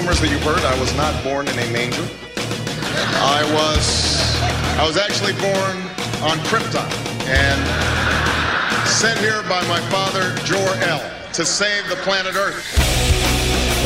[0.00, 2.08] rumors that you've heard, I was not born in a manger.
[3.20, 4.16] I was
[4.80, 5.76] I was actually born
[6.24, 6.88] on Krypton
[7.28, 7.60] and
[8.88, 11.04] sent here by my father, Jor-El,
[11.36, 12.64] to save the planet Earth.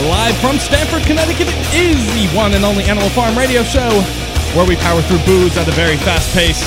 [0.06, 3.90] Live from Stamford, Connecticut, it is the one and only Animal Farm radio show
[4.54, 6.62] where we power through booze at a very fast pace.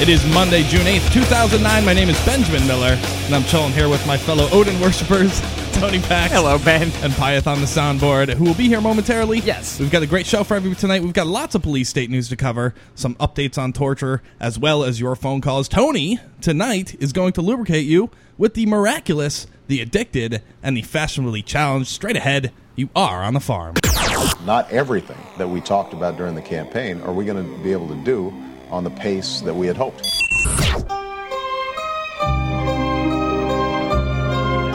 [0.00, 1.84] It is Monday, June 8th, 2009.
[1.84, 2.94] My name is Benjamin Miller,
[3.26, 5.42] and I'm chilling here with my fellow Odin worshippers,
[5.84, 6.32] Tony Pax.
[6.32, 6.90] Hello, Ben.
[7.02, 9.40] And Pyeth on the soundboard, who will be here momentarily.
[9.40, 9.78] Yes.
[9.78, 11.02] We've got a great show for everyone tonight.
[11.02, 14.82] We've got lots of police state news to cover, some updates on torture, as well
[14.82, 15.68] as your phone calls.
[15.68, 21.42] Tony, tonight, is going to lubricate you with the miraculous, the addicted, and the fashionably
[21.42, 21.90] challenged.
[21.90, 23.74] Straight ahead, you are on the farm.
[24.46, 27.88] Not everything that we talked about during the campaign are we going to be able
[27.88, 28.32] to do
[28.70, 30.00] on the pace that we had hoped.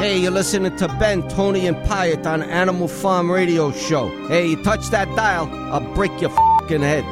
[0.10, 4.10] Hey, you're listening to Ben, Tony, and Pyatt on Animal Farm Radio Show.
[4.28, 6.32] Hey, you touch that dial, I'll break your
[6.68, 7.06] fing head.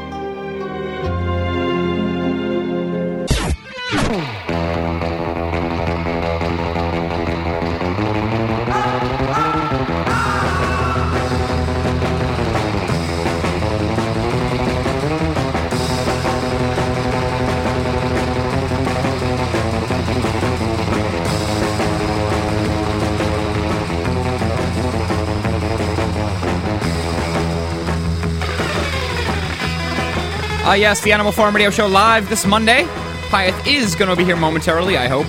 [30.69, 32.83] Ah, yes, the Animal Farm Radio Show live this Monday.
[33.29, 35.25] Pyeth is going to be here momentarily, I hope.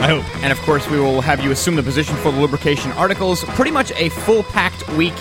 [0.00, 0.24] I hope.
[0.42, 3.44] And of course, we will have you assume the position for the lubrication articles.
[3.44, 5.14] Pretty much a full packed week,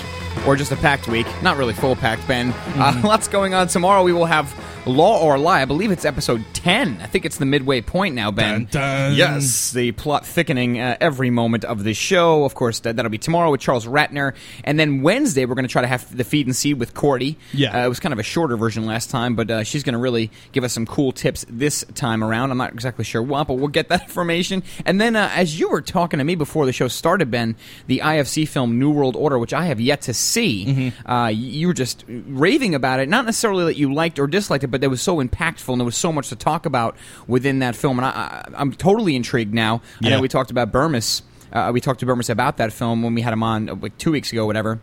[0.47, 1.27] or just a packed week.
[1.43, 2.51] Not really full packed, Ben.
[2.75, 3.67] Uh, lots going on.
[3.67, 4.55] Tomorrow we will have
[4.87, 5.61] Law or Lie.
[5.61, 6.60] I believe it's episode 10.
[7.01, 8.66] I think it's the midway point now, Ben.
[8.66, 9.16] Dun, dun.
[9.16, 12.44] Yes, the plot thickening uh, every moment of the show.
[12.45, 14.33] Of course, that, that'll be tomorrow with Charles Ratner.
[14.63, 17.38] And then Wednesday, we're going to try to have the feed and seed with Cordy.
[17.53, 17.81] Yeah.
[17.81, 19.99] Uh, it was kind of a shorter version last time, but uh, she's going to
[19.99, 22.51] really give us some cool tips this time around.
[22.51, 24.63] I'm not exactly sure what, but we'll get that information.
[24.85, 27.55] And then, uh, as you were talking to me before the show started, Ben,
[27.88, 31.09] the IFC film New World Order, which I have yet to see, Mm-hmm.
[31.11, 33.09] uh, you were just raving about it.
[33.09, 35.85] Not necessarily that you liked or disliked it, but it was so impactful and there
[35.85, 36.95] was so much to talk about
[37.28, 38.00] within that film.
[38.00, 39.81] And I, I'm totally intrigued now.
[40.03, 41.22] I know we talked about Burmis.
[41.51, 43.97] Uh, we talked to Burmis about that film when we had him on uh, like
[43.97, 44.79] two weeks ago, whatever.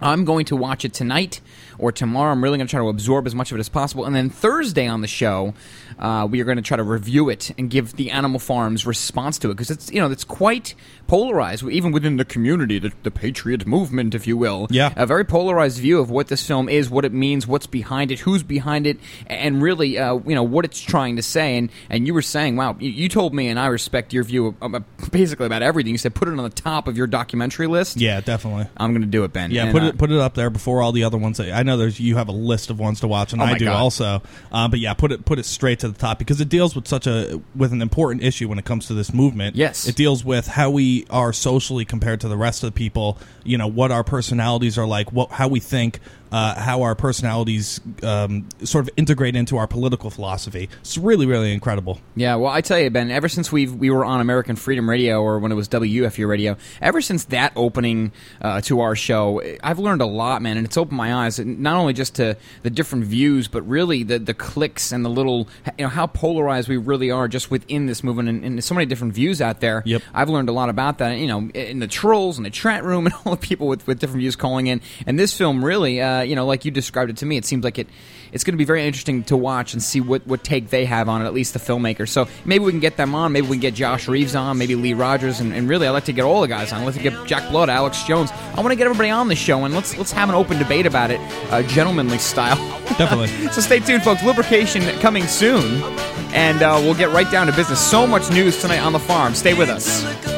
[0.00, 1.40] I'm going to watch it tonight
[1.78, 2.32] or tomorrow.
[2.32, 4.04] I'm really going to try to absorb as much of it as possible.
[4.04, 5.54] And then Thursday on the show,
[5.98, 9.38] uh, we are going to try to review it and give the Animal Farm's response
[9.38, 10.74] to it because it's you know it's quite
[11.06, 14.66] polarized, even within the community, the, the patriot movement, if you will.
[14.70, 14.92] Yeah.
[14.94, 18.20] a very polarized view of what this film is, what it means, what's behind it,
[18.20, 21.56] who's behind it, and really uh, you know what it's trying to say.
[21.56, 24.56] And and you were saying, wow, you, you told me, and I respect your view
[24.60, 25.92] of, of basically about everything.
[25.92, 27.96] You said put it on the top of your documentary list.
[27.96, 28.66] Yeah, definitely.
[28.76, 29.50] I'm going to do it, Ben.
[29.50, 31.38] Yeah, And, put uh, it put it up there before all the other ones.
[31.38, 33.56] That, I know there's you have a list of ones to watch, and Oh I
[33.56, 33.76] do God.
[33.76, 34.22] also.
[34.50, 36.88] Uh, but yeah, put it put it straight to the top because it deals with
[36.88, 39.54] such a with an important issue when it comes to this movement.
[39.54, 39.86] Yes.
[39.86, 43.18] it deals with how we are socially compared to the rest of the people.
[43.44, 46.00] You know what our personalities are like, what how we think,
[46.32, 50.68] uh, how our personalities um, sort of integrate into our political philosophy.
[50.80, 52.00] It's really really incredible.
[52.16, 53.10] Yeah, well, I tell you, Ben.
[53.10, 56.56] Ever since we we were on American Freedom Radio, or when it was WFU Radio,
[56.82, 58.12] ever since that opening
[58.42, 61.76] uh, to our show, I've learned a lot, man, and it's opened my eyes not
[61.76, 65.48] only just to the different views, but really the the clicks and the little,
[65.78, 68.74] you know, how polarized we really are just within this movement, and, and there's so
[68.74, 69.82] many different views out there.
[69.84, 70.02] Yep.
[70.14, 73.06] I've learned a lot about that, you know, in the trolls and the chat room
[73.06, 74.80] and all the people with, with different views calling in.
[75.06, 77.64] And this film really, uh, you know, like you described it to me, it seems
[77.64, 77.88] like it
[78.32, 81.08] it's going to be very interesting to watch and see what, what take they have
[81.08, 82.08] on it, at least the filmmakers.
[82.08, 83.32] So maybe we can get them on.
[83.32, 86.04] Maybe we can get Josh Reeves on, maybe Lee Rogers, and, and really, I'd like
[86.06, 86.82] to get all the guys on.
[86.82, 88.30] I'd like to get Jack Blood, Alex Jones.
[88.32, 90.86] I want to get everybody on the show, and let's let's have an open debate
[90.86, 91.20] about it,
[91.50, 92.56] uh, gentlemanly style.
[92.96, 93.28] Definitely.
[93.52, 94.22] so stay tuned, folks.
[94.22, 95.82] Lubrication coming soon,
[96.32, 97.80] and uh, we'll get right down to business.
[97.80, 99.34] So much news tonight on the farm.
[99.34, 100.37] Stay with us.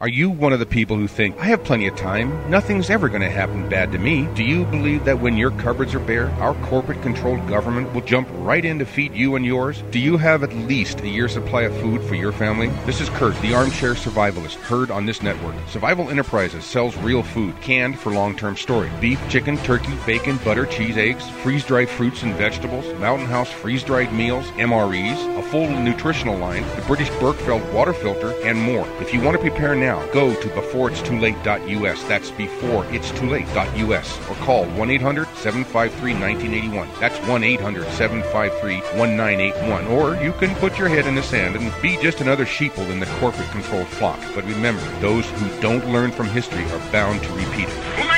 [0.00, 3.08] Are you one of the people who think, I have plenty of time, nothing's ever
[3.08, 4.28] going to happen bad to me?
[4.36, 8.28] Do you believe that when your cupboards are bare, our corporate controlled government will jump
[8.34, 9.82] right in to feed you and yours?
[9.90, 12.68] Do you have at least a year's supply of food for your family?
[12.86, 15.56] This is Kurt, the armchair survivalist, heard on this network.
[15.66, 20.66] Survival Enterprises sells real food, canned for long term storage beef, chicken, turkey, bacon, butter,
[20.66, 25.68] cheese, eggs, freeze dried fruits and vegetables, Mountain House freeze dried meals, MREs, a full
[25.68, 28.86] nutritional line, the British Berkefeld water filter, and more.
[29.00, 32.02] If you want to prepare now, go to beforeitstolate.us.
[32.04, 34.30] That's beforeitstolate.us.
[34.30, 36.88] Or call 1 800 753 1981.
[37.00, 39.86] That's 1 800 753 1981.
[39.86, 43.00] Or you can put your head in the sand and be just another sheeple in
[43.00, 44.20] the corporate controlled flock.
[44.34, 48.08] But remember, those who don't learn from history are bound to repeat it.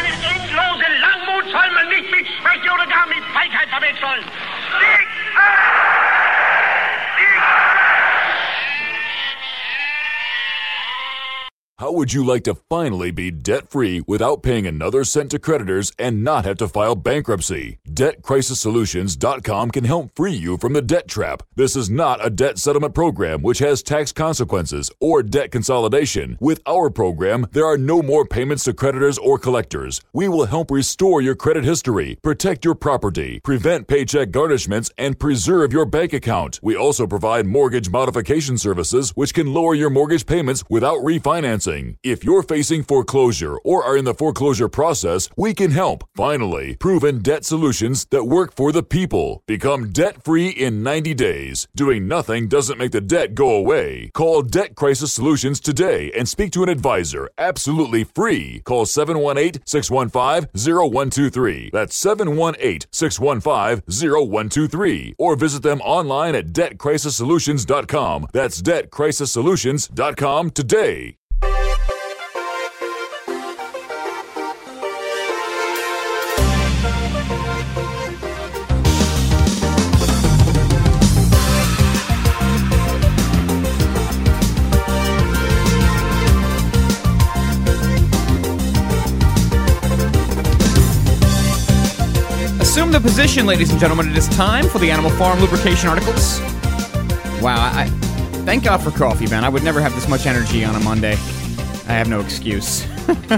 [11.81, 15.93] How would you like to finally be debt free without paying another cent to creditors
[15.99, 17.79] and not have to file bankruptcy?
[17.89, 21.43] DebtCrisisSolutions.com can help free you from the debt trap.
[21.57, 26.37] This is not a debt settlement program which has tax consequences or debt consolidation.
[26.39, 30.03] With our program, there are no more payments to creditors or collectors.
[30.13, 35.73] We will help restore your credit history, protect your property, prevent paycheck garnishments, and preserve
[35.73, 36.61] your bank account.
[36.63, 41.70] We also provide mortgage modification services which can lower your mortgage payments without refinancing.
[42.03, 46.03] If you're facing foreclosure or are in the foreclosure process, we can help.
[46.17, 49.43] Finally, proven debt solutions that work for the people.
[49.47, 51.69] Become debt free in 90 days.
[51.77, 54.11] Doing nothing doesn't make the debt go away.
[54.15, 58.63] Call Debt Crisis Solutions today and speak to an advisor absolutely free.
[58.65, 61.71] Call 718 615 0123.
[61.73, 65.15] That's 718 615 0123.
[65.19, 68.27] Or visit them online at debtcrisissolutions.com.
[68.33, 71.20] That's debtcrisissolutions.com today.
[93.01, 94.11] Position, ladies and gentlemen.
[94.11, 96.41] It is time for the Animal Farm lubrication articles.
[97.41, 97.87] Wow, I, I
[98.45, 99.45] thank God for coffee, man.
[99.45, 101.13] I would never have this much energy on a Monday.
[101.13, 102.87] I have no excuse.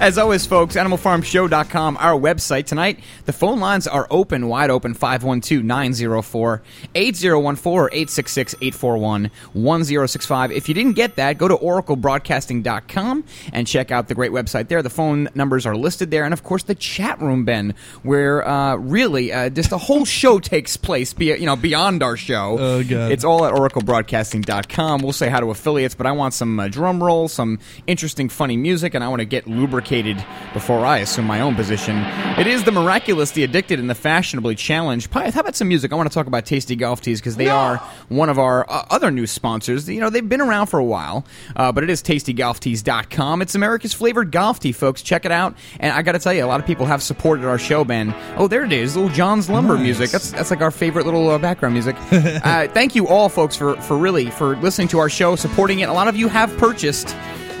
[0.00, 2.66] As always, folks, animalfarmshow.com, our website.
[2.66, 6.62] Tonight, the phone lines are open, wide open 512 904
[6.94, 10.52] 8014 or 866 841 1065.
[10.52, 14.82] If you didn't get that, go to oraclebroadcasting.com and check out the great website there.
[14.82, 16.24] The phone numbers are listed there.
[16.24, 20.38] And of course, the chat room, Ben, where uh, really uh, just the whole show
[20.38, 22.56] takes place, be, you know, beyond our show.
[22.58, 23.12] Oh, God.
[23.12, 25.02] It's all at oraclebroadcasting.com.
[25.02, 28.56] We'll say hi to affiliates, but I want some uh, drum roll, some interesting, funny
[28.56, 31.96] music, and I want to get lubricated before I assume my own position.
[32.38, 35.10] It is the miraculous, the addicted, and the fashionably challenged.
[35.10, 35.92] Pyth, how about some music?
[35.92, 38.86] I want to talk about Tasty Golf Tees because they are one of our uh,
[38.90, 39.88] other new sponsors.
[39.88, 41.24] You know, they've been around for a while,
[41.56, 43.42] uh, but it is tastygolftees.com.
[43.42, 45.02] It's America's flavored golf tee, folks.
[45.02, 45.56] Check it out.
[45.80, 48.14] And I got to tell you, a lot of people have supported our show, Ben.
[48.36, 49.82] Oh, there it is, little John's Lumber Nice.
[49.82, 50.10] music.
[50.10, 51.96] That's that's like our favorite little uh, background music.
[52.12, 55.88] uh, thank you all, folks, for for really for listening to our show, supporting it.
[55.88, 57.08] A lot of you have purchased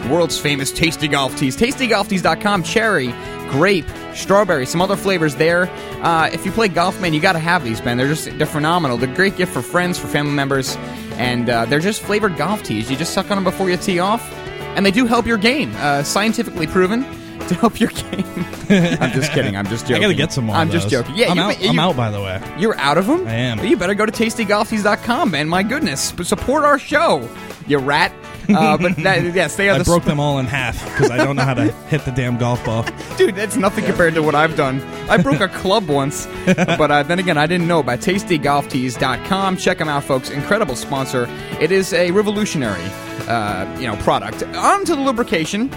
[0.08, 1.56] world's famous Tasty Golf Tees.
[1.56, 2.62] TastyGolfTees.com.
[2.62, 3.12] Cherry,
[3.50, 5.68] grape, strawberry, some other flavors there.
[6.02, 7.96] Uh, if you play golf, man, you got to have these, man.
[7.96, 8.96] They're just they're phenomenal.
[8.96, 10.76] They're a great gift for friends, for family members,
[11.12, 12.90] and uh, they're just flavored golf tees.
[12.90, 14.32] You just suck on them before you tee off,
[14.76, 15.72] and they do help your game.
[15.76, 17.04] Uh, scientifically proven.
[17.48, 18.24] To help your game.
[19.00, 19.56] I'm just kidding.
[19.56, 19.96] I'm just joking.
[19.96, 20.56] I gotta get some more.
[20.56, 21.16] I'm just joking.
[21.16, 21.62] Yeah, I'm you, out.
[21.62, 21.96] you, I'm out.
[21.96, 23.26] By the way, you're out of them?
[23.26, 23.64] I am.
[23.64, 25.48] You better go to tastygolftees.com, man.
[25.48, 26.12] My goodness.
[26.12, 27.26] But support our show,
[27.66, 28.12] you rat.
[28.48, 31.18] Uh, but that, yes, they are I the broke them all in half because I
[31.18, 32.84] don't know how to hit the damn golf ball.
[33.16, 34.80] Dude, that's nothing compared to what I've done.
[35.10, 39.56] I broke a club once, but uh, then again, I didn't know about TastyGolfTees.com.
[39.58, 40.30] Check them out, folks.
[40.30, 41.28] Incredible sponsor.
[41.60, 42.82] It is a revolutionary,
[43.28, 44.42] uh, you know, product.
[44.42, 45.70] On to the lubrication.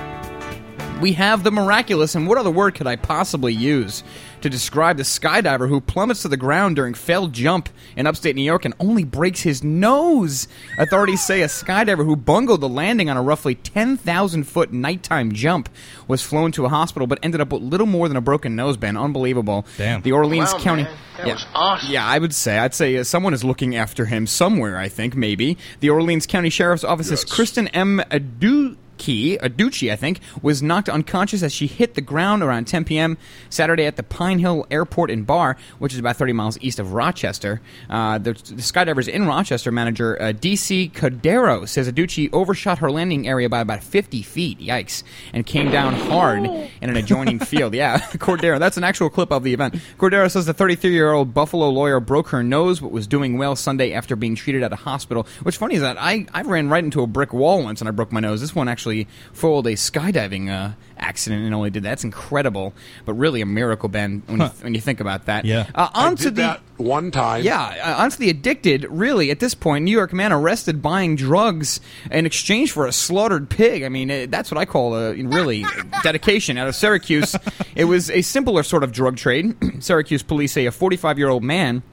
[1.01, 4.03] We have the miraculous, and what other word could I possibly use
[4.41, 8.43] to describe the skydiver who plummets to the ground during failed jump in upstate New
[8.43, 10.47] York and only breaks his nose?
[10.77, 15.69] Authorities say a skydiver who bungled the landing on a roughly 10,000 foot nighttime jump
[16.07, 18.77] was flown to a hospital but ended up with little more than a broken nose,
[18.77, 18.95] Ben.
[18.97, 19.65] Unbelievable.
[19.77, 20.01] Damn.
[20.01, 20.83] The Orleans Wow, County.
[20.83, 20.97] man.
[21.17, 21.33] That yeah.
[21.33, 21.91] was awesome.
[21.91, 22.57] Yeah, I would say.
[22.57, 25.57] I'd say uh, someone is looking after him somewhere, I think, maybe.
[25.81, 28.01] The Orleans County Sheriff's Office Office's Kristen M.
[28.11, 28.75] Adu.
[29.01, 33.17] Aducci, I think, was knocked unconscious as she hit the ground around 10 p.m.
[33.49, 36.93] Saturday at the Pine Hill Airport and Barre, which is about 30 miles east of
[36.93, 37.61] Rochester.
[37.89, 40.91] Uh, the, the skydivers in Rochester manager uh, D.C.
[40.93, 44.59] Cordero says Aducci overshot her landing area by about 50 feet.
[44.59, 45.03] Yikes!
[45.33, 47.73] And came down hard in an adjoining field.
[47.73, 48.59] Yeah, Cordero.
[48.59, 49.75] That's an actual clip of the event.
[49.97, 54.15] Cordero says the 33-year-old Buffalo lawyer broke her nose, but was doing well Sunday after
[54.15, 55.25] being treated at a hospital.
[55.41, 57.91] What's funny is that I, I ran right into a brick wall once and I
[57.91, 58.41] broke my nose.
[58.41, 58.90] This one actually
[59.33, 61.89] foiled a skydiving uh, accident and only did that.
[61.89, 62.73] That's incredible,
[63.05, 65.45] but really a miracle, Ben, when, you, when you think about that.
[65.45, 65.69] Yeah.
[65.75, 67.43] Uh, I did the that one time.
[67.43, 68.85] yeah, uh, onto the addicted.
[68.85, 73.49] Really, at this point, New York man arrested buying drugs in exchange for a slaughtered
[73.49, 73.83] pig.
[73.83, 75.65] I mean, uh, that's what I call a really
[76.03, 76.57] dedication.
[76.57, 77.35] Out of Syracuse,
[77.75, 79.55] it was a simpler sort of drug trade.
[79.83, 81.83] Syracuse police say a 45 year old man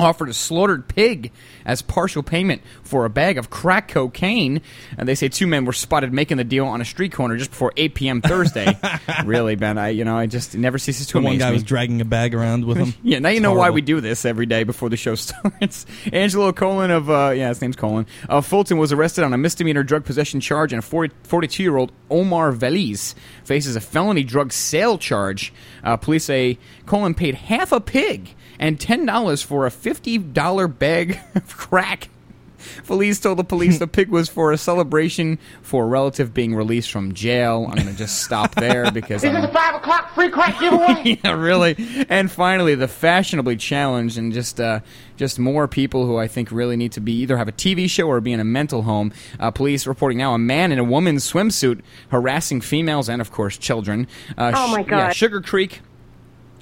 [0.00, 1.30] offered a slaughtered pig
[1.64, 4.60] as partial payment for a bag of crack cocaine.
[4.98, 7.50] And they say two men were spotted making the deal on a street corner just
[7.50, 8.20] before 8 p.m.
[8.22, 8.78] Thursday.
[9.24, 11.54] really, Ben, I you know I just never ceases to The amaze one guy me.
[11.54, 12.94] was dragging a bag around with him.
[13.02, 15.86] Yeah, now you It's know why we do this every day before the show starts.
[16.12, 19.82] Angelo Colin of, uh, yeah, his name's Colin, of Fulton was arrested on a misdemeanor
[19.82, 23.14] drug possession charge, and 40, 42 year old Omar Veliz
[23.44, 25.52] faces a felony drug sale charge.
[25.82, 31.56] Uh, police say Colin paid half a pig and $10 for a $50 bag of
[31.56, 32.08] crack.
[32.84, 36.92] Felice told the police the pig was for a celebration for a relative being released
[36.92, 37.64] from jail.
[37.66, 40.28] I'm going to just stop there because this Is I'm, this a five o'clock free
[40.28, 41.18] crack giveaway?
[41.24, 41.74] yeah, really.
[42.10, 44.80] And finally, the fashionably challenged, and just uh,
[45.16, 48.06] just more people who I think really need to be either have a TV show
[48.08, 49.10] or be in a mental home.
[49.38, 53.56] Uh, police reporting now a man in a woman's swimsuit harassing females and, of course,
[53.56, 54.06] children.
[54.36, 55.16] Uh, Oh, my sh- yeah, God.
[55.16, 55.80] Sugar Creek.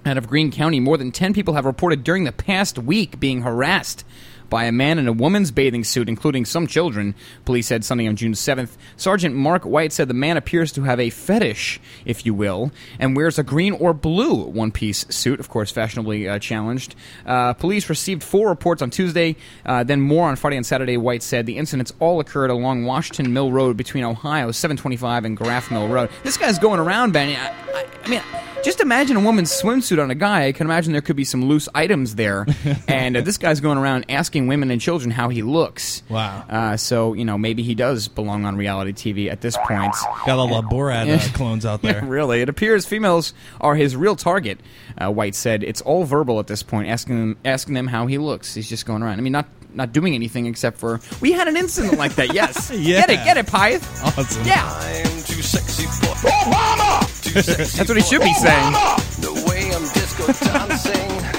[0.07, 3.43] Out of Greene County, more than 10 people have reported during the past week being
[3.43, 4.05] harassed
[4.50, 7.14] by a man in a woman's bathing suit, including some children.
[7.45, 8.76] Police said Sunday on June 7th.
[8.97, 13.17] Sergeant Mark White said the man appears to have a fetish, if you will, and
[13.17, 16.95] wears a green or blue one piece suit, of course, fashionably uh, challenged.
[17.26, 19.37] Uh, police received four reports on Tuesday,
[19.67, 20.97] uh, then more on Friday and Saturday.
[20.97, 25.71] White said the incidents all occurred along Washington Mill Road between Ohio 725 and Graff
[25.71, 26.11] Mill Road.
[26.23, 27.37] This guy's going around, Benny.
[27.37, 28.23] I, I, I mean,
[28.64, 30.47] just imagine a woman's swimsuit on a guy.
[30.47, 32.47] I can imagine there could be some loose items there.
[32.88, 36.02] and uh, this guy's going around asking women and children how he looks.
[36.09, 36.45] Wow.
[36.49, 39.95] Uh, so, you know, maybe he does belong on reality TV at this point.
[40.26, 42.04] Got all the Borat uh, clones out there.
[42.04, 44.61] really, it appears females are his real target.
[44.97, 48.18] Uh, White said it's all verbal at this point, asking them, asking them how he
[48.18, 48.54] looks.
[48.54, 49.18] He's just going around.
[49.18, 52.33] I mean, not not doing anything except for we had an incident like that.
[52.35, 53.00] Yes, Yeah.
[53.07, 53.83] get it, get it, Pyth.
[54.18, 54.45] Awesome.
[54.45, 57.23] Yeah, I'm too sexy for Obama.
[57.23, 58.73] Too sexy That's what he should be for saying.
[59.21, 61.38] The way I'm disco dancing.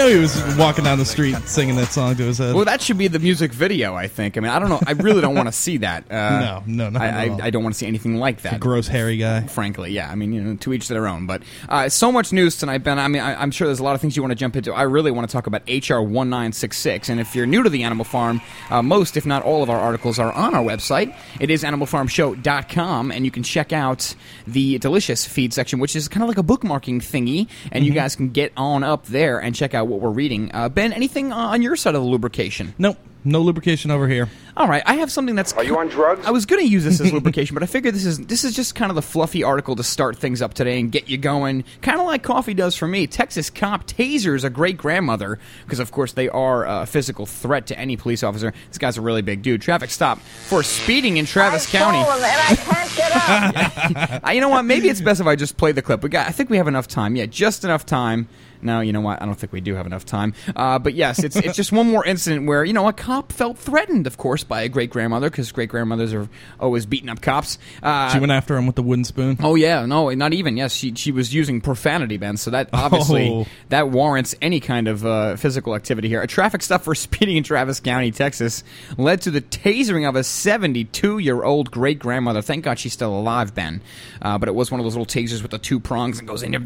[0.00, 2.54] Know he was walking down the street singing that song to his head.
[2.54, 3.94] Well, that should be the music video.
[3.94, 4.36] I think.
[4.36, 4.80] I mean, I don't know.
[4.86, 6.10] I really don't want to see that.
[6.10, 7.26] Uh, No, no, not I.
[7.26, 8.60] I, I don't want to see anything like that.
[8.60, 9.42] Gross hairy guy.
[9.46, 10.10] Frankly, yeah.
[10.10, 11.26] I mean, you know, to each their own.
[11.26, 12.98] But uh, so much news tonight, Ben.
[12.98, 14.72] I mean, I, I'm sure there's a lot of things you want to jump into.
[14.72, 17.08] I really want to talk about HR 1966.
[17.08, 18.40] And if you're new to the Animal Farm,
[18.70, 21.14] uh, most, if not all, of our articles are on our website.
[21.40, 24.14] It is animalfarmshow.com, and you can check out
[24.46, 27.48] the delicious feed section, which is kind of like a bookmarking thingy.
[27.72, 30.50] And you guys can get on up there and check out what we're reading.
[30.54, 32.74] Uh, ben, anything on your side of the lubrication?
[32.78, 32.98] Nope.
[33.22, 34.28] No lubrication over here.
[34.56, 35.52] All right, I have something that's.
[35.52, 36.26] Are you on drugs?
[36.26, 38.54] I was going to use this as lubrication, but I figured this is this is
[38.54, 41.64] just kind of the fluffy article to start things up today and get you going,
[41.82, 43.06] kind of like coffee does for me.
[43.06, 47.78] Texas cop tasers a great grandmother because, of course, they are a physical threat to
[47.78, 48.52] any police officer.
[48.68, 49.62] This guy's a really big dude.
[49.62, 51.98] Traffic stop for speeding in Travis County.
[51.98, 54.30] and I can't get up.
[54.34, 54.62] You know what?
[54.62, 56.02] Maybe it's best if I just play the clip.
[56.02, 56.26] We got.
[56.26, 57.16] I think we have enough time.
[57.16, 58.28] Yeah, just enough time
[58.62, 59.20] No, you know what?
[59.20, 60.34] I don't think we do have enough time.
[60.54, 63.58] Uh, but yes, it's it's just one more incident where you know a cop felt
[63.58, 66.28] threatened, of course, by a great grandmother because great grandmothers are
[66.60, 67.58] always beating up cops.
[67.82, 69.36] Uh, She went after him with the wooden spoon.
[69.40, 70.56] Oh yeah, no, not even.
[70.56, 72.36] Yes, she she was using profanity, Ben.
[72.36, 73.46] So that obviously Oh.
[73.70, 76.22] that warrants any kind of uh, physical activity here.
[76.22, 78.62] A traffic stop for speeding in Travis County, Texas,
[78.96, 82.42] led to the tasering of a 72-year-old great grandmother.
[82.42, 83.80] Thank God she's still alive, Ben.
[84.22, 86.44] Uh, but it was one of those little tasers with the two prongs and goes
[86.44, 86.60] in there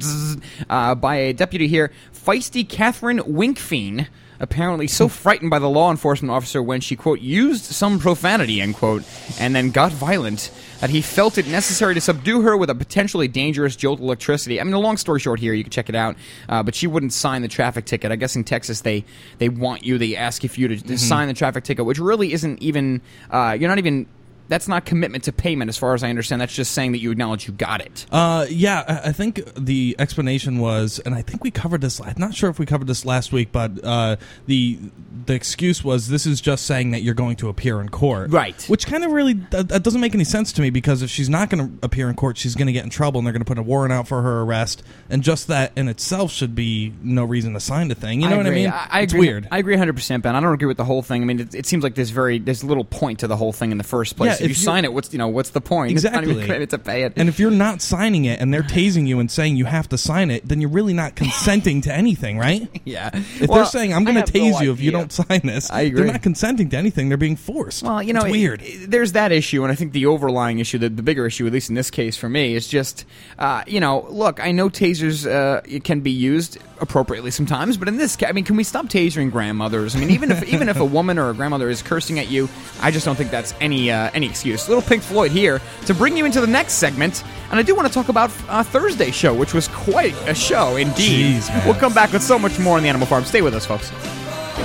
[0.68, 4.08] uh, by a deputy here, feisty Catherine Winkfein
[4.40, 8.74] apparently so frightened by the law enforcement officer when she quote used some profanity end
[8.74, 9.02] quote
[9.38, 10.50] and then got violent
[10.80, 14.60] that he felt it necessary to subdue her with a potentially dangerous jolt of electricity.
[14.60, 16.16] I mean, a long story short here, you can check it out.
[16.46, 18.12] Uh, but she wouldn't sign the traffic ticket.
[18.12, 19.04] I guess in Texas they
[19.38, 22.32] they want you, they ask if you to, to sign the traffic ticket, which really
[22.32, 23.00] isn't even.
[23.30, 24.06] Uh, you're not even.
[24.48, 26.40] That's not commitment to payment, as far as I understand.
[26.40, 28.06] That's just saying that you acknowledge you got it.
[28.10, 32.00] Uh, yeah, I I think the explanation was, and I think we covered this.
[32.00, 34.78] I'm not sure if we covered this last week, but uh, the
[35.26, 38.62] the excuse was this is just saying that you're going to appear in court, Right.
[38.68, 41.30] Which kind of really that, that doesn't make any sense to me because if she's
[41.30, 43.44] not going to appear in court, she's going to get in trouble, and they're going
[43.44, 46.92] to put a warrant out for her arrest, and just that in itself should be
[47.02, 48.20] no reason to sign the thing.
[48.20, 48.62] You know what I agree.
[48.64, 48.72] mean?
[48.74, 49.28] I, it's agree.
[49.28, 49.48] weird.
[49.50, 50.36] I agree 100, percent Ben.
[50.36, 51.22] I don't agree with the whole thing.
[51.22, 53.70] I mean, it, it seems like there's very there's little point to the whole thing
[53.72, 54.32] in the first place.
[54.32, 55.92] Yeah, if, if you sign it, what's you know what's the point?
[55.94, 56.44] It's not Exactly.
[56.56, 57.12] even to pay it.
[57.16, 59.98] And if you're not signing it and they're tasing you and saying you have to
[59.98, 62.68] sign it, then you're really not consenting to anything, right?
[62.84, 65.40] yeah, If Well, they're saying I'm going to no tase you if you don't sign
[65.44, 66.02] this, I agree.
[66.02, 67.08] they're not consenting to anything.
[67.08, 67.82] They're being forced.
[67.82, 68.62] Well, you know, it's weird.
[68.62, 71.52] it- there's that issue, and I think the overlying issue, the, the bigger issue, at
[71.52, 73.04] least in this case for me, is just,
[73.38, 77.96] uh, you know, look, I know tasers uh, can be used appropriately sometimes, but in
[77.96, 79.94] this case, I mean, can we stop tasering grandmothers?
[79.96, 82.48] I mean, even if even if a woman or a grandmother is cursing at you,
[82.80, 84.68] I just don't think that's any uh, any excuse.
[84.68, 87.86] Little Pink Floyd here to bring you into the next segment, and I do want
[87.88, 91.36] to talk about uh, Thursday's show, which was quite a show indeed.
[91.36, 93.24] Jeez, we'll come back with so much more on the Animal Farm.
[93.24, 93.90] Stay with us, folks.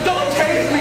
[0.06, 0.79] Don't tase me,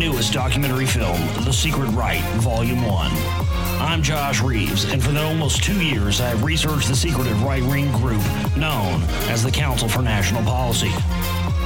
[0.00, 3.10] newest documentary film, The Secret Right, Volume 1.
[3.82, 7.62] I'm Josh Reeves, and for the almost two years, I have researched the secretive right
[7.62, 8.22] wing group
[8.56, 10.90] known as the Council for National Policy.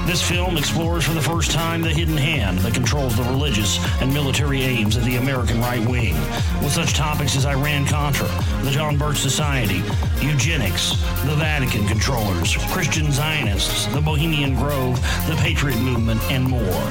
[0.07, 4.13] This film explores for the first time the hidden hand that controls the religious and
[4.13, 6.15] military aims of the American right wing,
[6.63, 8.29] with such topics as Iran Contra,
[8.63, 9.83] the John Birch Society,
[10.21, 10.91] eugenics,
[11.25, 16.91] the Vatican controllers, Christian Zionists, the Bohemian Grove, the Patriot Movement, and more.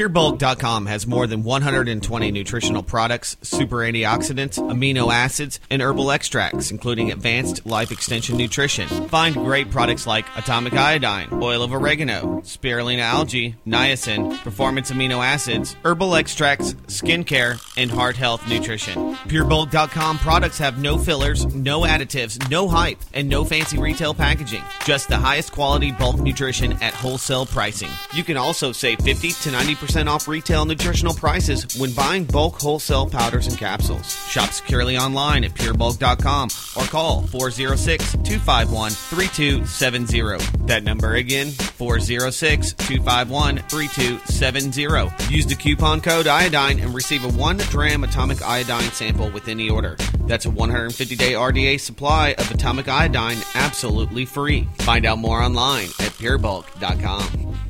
[0.00, 7.12] PureBulk.com has more than 120 nutritional products, super antioxidants, amino acids, and herbal extracts, including
[7.12, 8.88] advanced life extension nutrition.
[9.08, 15.76] Find great products like atomic iodine, oil of oregano, spirulina algae, niacin, performance amino acids,
[15.84, 19.14] herbal extracts, skincare, and heart health nutrition.
[19.28, 24.62] PureBulk.com products have no fillers, no additives, no hype, and no fancy retail packaging.
[24.86, 27.90] Just the highest quality bulk nutrition at wholesale pricing.
[28.14, 33.08] You can also save 50 to 90% off retail nutritional prices when buying bulk wholesale
[33.08, 34.06] powders and capsules.
[34.28, 40.66] Shop securely online at purebulk.com or call 406 251 3270.
[40.66, 45.34] That number again, 406 251 3270.
[45.34, 49.68] Use the coupon code iodine and receive a 1 gram atomic iodine sample with any
[49.68, 49.96] order.
[50.26, 54.68] That's a 150 day RDA supply of atomic iodine absolutely free.
[54.78, 57.69] Find out more online at purebulk.com.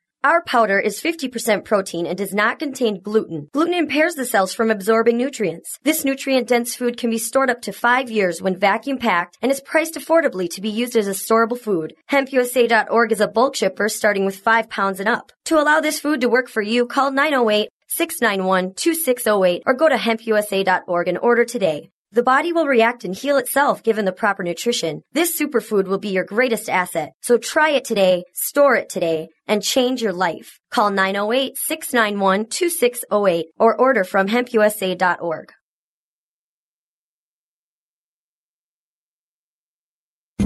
[0.23, 3.49] Our powder is 50% protein and does not contain gluten.
[3.53, 5.79] Gluten impairs the cells from absorbing nutrients.
[5.81, 9.51] This nutrient dense food can be stored up to five years when vacuum packed and
[9.51, 11.95] is priced affordably to be used as a storable food.
[12.11, 15.31] HempUSA.org is a bulk shipper starting with five pounds and up.
[15.45, 21.07] To allow this food to work for you, call 908 691-2608 or go to hempusa.org
[21.07, 21.89] and order today.
[22.13, 25.01] The body will react and heal itself given the proper nutrition.
[25.13, 27.13] This superfood will be your greatest asset.
[27.21, 30.59] So try it today, store it today, and change your life.
[30.71, 35.51] Call 908-691-2608 or order from hempusa.org.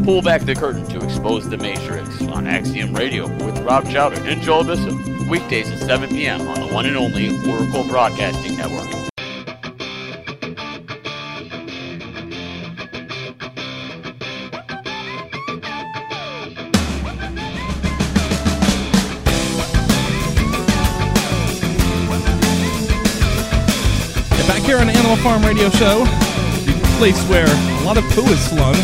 [0.04, 4.42] Pull back the curtain to expose the Matrix on Axiom Radio with Rob Chowder and
[4.42, 4.98] Joel Bissell.
[5.30, 6.42] Weekdays at 7 p.m.
[6.42, 8.90] on the one and only Oracle Broadcasting Network.
[25.26, 26.04] Farm Radio Show,
[26.66, 28.76] the place where a lot of poo is slung.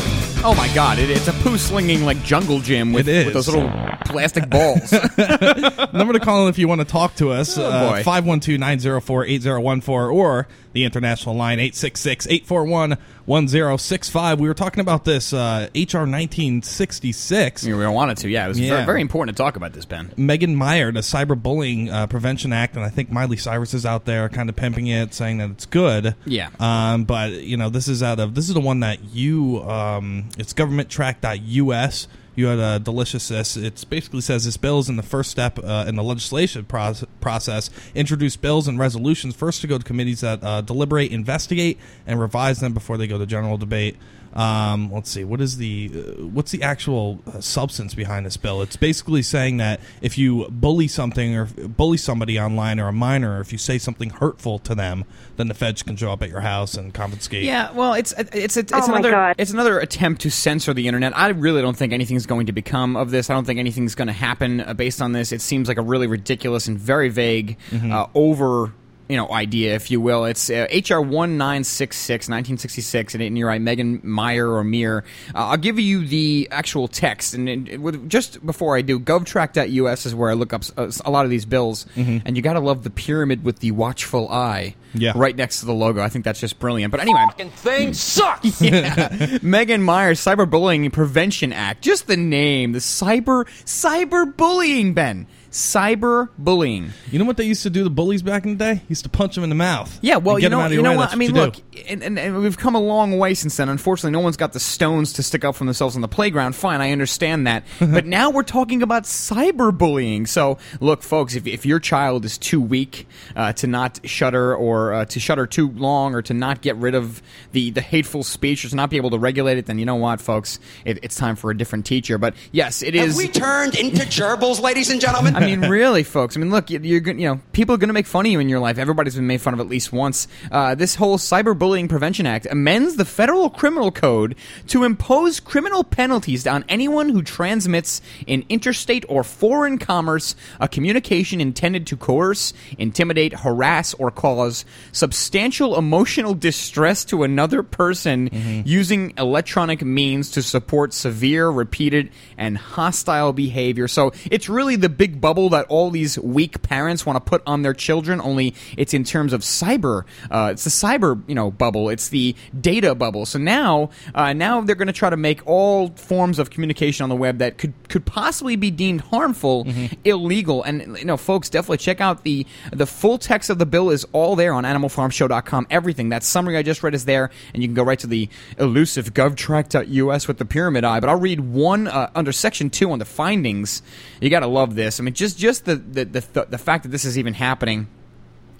[0.43, 3.69] Oh my god, it, it's a poo slinging like jungle gym with, with those little
[4.06, 4.91] plastic balls.
[5.93, 10.84] Number to call in if you want to talk to us, uh, 512-904-8014 or the
[10.84, 14.38] international line 866-841-1065.
[14.38, 17.65] We were talking about this uh, HR 1966.
[17.65, 18.45] we wanted to, yeah.
[18.45, 20.13] It was Very, very important to talk about this, Ben.
[20.17, 24.29] Megan Meier, the Cyberbullying uh, Prevention Act, and I think Miley Cyrus is out there
[24.29, 26.15] kind of pimping it, saying that it's good.
[26.25, 26.49] Yeah.
[26.60, 30.29] Um, but you know, this is out of this is the one that you um,
[30.38, 32.07] it's governmenttrack.us.
[32.41, 33.30] You had a delicious.
[33.30, 37.06] It basically says this bill is in the first step uh, in the legislation proce-
[37.19, 37.69] process.
[37.93, 41.77] Introduce bills and resolutions first to go to committees that uh, deliberate, investigate,
[42.08, 43.95] and revise them before they go to general debate.
[44.34, 45.24] Um, let's see.
[45.24, 48.62] What is the uh, what's the actual uh, substance behind this bill?
[48.62, 53.38] It's basically saying that if you bully something or bully somebody online or a minor,
[53.38, 55.04] or if you say something hurtful to them,
[55.38, 57.44] then the feds can show up at your house and confiscate.
[57.44, 61.17] Yeah, well, it's it's it's, it's Oh another it's another attempt to censor the internet.
[61.17, 63.30] I really don't think anything's going to become of this.
[63.30, 65.32] I don't think anything's going to happen uh, based on this.
[65.32, 67.91] It seems like a really ridiculous and very vague, Mm-hmm.
[67.91, 68.74] uh, over
[69.12, 70.26] you know idea, if you will.
[70.26, 75.04] It's uh, HR one nine six six 1966, and you're right, Megan Meier or Meir.
[75.36, 80.06] Uh, I'll give you the actual text, and, and with- just before I do, GovTrack.us
[80.06, 82.21] is where I look up uh, a lot of these bills, Mhm.
[82.26, 84.76] and you got to love the pyramid with the watchful eye.
[84.93, 85.13] Yeah.
[85.15, 86.02] right next to the logo.
[86.02, 86.91] I think that's just brilliant.
[86.91, 87.24] But anyway,
[87.56, 88.62] thing sucks.
[88.62, 89.38] yeah.
[89.41, 91.82] Megan Myers Cyberbullying Prevention Act.
[91.82, 95.28] Just the name, the cyber cyberbullying, Ben.
[95.51, 96.91] Cyberbullying.
[97.11, 98.81] You know what they used to do to bullies back in the day?
[98.87, 99.99] Used to punch them in the mouth.
[100.01, 100.95] Yeah, well, you know, you know way.
[100.95, 101.03] what?
[101.03, 101.55] That's I mean, you look,
[101.89, 103.67] and, and, and we've come a long way since then.
[103.67, 106.55] Unfortunately, no one's got the stones to stick up for themselves on the playground.
[106.55, 107.65] Fine, I understand that.
[107.79, 110.25] but now we're talking about cyberbullying.
[110.25, 114.93] So, look, folks, if, if your child is too weak uh, to not shutter or
[114.93, 118.63] uh, to shutter too long or to not get rid of the, the hateful speech
[118.63, 120.59] or to not be able to regulate it, then you know what, folks?
[120.85, 122.17] It, it's time for a different teacher.
[122.17, 123.17] But yes, it Have is.
[123.17, 125.40] we turned into gerbils, ladies and gentlemen?
[125.41, 126.36] I mean, really, folks.
[126.38, 128.39] I mean, look, you- you're you know, people are going to make fun of you
[128.39, 128.77] in your life.
[128.77, 130.27] Everybody's been made fun of at least once.
[130.51, 134.36] Uh, this whole Cyberbullying Prevention Act amends the federal criminal code
[134.67, 141.41] to impose criminal penalties on anyone who transmits in interstate or foreign commerce a communication
[141.41, 148.30] intended to coerce, intimidate, harass, or cause substantial emotional distress to another person
[148.65, 153.88] using electronic means to support severe, repeated, and hostile behavior.
[153.88, 157.62] So it's really the big bubble that all these weak parents want to put on
[157.62, 158.22] their children.
[158.22, 160.04] Only it's in terms of cyber.
[160.30, 161.89] Uh, it's the cyber, you know, bubble.
[161.89, 163.26] It's the data bubble.
[163.26, 167.10] So now, uh, now they're going to try to make all forms of communication on
[167.10, 169.67] the web that could could possibly be deemed harmful
[170.04, 170.63] illegal.
[170.63, 174.06] And you know, folks, definitely check out the the full text of the bill is
[174.12, 175.67] all there on AnimalFarmShow.com.
[175.70, 178.30] Everything that summary I just read is there, and you can go right to the
[178.58, 181.00] elusive GovTrack.us with the pyramid eye.
[181.00, 183.82] But I'll read one uh, under section two on the findings.
[184.20, 185.00] You got to love this.
[185.00, 187.88] I mean, just just the the, the the fact that this is even happening.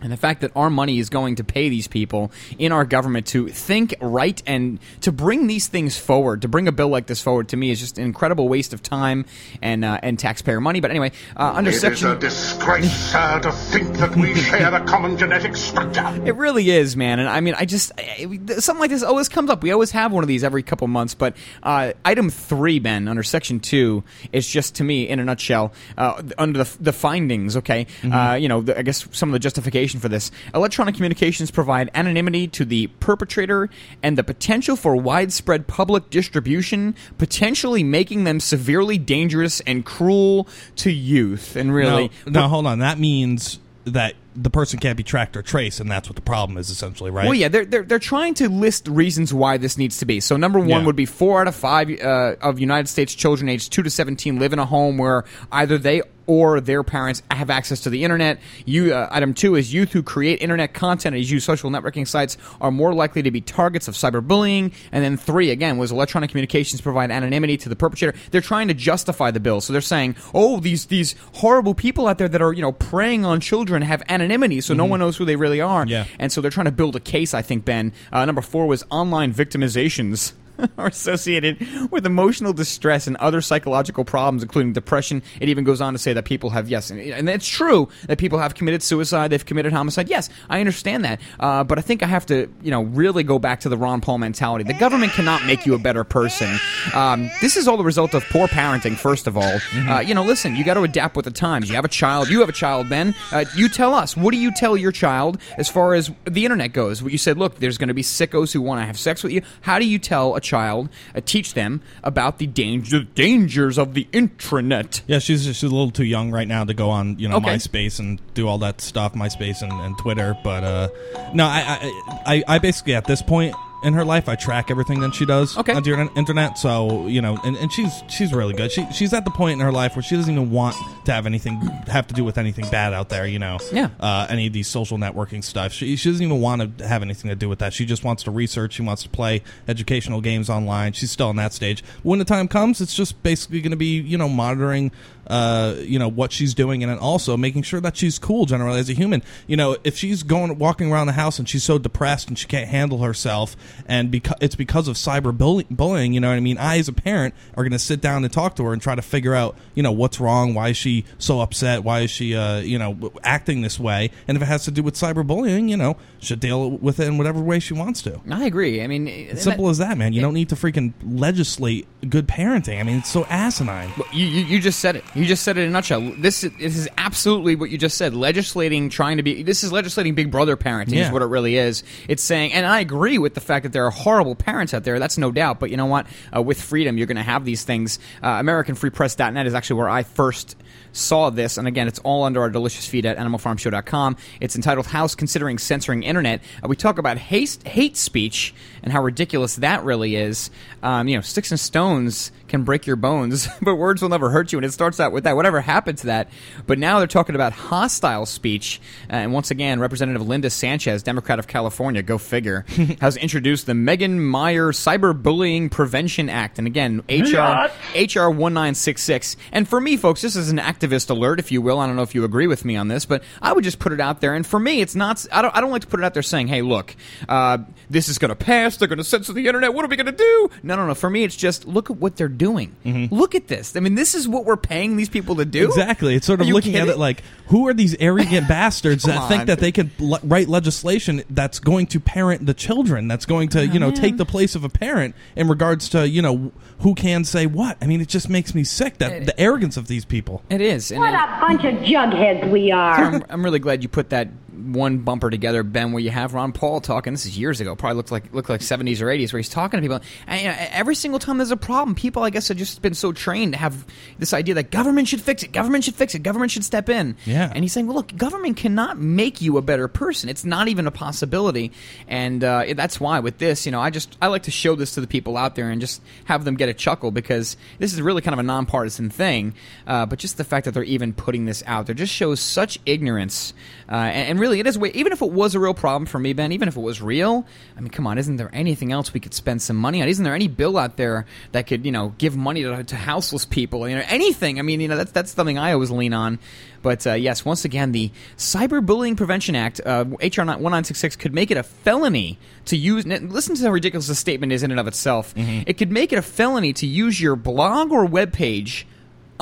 [0.02, 3.28] And the fact that our money is going to pay these people in our government
[3.28, 7.22] to think right and to bring these things forward, to bring a bill like this
[7.22, 9.26] forward, to me is just an incredible waste of time
[9.62, 10.80] and uh, and taxpayer money.
[10.80, 14.16] But anyway, uh, under It is section it is a disgrace, sir, to think that
[14.16, 16.08] we share a common genetic structure.
[16.26, 17.20] It really is, man.
[17.20, 19.62] And I mean, I just it- something like this always comes up.
[19.64, 21.14] We always have one of these every couple months.
[21.14, 25.74] But uh, item three, Ben, under section two, is just to me, in a nutshell,
[25.98, 27.56] uh, under the, the findings.
[27.58, 31.52] Okay, uh, you know, the, I guess some of the justification for this: electronic communications
[31.52, 33.70] provide anonymity to the perpetrator
[34.02, 40.92] and the potential for widespread public distribution, potentially making them severely dangerous and cruel to
[40.92, 41.56] youth.
[41.56, 42.80] And really, no, no, hold on.
[42.80, 46.58] That means that the person can't be tracked or traced, and that's what the problem
[46.58, 47.26] is essentially, right?
[47.26, 50.20] Well, yeah, they're, they're they're trying to list reasons why this needs to be.
[50.20, 50.86] So, number one Yeah.
[50.86, 54.40] would be four out of five uh, of United States children aged two to seventeen
[54.40, 58.40] live in a home where either they or their parents have access to the internet.
[58.64, 62.38] You, uh, item two is youth who create internet content and use social networking sites
[62.62, 64.72] are more likely to be targets of cyberbullying.
[64.92, 68.18] And then three, again, was electronic communications provide anonymity to the perpetrator.
[68.30, 72.18] They're trying to justify the bill, so they're saying, oh, these these horrible people out
[72.20, 74.21] there that are you know preying on children have anonymity,
[74.62, 74.90] so no Mhm.
[74.90, 75.86] one knows who they really are.
[75.88, 76.06] Yeah.
[76.20, 77.92] And so they're trying to build a case, I think, Ben.
[78.12, 80.34] Uh, number four was online victimizations.
[80.78, 85.22] are associated with emotional distress and other psychological problems, including depression.
[85.40, 88.18] It even goes on to say that people have, yes, and, and it's true that
[88.18, 90.10] people have committed suicide, they've committed homicide.
[90.10, 91.22] Yes, I understand that.
[91.40, 94.02] Uh, but I think I have to, you know, really go back to the Ron
[94.02, 94.64] Paul mentality.
[94.64, 96.60] The government cannot make you a better person.
[96.94, 99.60] Um, this is all the result of poor parenting, first of all.
[99.74, 101.70] Uh, you know, listen, you got to adapt with the times.
[101.70, 103.16] You have a child, you have a child, Ben.
[103.32, 106.74] Uh, you tell us, what do you tell your child as far as the internet
[106.74, 107.02] goes?
[107.02, 109.42] You said, look, there's going to be sickos who want to have sex with you.
[109.62, 114.08] How do you tell a child, uh, teach them about the danger, dangers of the
[114.12, 115.02] intranet?
[115.08, 117.56] Yeah, she's she's a little too young right now to go on you know Okay.
[117.56, 120.38] MySpace and do all that stuff, MySpace and, and Twitter.
[120.44, 120.90] But uh,
[121.34, 121.80] no, I,
[122.26, 125.26] I I I basically at this point in her life, I track everything that she
[125.26, 125.74] does Okay.
[125.74, 126.58] on the internet-.
[126.58, 128.72] So you know, and, and she's she's really good.
[128.72, 131.26] She she's at the point in her life where she doesn't even want to have
[131.26, 131.56] anything
[131.88, 133.26] have to do with anything bad out there.
[133.26, 133.90] You know, Yeah.
[134.00, 135.74] uh, any of these social networking stuff.
[135.74, 137.74] She, she doesn't even want to have anything to do with that.
[137.74, 138.74] She just wants to research.
[138.74, 140.94] She wants to play educational games online.
[140.94, 141.84] She's still in that stage.
[142.04, 144.92] When the time comes, it's just basically going to be you know monitoring.
[145.32, 148.90] Uh, you know what she's doing, and also making sure that she's cool generally as
[148.90, 149.24] a human.
[149.48, 152.48] You know, if she's going walking around the house and she's so depressed and she
[152.48, 156.42] can't handle herself, and because it's because of cyber bully- bullying, you know what I
[156.42, 156.58] mean.
[156.58, 158.94] I, as a parent, are going to sit down and talk to her and try
[158.94, 160.54] to figure out, you know, what's wrong.
[160.54, 161.86] Why is she so upset?
[161.86, 164.12] Why is she, uh, you know, acting this way?
[164.28, 167.18] And if it has to do with cyberbullying, you know, should deal with it in
[167.18, 168.20] whatever way she wants to.
[168.30, 168.82] I agree.
[168.84, 170.12] I mean, It's simple as that, man.
[170.12, 172.80] You don't need to freaking legislate good parenting.
[172.80, 173.92] I mean, it's so asinine.
[174.12, 175.04] You, you, you just said it.
[175.16, 176.02] You just said it in a nutshell.
[176.18, 178.14] This is, this is absolutely what you just said.
[178.14, 179.44] Legislating, trying to be.
[179.44, 180.94] This is legislating Big Brother parenting.
[180.94, 181.08] Yeah.
[181.08, 181.84] Is what it really is.
[182.08, 185.00] It's saying, and I agree with the fact that there are horrible parents out there.
[185.00, 185.60] That's no doubt.
[185.60, 186.08] But you know what?
[186.36, 188.00] Uh, with freedom, you're going to have these things.
[188.22, 190.56] Uh, AmericanFreePress.net is actually where I first
[190.94, 194.18] saw this, and again, it's all under our delicious feed at AnimalFarmShow.com.
[194.40, 198.54] It's entitled "House Considering Censoring Internet." Uh, we talk about hate, hate speech
[198.84, 200.50] and how ridiculous that really is.
[200.84, 204.52] Um, you know, sticks and stones can break your bones, but words will never hurt
[204.52, 204.60] you.
[204.60, 205.36] And it starts out with that.
[205.36, 206.30] Whatever happened to that?
[206.68, 208.80] But now they're talking about hostile speech.
[209.10, 212.66] Uh, and once again, Representative Linda Sanchez, Democrat of California, go figure,
[213.02, 216.60] has introduced the Megan Meier Cyberbullying Prevention Act.
[216.60, 219.38] And again, HR HR 1966.
[219.52, 221.80] And for me, folks, this is an activist alert, if you will.
[221.80, 223.94] I don't know if you agree with me on this, but I would just put
[223.94, 224.36] it out there.
[224.36, 225.26] And for me, it's not.
[225.32, 225.56] I don't.
[225.56, 226.96] I don't like to put it out there saying, "Hey, look,
[227.30, 227.60] uh,
[227.90, 228.78] this is going to pass.
[228.78, 229.74] They're going to censor the internet.
[229.74, 230.96] What are we going to do?" No, no, no.
[230.96, 232.76] For me, it's just look at what they're doing.
[232.84, 233.14] Mm-hmm.
[233.14, 233.76] Look at this.
[233.76, 235.68] I mean, this is what we're paying these people to do.
[235.68, 236.16] Exactly.
[236.16, 239.30] It's sort of you looking at it like, who are these arrogant bastards that Come
[239.30, 243.50] think that they can le- write legislation that's going to parent the children, that's going
[243.50, 243.96] to, oh, you know, man.
[243.96, 247.78] take the place of a parent in regards to, you know, who can say what?
[247.80, 250.42] I mean, it just makes me sick that the arrogance of these people.
[250.50, 250.90] It is.
[250.90, 252.96] And What a bunch of jugheads we are.
[252.96, 256.52] I'm, I'm really glad you put that one bumper together, Ben, where you have Ron
[256.52, 257.14] Paul talking.
[257.14, 257.76] This is years ago.
[257.76, 260.02] Probably looked like looked like 70s or 80s, where he's talking to people.
[260.28, 262.94] And you know, every single time there's a problem, people, I guess, have just been
[262.94, 263.86] so trained to have
[264.20, 267.16] this idea that government should fix it, government should fix it, government should step in.
[267.26, 267.52] Yeah.
[267.54, 270.30] And he's saying, well, look, government cannot make you a better person.
[270.30, 271.72] It's not even a possibility.
[272.08, 274.96] And uh, that's why with this, you know, I just I like to show this
[274.96, 278.02] to the people out there and just have them get a chuckle because this is
[278.02, 279.54] really kind of a nonpartisan thing.
[279.88, 282.80] Uh, but just the fact that they're even putting this out there just shows such
[282.86, 283.54] ignorance.
[283.90, 284.78] Uh, and, and really, it is.
[284.78, 287.02] way- Even if it was a real problem for me, Ben, even if it was
[287.02, 287.46] real,
[287.78, 290.08] I mean, come on, isn't there anything else we could spend some money on?
[290.10, 293.46] Isn't there any bill out there that could, you know, give money to, to houseless
[293.46, 293.88] people?
[293.88, 294.60] You know, anything.
[294.60, 296.40] I mean, you know, that's that's something I always lean on.
[296.84, 301.58] But uh, yes, once again, the Cyberbullying Prevention Act, uh, HR 1966, could make it
[301.58, 303.06] a felony to use.
[303.06, 305.34] Listen to how ridiculous this statement is in and of itself.
[305.38, 308.88] It could make it a felony to use your blog or web page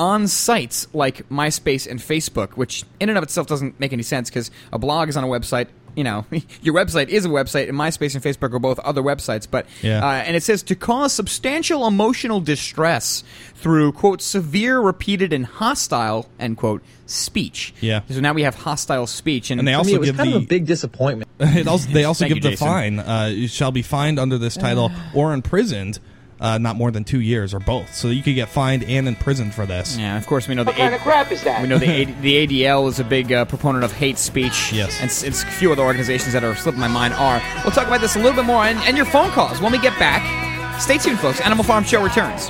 [0.00, 4.30] on sites like MySpace and Facebook, which in and of itself doesn't make any sense
[4.30, 5.68] because a blog is on a website.
[5.94, 6.24] You know,
[6.62, 9.46] your website is a website, and MySpace and Facebook are both other websites.
[9.50, 9.98] But Yeah.
[10.04, 13.22] uh, and it says to cause substantial emotional distress
[13.56, 17.74] through quote severe, repeated, and hostile end quote speech.
[17.80, 18.00] Yeah.
[18.08, 21.28] So now we have hostile speech, and, And they also give kind the big disappointment.
[21.40, 22.66] it also, they also give you, the Jason.
[22.66, 22.98] fine.
[23.00, 25.98] Uh, you shall be fined under this title or imprisoned
[26.40, 27.94] uh, not more than two years or both.
[27.94, 29.96] So you could get fined and imprisoned for this.
[29.98, 31.60] Yeah, of course we know the What kind of crap is that?
[31.62, 34.72] We know the AD, the ADL is a big uh, proponent of hate speech.
[34.72, 37.42] Yes, and s- it's a few other organizations that are slipping my mind are.
[37.64, 39.78] We'll talk about this a little bit more and, and your phone calls when we
[39.78, 40.80] get back.
[40.80, 41.40] Stay tuned, folks.
[41.40, 42.48] Animal Farm Show returns.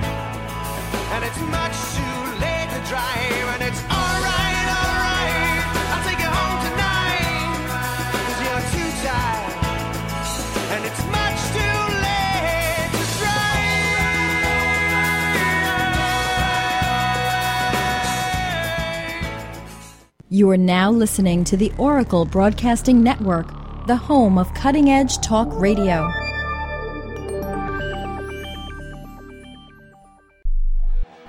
[20.33, 23.49] You are now listening to the Oracle Broadcasting Network,
[23.89, 26.09] the home of cutting edge talk radio.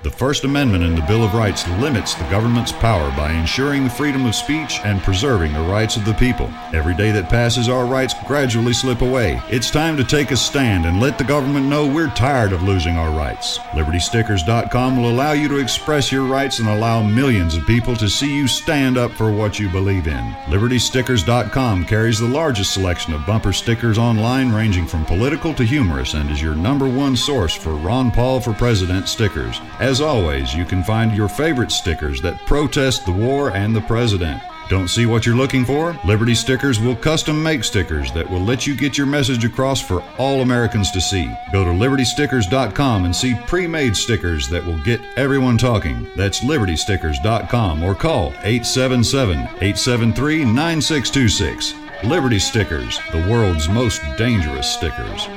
[0.02, 3.90] The First Amendment in the Bill of Rights limits the government's power by ensuring the
[3.90, 6.50] freedom of speech and preserving the rights of the people.
[6.72, 9.40] Every day that passes, our rights gradually slip away.
[9.48, 12.96] It's time to take a stand and let the government know we're tired of losing
[12.96, 13.58] our rights.
[13.74, 18.34] LibertyStickers.com will allow you to express your rights and allow millions of people to see
[18.34, 20.32] you stand up for what you believe in.
[20.46, 26.28] LibertyStickers.com carries the largest selection of bumper stickers online, ranging from political to humorous, and
[26.28, 29.60] is your number one source for Ron Paul for President stickers.
[29.78, 34.40] As always, you can find your favorite stickers that protest the war and the president.
[34.68, 35.98] Don't see what you're looking for?
[36.04, 40.02] Liberty Stickers will custom make stickers that will let you get your message across for
[40.18, 41.30] all Americans to see.
[41.52, 46.08] Go to libertystickers.com and see pre made stickers that will get everyone talking.
[46.16, 51.74] That's libertystickers.com or call 877 873 9626.
[52.04, 55.28] Liberty Stickers, the world's most dangerous stickers.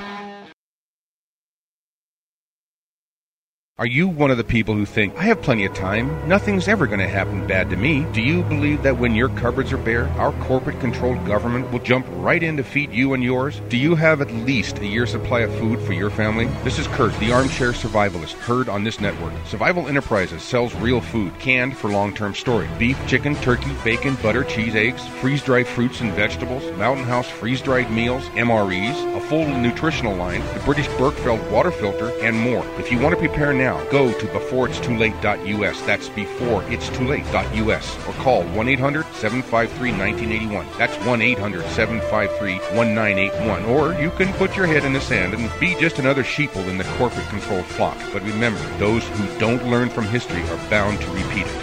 [3.78, 6.88] Are you one of the people who think, I have plenty of time, nothing's ever
[6.88, 8.06] going to happen bad to me?
[8.14, 12.06] Do you believe that when your cupboards are bare, our corporate controlled government will jump
[12.12, 13.60] right in to feed you and yours?
[13.68, 16.46] Do you have at least a year's supply of food for your family?
[16.64, 19.34] This is Kurt, the armchair survivalist, heard on this network.
[19.46, 24.46] Survival Enterprises sells real food, canned for long term storage beef, chicken, turkey, bacon, butter,
[24.46, 29.46] cheese, eggs, freeze dried fruits and vegetables, Mountain House freeze dried meals, MREs, a full
[29.46, 32.66] nutritional line, the British Berkefeld water filter, and more.
[32.80, 35.82] If you want to prepare now, go to beforeitstoolate.us.
[35.82, 38.08] That's beforeitstoolate.us.
[38.08, 40.68] Or call 1 800 753 1981.
[40.78, 43.66] That's 1 800 753 1981.
[43.66, 46.78] Or you can put your head in the sand and be just another sheeple in
[46.78, 47.98] the corporate controlled flock.
[48.14, 51.56] But remember, those who don't learn from history are bound to repeat it.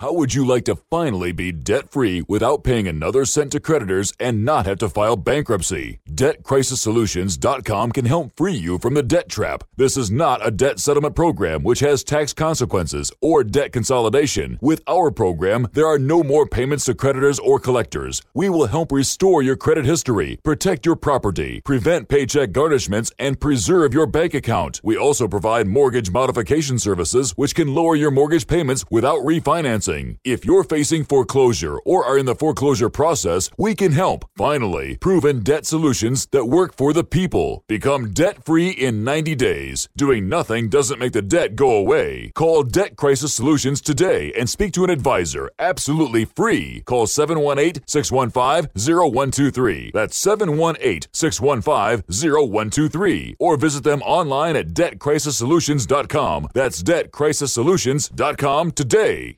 [0.00, 4.12] How would you like to finally be debt free without paying another cent to creditors
[4.20, 5.98] and not have to file bankruptcy?
[6.08, 9.64] DebtCrisisSolutions.com can help free you from the debt trap.
[9.76, 14.56] This is not a debt settlement program which has tax consequences or debt consolidation.
[14.60, 18.22] With our program, there are no more payments to creditors or collectors.
[18.34, 23.94] We will help restore your credit history, protect your property, prevent paycheck garnishments, and preserve
[23.94, 24.80] your bank account.
[24.84, 29.87] We also provide mortgage modification services which can lower your mortgage payments without refinancing.
[29.88, 34.26] If you're facing foreclosure or are in the foreclosure process, we can help.
[34.36, 37.64] Finally, proven debt solutions that work for the people.
[37.68, 39.88] Become debt free in 90 days.
[39.96, 42.32] Doing nothing doesn't make the debt go away.
[42.34, 46.82] Call Debt Crisis Solutions today and speak to an advisor absolutely free.
[46.84, 49.90] Call 718 615 0123.
[49.94, 53.36] That's 718 615 0123.
[53.38, 56.48] Or visit them online at debtcrisissolutions.com.
[56.52, 59.37] That's debtcrisissolutions.com today.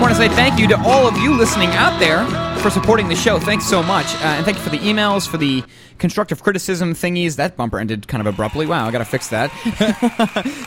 [0.00, 2.24] Just want to say thank you to all of you listening out there
[2.62, 3.38] for supporting the show.
[3.38, 4.06] Thanks so much.
[4.14, 5.62] Uh, and thank you for the emails, for the
[6.00, 7.36] constructive criticism thingies.
[7.36, 8.66] That bumper ended kind of abruptly.
[8.66, 9.50] Wow, I got to fix that.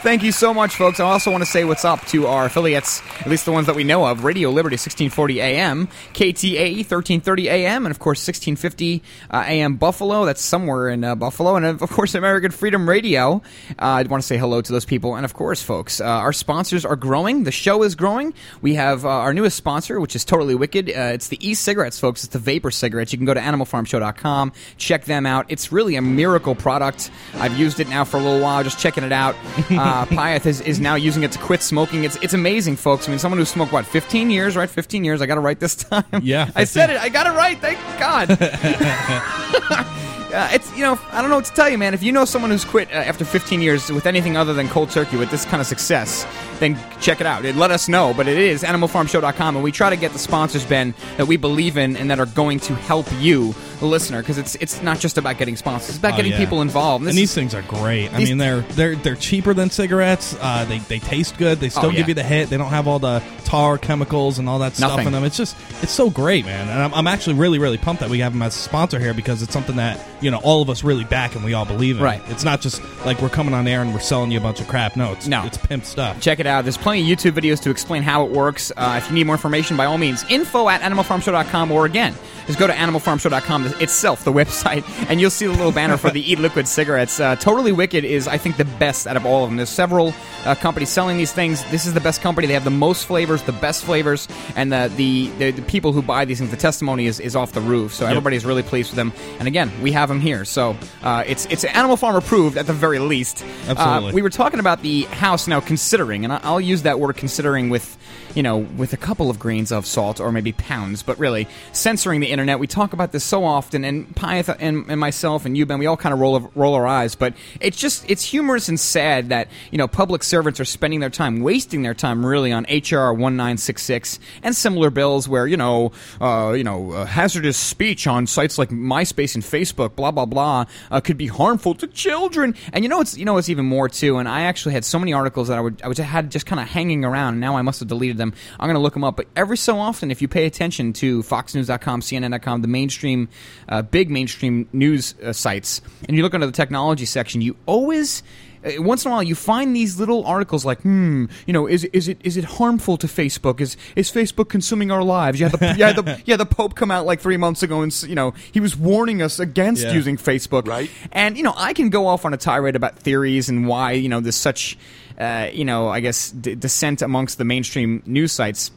[0.02, 1.00] thank you so much, folks.
[1.00, 3.76] I also want to say what's up to our affiliates, at least the ones that
[3.76, 9.44] we know of Radio Liberty 1640 AM, KTAE 1330 AM, and of course 1650 uh,
[9.46, 10.26] AM Buffalo.
[10.26, 11.56] That's somewhere in uh, Buffalo.
[11.56, 13.42] And of course, American Freedom Radio.
[13.72, 15.16] Uh, I want to say hello to those people.
[15.16, 17.44] And of course, folks, uh, our sponsors are growing.
[17.44, 18.34] The show is growing.
[18.62, 20.90] We have uh, our newest sponsor, which is Totally Wicked.
[20.90, 22.24] Uh, it's the e cigarettes, folks.
[22.24, 23.12] It's the vapor cigarettes.
[23.12, 25.46] You can go to animalfarmshow.com, check them out.
[25.50, 27.12] It's really a miracle product.
[27.36, 29.36] I've used it now for a little while, just checking it out.
[29.84, 32.04] Uh, Pyth is, is now using it to quit smoking.
[32.04, 33.08] It's it's amazing, folks.
[33.08, 34.70] I mean, someone who smoked what 15 years, right?
[34.70, 35.22] 15 years.
[35.22, 36.06] I got it right this time.
[36.22, 36.98] Yeah, I said it.
[36.98, 37.58] I got it right.
[37.60, 38.30] Thank God.
[40.34, 41.94] Uh, it's you know I don't know what to tell you, man.
[41.94, 44.90] If you know someone who's quit uh, after 15 years with anything other than cold
[44.90, 46.26] turkey with this kind of success,
[46.60, 47.46] then check it out.
[47.46, 48.14] It, let us know.
[48.16, 51.78] But it is animalfarmshow.com, and we try to get the sponsors, Ben, that we believe
[51.78, 55.18] in and that are going to help you, the listener, because it's it's not just
[55.18, 56.38] about getting sponsors; it's about Oh, getting yeah.
[56.38, 57.06] people involved.
[57.08, 58.14] And, these is- things are great.
[58.14, 60.36] I mean, they're they're they're cheaper than cigarettes.
[60.40, 61.60] Uh, they they taste good.
[61.60, 61.98] They still Oh, yeah.
[61.98, 62.50] give you the hit.
[62.50, 65.24] They don't have all the tar chemicals and all that stuff in them.
[65.24, 66.70] It's just it's so great, man.
[66.70, 69.14] And I'm, I'm actually really really pumped that we have them as a sponsor here
[69.14, 71.98] because it's something that you know all of us really back and we all believe
[71.98, 72.04] in.
[72.04, 72.22] Right.
[72.30, 74.68] It's not just like we're coming on air and we're selling you a bunch of
[74.68, 74.96] crap.
[74.96, 75.44] No, it's No.
[75.46, 76.20] it's pimp stuff.
[76.22, 76.64] Check it out.
[76.64, 78.72] There's plenty of YouTube videos to explain how it works.
[78.76, 82.14] Uh, if you need more information, by all means, info at animalfarmshow.com or again,
[82.48, 86.20] just go to animalfarmshow.com itself, the website, and you'll see the little banner for the
[86.32, 87.20] Eat Liquid cigarettes.
[87.20, 89.58] Uh, totally Wicked is, I think, the best out of all of them.
[89.58, 90.14] There's several
[90.46, 91.64] uh, companies selling these things.
[91.72, 92.48] This is the best company.
[92.48, 96.02] They have the most flavors, the best flavors, and the the, the, the people who
[96.02, 97.94] buy these things, the testimony is, is off the roof.
[97.94, 98.12] So Yep.
[98.12, 99.14] everybody's really pleased with them.
[99.40, 100.44] And again, we have them here.
[100.46, 103.44] So uh, it's it's Animal Farm approved at the very least.
[103.68, 104.12] Absolutely.
[104.12, 107.16] Uh, we were talking about the house now considering, and I- I'll use that word
[107.18, 107.98] considering with,
[108.36, 112.20] you know, with a couple of grains of salt or maybe pounds, but really censoring
[112.20, 112.60] the internet.
[112.60, 115.86] We talk about this so often, and Pyth and, and myself and you, Ben, we
[115.86, 119.48] all kind of roll roll our eyes, but it's just it's humorous and sad that
[119.72, 123.36] you know public servants are spending their time, wasting their time, really on HR one
[123.36, 128.08] nine six six and similar bills where you know, uh, you know, uh, hazardous speech
[128.08, 132.56] on sites like MySpace and Facebook, blah blah blah, uh, could be harmful to children.
[132.72, 134.18] And you know, it's you know, it's even more too.
[134.18, 136.60] And I actually had so many articles that I would I would had just kind
[136.60, 137.34] of hanging around.
[137.34, 138.23] And now I must have deleted them.
[138.60, 139.16] I'm going to look them up.
[139.18, 143.28] But every so often, if you pay attention to FoxNews.com, CNN.com, the mainstream,
[143.68, 148.24] uh, big mainstream news uh, sites, and you look under the technology section, you always
[148.66, 151.84] uh, once in a while you find these little articles like, hmm, you know, is
[151.86, 153.60] is it is it harmful to Facebook?
[153.60, 155.38] Is is Facebook consuming our lives?
[155.40, 158.04] Yeah, the yeah the yeah the Pope come out like three months ago and s-
[158.06, 159.92] you know he was warning us against Yeah.
[159.94, 160.66] using Facebook.
[160.68, 160.90] Right.
[161.12, 164.08] And you know I can go off on a tirade about theories and why you
[164.08, 164.78] know there's such
[165.20, 168.72] uh, you know I guess d- dissent amongst the mainstream news sites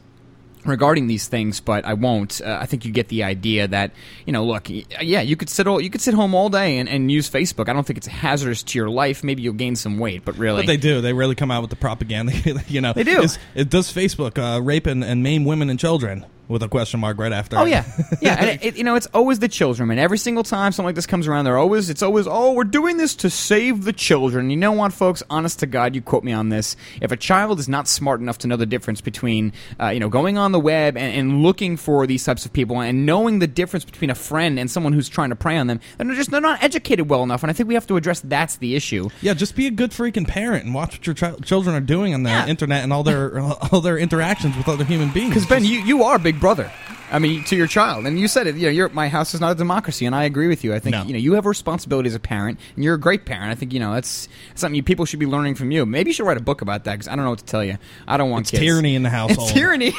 [0.66, 2.40] regarding these things, but I won't.
[2.40, 3.92] Uh, I think you get the idea that
[4.26, 6.88] you know, look, yeah, you could sit all, you could sit home all day and,
[6.88, 7.68] and use Facebook.
[7.68, 9.22] I don't think it's hazardous to your life.
[9.24, 11.00] Maybe you'll gain some weight, but really, But they do.
[11.00, 12.32] They really come out with the propaganda.
[12.68, 13.26] you know, They do.
[13.54, 17.18] It does Facebook uh, rape and, and maim women and children with a question mark
[17.18, 17.58] right after.
[17.58, 17.84] Oh yeah,
[18.20, 20.86] yeah, and it, it, you know it's always the children, and every single time something
[20.86, 23.92] like this comes around, they're always it's always oh we're doing this to save the
[23.92, 24.50] children.
[24.50, 25.22] You know what, folks?
[25.30, 26.76] Honest to God, you quote me on this.
[27.00, 30.08] If a child is not smart enough to know the difference between uh, you know
[30.08, 33.46] going on the web and, and looking for these types of people and knowing the
[33.46, 36.30] difference between a friend and someone who's trying to prey on them, then they're just
[36.30, 37.42] they're not educated well enough.
[37.42, 39.08] And I think we have to address that's the issue.
[39.20, 42.14] Yeah, just be a good freaking parent and watch what your chi- children are doing
[42.14, 43.38] on the internet and all their
[43.72, 45.30] all their interactions with other human beings.
[45.30, 46.70] Because Ben, you, you are Big Brother.
[47.10, 48.56] I mean, to your child, and you said it.
[48.56, 50.74] You know, your my house is not a democracy, and I agree with you.
[50.74, 51.04] I think No.
[51.04, 53.50] you know you have a responsibility as a parent, and you're a great parent.
[53.50, 55.86] I think you know that's something you, people should be learning from you.
[55.86, 57.62] Maybe you should write a book about that because I don't know what to tell
[57.64, 57.78] you.
[58.08, 58.62] I don't want It's kids.
[58.62, 59.48] tyranny in the household.
[59.50, 59.92] It's tyranny.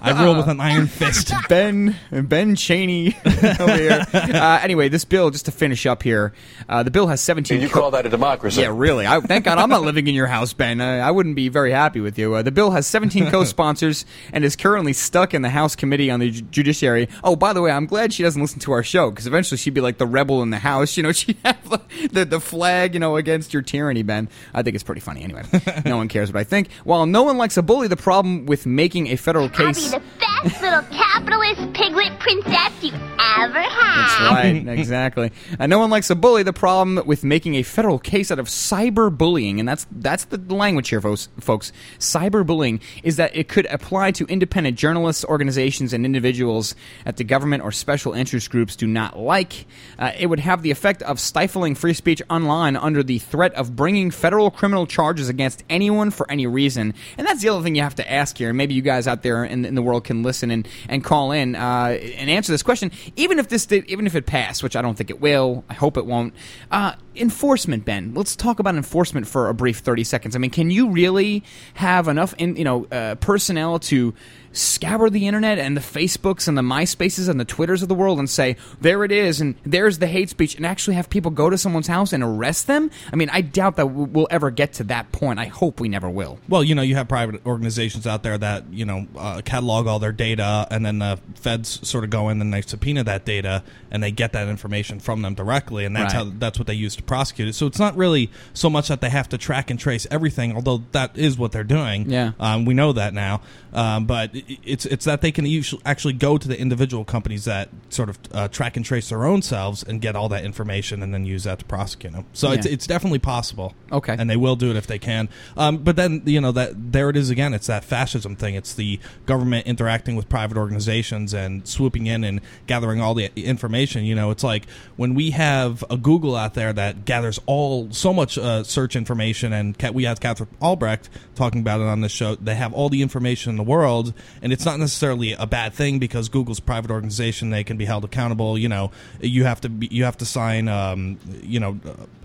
[0.00, 1.32] I rule with an iron fist.
[1.48, 3.16] Ben Ben Cheney
[3.60, 4.04] over here.
[4.14, 6.32] Uh, anyway, this bill, just to finish up here,
[6.68, 7.56] uh, the bill has 17.
[7.56, 8.60] And you co- call that a democracy?
[8.60, 9.06] Yeah, really.
[9.06, 10.80] I, thank God I'm not living in your house, Ben.
[10.80, 12.34] Uh, I wouldn't be very happy with you.
[12.34, 16.20] Uh, the bill has 17 co-sponsors and is currently stuck in the House Committee on
[16.20, 17.08] the Ju- Judiciary.
[17.24, 19.74] Oh, by the way, I'm glad she doesn't listen to our show because eventually she'd
[19.74, 20.96] be like the rebel in the House.
[20.96, 21.80] You know, she'd have the,
[22.10, 24.28] the, the flag, you know, against your tyranny, Ben.
[24.54, 25.22] I think it's pretty funny.
[25.22, 25.42] Anyway,
[25.84, 26.70] no one cares what I think.
[26.84, 29.92] While no one likes a bully, the problem with making a federal I'll case.
[29.92, 33.96] be the best little capitalist piglet princess you ever had.
[34.06, 35.32] That's right, exactly.
[35.58, 36.42] Uh, no one likes a bully.
[36.42, 40.88] The problem with making a federal case out of cyberbullying, and that's that's the language
[40.88, 41.28] here, folks.
[41.40, 41.72] folks.
[41.98, 46.74] Cyberbullying is that it could apply to independent journalists, organizations, and individuals
[47.04, 49.66] that the government or special interest groups do not like.
[49.98, 53.76] Uh, it would have the effect of stifling free speech online under the threat of
[53.76, 56.94] bringing federal criminal charges against anyone for any reason.
[57.16, 58.48] And that's the other thing you have to ask here.
[58.48, 61.32] And maybe you guys out there in, in the world can listen and, and call
[61.32, 62.90] in uh, and answer this question.
[63.14, 65.74] Even if this did, even if it passed, which I don't think it will, I
[65.74, 66.34] hope it won't.
[66.70, 68.14] Uh, enforcement, Ben.
[68.14, 70.34] Let's talk about enforcement for a brief thirty seconds.
[70.36, 74.12] I mean, can you really have enough, in, you know, uh, personnel to
[74.56, 78.18] scour the internet and the Facebooks and the MySpaces and the Twitters of the world
[78.18, 81.50] and say, there it is, and there's the hate speech, and actually have people go
[81.50, 82.90] to someone's house and arrest them?
[83.12, 85.38] I mean, I doubt that we'll ever get to that point.
[85.38, 86.38] I hope we never will.
[86.48, 89.98] Well, you know, you have private organizations out there that you know uh, catalog all
[89.98, 93.62] their data and then the feds sort of go in and they subpoena that data
[93.90, 96.24] and they get that information from them directly, and that's Right.
[96.24, 97.54] how that's what they use to prosecute it.
[97.54, 100.82] So it's not really so much that they have to track and trace everything, although
[100.92, 102.08] that is what they're doing.
[102.10, 102.32] Yeah.
[102.40, 103.40] um, we know that now.
[103.76, 105.46] Um, but it's it's that they can
[105.84, 109.42] actually go to the individual companies that sort of uh, track and trace their own
[109.42, 112.24] selves and get all that information and then use that to prosecute them.
[112.32, 112.72] So it's Yeah.
[112.72, 113.74] it's definitely possible.
[113.92, 114.16] Okay.
[114.18, 115.28] and they will do it if they can.
[115.56, 117.52] Um, but then you know that there it is again.
[117.52, 118.54] It's that fascism thing.
[118.54, 124.04] It's the government interacting with private organizations and swooping in and gathering all the information.
[124.04, 124.66] You know, it's like
[124.96, 129.52] when we have a Google out there that gathers all so much uh, search information,
[129.52, 132.36] and we had Katherine Albrecht talking about it on this show.
[132.36, 135.98] They have all the information in the world, and it's not necessarily a bad thing
[135.98, 137.50] because Google's private organization.
[137.50, 138.56] They can be held accountable.
[138.56, 138.90] You know,
[139.20, 141.78] you have to be, you have to sign, um, you know,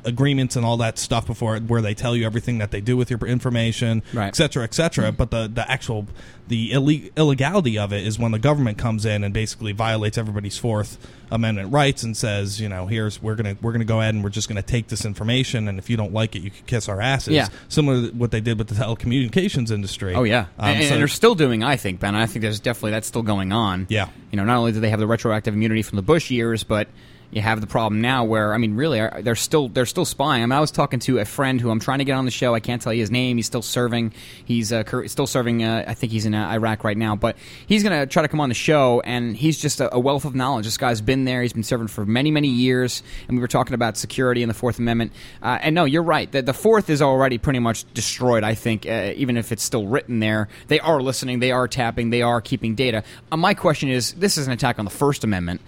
[0.05, 3.09] agreements and all that stuff before where they tell you everything that they do with
[3.09, 4.27] your information, Right.
[4.27, 5.11] et cetera, et cetera.
[5.11, 6.07] But the the actual
[6.47, 10.57] the ille- illegality of it is when the government comes in and basically violates everybody's
[10.57, 10.97] Fourth
[11.29, 14.29] Amendment rights and says, you know, here's we're gonna we're gonna go ahead and we're
[14.29, 16.99] just gonna take this information, and if you don't like it, you can kiss our
[16.99, 17.33] asses.
[17.33, 17.47] Yeah.
[17.69, 20.13] similar to what they did with the telecommunications industry.
[20.13, 21.63] Oh yeah, Um, and, so- and they're still doing.
[21.63, 22.15] I think Ben.
[22.15, 23.87] I think there's definitely that's still going on.
[23.89, 24.09] Yeah.
[24.31, 26.87] You know, not only do they have the retroactive immunity from the Bush years, but
[27.31, 30.43] you have the problem now where I mean, really, they're still they're still spying.
[30.43, 32.31] I mean, I was talking to a friend who I'm trying to get on the
[32.31, 32.53] show.
[32.53, 33.37] I can't tell you his name.
[33.37, 34.13] He's still serving.
[34.43, 35.63] He's uh, still serving.
[35.63, 38.27] Uh, I think he's in uh, Iraq right now, but he's going to try to
[38.27, 40.65] come on the show, and he's just a, a wealth of knowledge.
[40.65, 41.41] This guy's been there.
[41.41, 44.53] He's been serving for many many years, and we were talking about security and the
[44.53, 45.13] Fourth Amendment.
[45.41, 46.29] Uh, and no, you're right.
[46.29, 48.43] The, the Fourth is already pretty much destroyed.
[48.43, 51.39] I think, uh, even if it's still written there, they are listening.
[51.39, 52.09] They are tapping.
[52.09, 53.03] They are keeping data.
[53.31, 55.61] Uh, my question is: This is an attack on the First Amendment.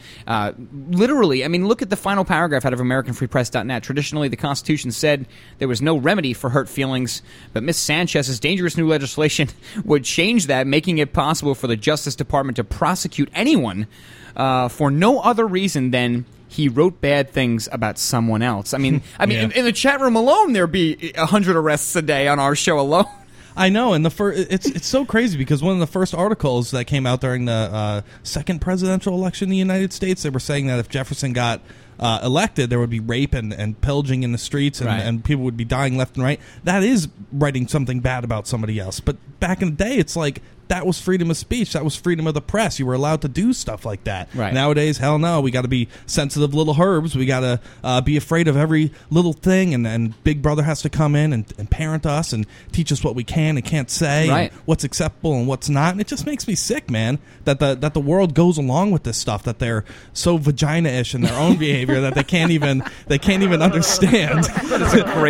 [0.90, 3.84] Literally, I mean, look at the final paragraph out of AmericanFreePress.net.
[3.84, 5.26] Traditionally, the Constitution said
[5.60, 7.22] there was no remedy for hurt feelings,
[7.54, 9.50] but Miss Sanchez's dangerous new legislation
[9.86, 13.88] would change that, making it possible for the Justice Department to prosecute anyone
[14.36, 18.74] uh, for no other reason than he wrote bad things about someone else.
[18.74, 19.44] I mean, I mean, Yeah.
[19.46, 22.80] in, in the chat room alone, there'd be hundred arrests a day on our show
[22.80, 23.06] alone.
[23.56, 26.72] I know, and the first it's it's so crazy because one of the first articles
[26.72, 30.40] that came out during the uh, second presidential election in the United States, they were
[30.40, 31.62] saying that if Jefferson got
[32.00, 35.02] uh, elected, there would be rape and, and pillaging in the streets, and, Right.
[35.02, 36.40] and people would be dying left and right.
[36.64, 39.00] That is writing something bad about somebody else.
[39.00, 40.42] But back in the day, it's like
[40.74, 41.74] that was freedom of speech.
[41.74, 42.80] That was freedom of the press.
[42.80, 44.28] You were allowed to do stuff like that.
[44.34, 44.52] Right.
[44.52, 45.40] Nowadays, hell no.
[45.40, 47.16] We got to be sensitive little herbs.
[47.16, 49.76] We got to uh, be afraid of every little thing.
[49.76, 53.04] And, and Big Brother has to come in and, and parent us and teach us
[53.04, 54.52] what we can and can't say, Right.
[54.52, 55.92] and what's acceptable and what's not.
[55.92, 59.04] And it just makes me sick, man, that the that the world goes along with
[59.04, 59.44] this stuff.
[59.44, 63.62] That they're so vagina-ish in their own behavior that they can't even they can't even
[63.62, 64.44] understand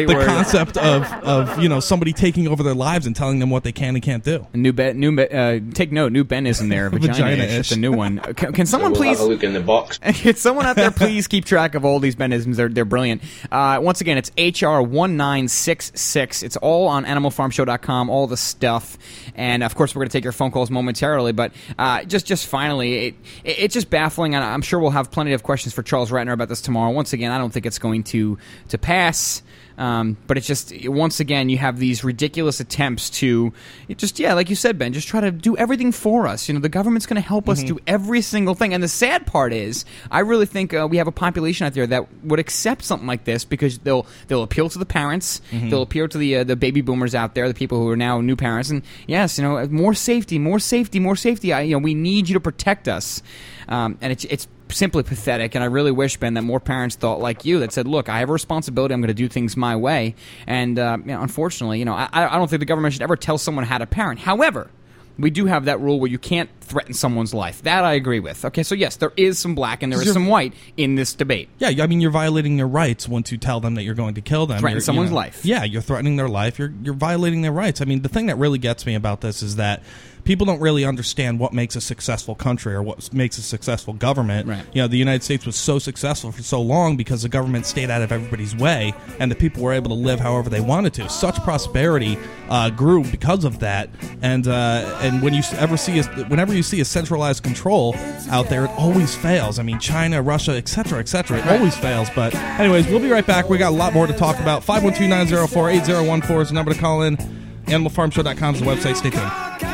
[0.08, 0.26] the word.
[0.26, 3.74] concept of of you know somebody taking over their lives and telling them what they
[3.74, 4.48] can and can't do.
[4.54, 6.12] New Ben, new uh, take note.
[6.12, 6.90] New Ben isn't there.
[6.92, 7.18] Vagina-ish.
[7.18, 7.60] Vagina-ish.
[7.60, 8.20] It's a new one.
[8.20, 9.98] Uh, Can, can someone We'll please have a look in the box.
[10.04, 12.56] Can someone out there please keep track of all these Benisms?
[12.56, 13.22] They're they're brilliant.
[13.52, 16.44] Uh, once again, it's HR one nine six six.
[16.44, 18.10] It's all on AnimalFarmShow.com.
[18.10, 18.98] All the stuff,
[19.36, 21.32] and of course, we're going to take your phone calls momentarily.
[21.32, 25.12] But uh, just just finally, it, it, it's just baffling, and I'm sure we'll have
[25.12, 26.92] plenty of questions for Charles Ratner about this tomorrow.
[26.92, 28.38] Once again, I don't think it's going to
[28.70, 29.42] to pass.
[29.78, 33.54] Um, but it's just once again you have these ridiculous attempts to
[33.88, 36.48] it just yeah like you said Ben just try to do everything for us.
[36.48, 38.74] You know the government's going to help us do every single thing.
[38.74, 41.88] And the sad part is I really think uh, we have a population out there
[41.88, 45.42] that would accept something like this because they'll they'll appeal to the parents.
[45.52, 45.70] Mhm.
[45.72, 48.22] they'll appeal to the uh, the baby boomers out there the people who are now
[48.22, 48.70] new parents.
[48.70, 51.52] And yes you know more safety more safety more safety.
[51.52, 53.24] I, you know we need you to protect us.
[53.68, 55.56] Um, and it's it's simply pathetic.
[55.56, 58.20] And I really wish, Ben, that more parents thought like you that said, "Look, I
[58.20, 58.94] have a responsibility.
[58.94, 60.16] I'm going to do things my way."
[60.48, 63.16] And uh, you know, unfortunately, you know, I, I don't think the government should ever
[63.16, 64.20] tell someone how to parent.
[64.20, 64.70] However.
[65.16, 67.62] We do have that rule where you can't threaten someone's life.
[67.62, 68.44] That I agree with.
[68.46, 71.50] Okay, so yes, there is some black and there is some white in this debate.
[71.60, 74.22] Yeah, I mean, you're violating their rights once you tell them that you're going to
[74.22, 74.58] kill them.
[74.58, 75.46] Threaten You're- you someone's know, life.
[75.46, 76.58] Yeah, you're threatening their life.
[76.58, 77.80] You're you're violating their rights.
[77.80, 79.84] I mean, the thing that really gets me about this is that
[80.24, 84.48] people don't really understand what makes a successful country or what makes a successful government.
[84.48, 84.66] Right.
[84.74, 87.90] You know, the United States was so successful for so long because the government stayed
[87.90, 91.10] out of everybody's way, and the people were able to live however they wanted to.
[91.10, 92.18] Such prosperity
[92.50, 93.90] uh, grew because of that.
[94.22, 97.96] And uh, and when you ever see a, whenever you see a centralized control
[98.30, 99.60] out there, it always fails.
[99.60, 101.38] I mean, China, Russia, etc., cetera, et cetera.
[101.40, 102.10] It always fails.
[102.16, 103.50] But anyways, we'll be right back.
[103.50, 104.64] We got a lot more to talk about.
[104.64, 107.18] 512-904-8014 is the number to call in.
[107.66, 108.96] AnimalFarmShow.com is the website.
[108.96, 109.73] Stay tuned.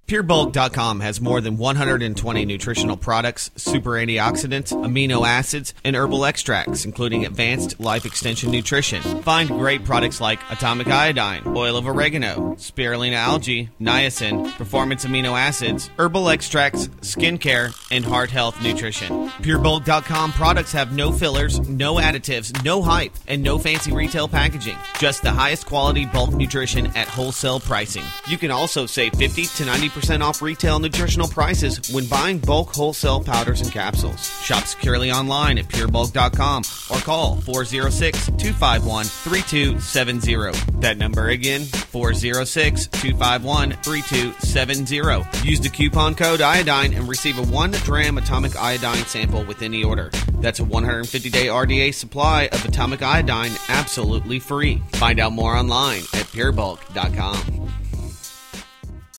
[0.05, 7.25] PureBulk.com has more than 120 nutritional products, super antioxidants, amino acids, and herbal extracts, including
[7.25, 9.01] advanced life extension nutrition.
[9.23, 15.89] Find great products like atomic iodine, oil of oregano, spirulina algae, niacin, performance amino acids,
[15.97, 19.29] herbal extracts, skincare, and heart health nutrition.
[19.39, 24.77] PureBulk.com products have no fillers, no additives, no hype, and no fancy retail packaging.
[24.99, 28.03] Just the highest quality bulk nutrition at wholesale pricing.
[28.27, 33.23] You can also save 50 to 90% off retail nutritional prices when buying bulk wholesale
[33.23, 34.29] powders and capsules.
[34.41, 40.79] Shop securely online at purebulk.com or call 406 251 3270.
[40.79, 45.47] That number again, 406 251 3270.
[45.47, 49.83] Use the coupon code iodine and receive a 1 gram atomic iodine sample with any
[49.83, 50.09] order.
[50.39, 54.81] That's a 150 day RDA supply of atomic iodine absolutely free.
[54.93, 57.82] Find out more online at purebulk.com.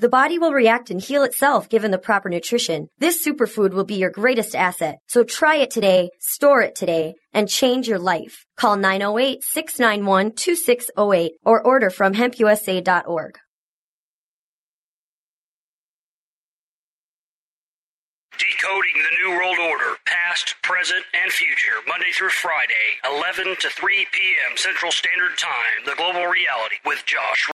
[0.00, 2.86] The body will react and heal itself given the proper nutrition.
[2.98, 4.98] This superfood will be your greatest asset.
[5.08, 8.46] So try it today, store it today, and change your life.
[8.56, 13.40] Call 908-691-2608 or order from hempusa.org.
[18.38, 24.06] Decoding the New World Order, past, present, and future, Monday through Friday, 11 to 3
[24.12, 24.56] p.m.
[24.56, 27.50] Central Standard Time, The Global Reality with Josh.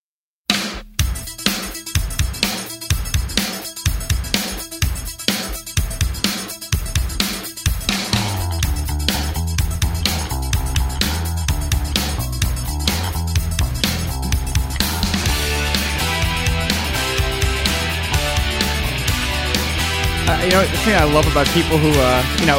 [20.35, 22.59] Uh, you know, the thing I love about people who, uh, you know,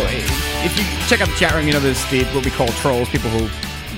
[0.64, 3.10] if you check out the chat room, you know, there's the what we call trolls,
[3.10, 3.50] people who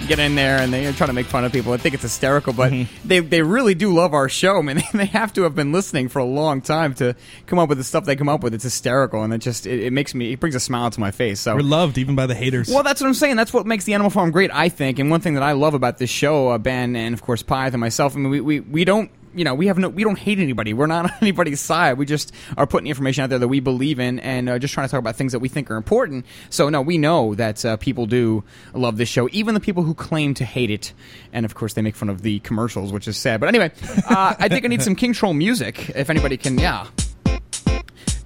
[0.08, 1.74] get in there and they're trying to make fun of people.
[1.74, 2.74] I think it's hysterical, but
[3.06, 4.82] they they really do love our show, I man.
[4.94, 7.16] They have to have been listening for a long time to
[7.46, 8.56] come up with the stuff they come up with.
[8.56, 11.12] It's hysterical, and it just it, it makes me it brings a smile to my
[11.12, 11.40] face.
[11.42, 12.70] So We're loved even by the haters.
[12.70, 13.36] well, that's what I'm saying.
[13.36, 14.98] That's what makes the Animal Farm great, I think.
[14.98, 17.74] And one thing that I love about this show, uh, Ben, and of course Pyth
[17.74, 19.12] and myself, I mean, we, we, we don't.
[19.38, 20.74] You know, we have no, we don't hate anybody.
[20.74, 21.98] We're not on anybody's side.
[21.98, 24.88] We just are putting information out there that we believe in, and uh, just trying
[24.88, 26.26] to talk about things that we think are important.
[26.50, 29.94] So, no, we know that uh, people do love this show, even the people who
[29.94, 30.94] claim to hate it.
[31.32, 33.40] And of course, they make fun of the commercials, which is sad.
[33.40, 33.72] But anyway,
[34.10, 35.92] uh, I think I need some King Troll music.
[35.96, 36.88] If anybody can, yeah.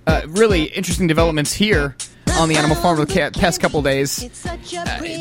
[0.07, 1.95] Uh, really interesting developments here
[2.37, 4.23] on the Animal Farm the past couple days.
[4.45, 4.57] Uh,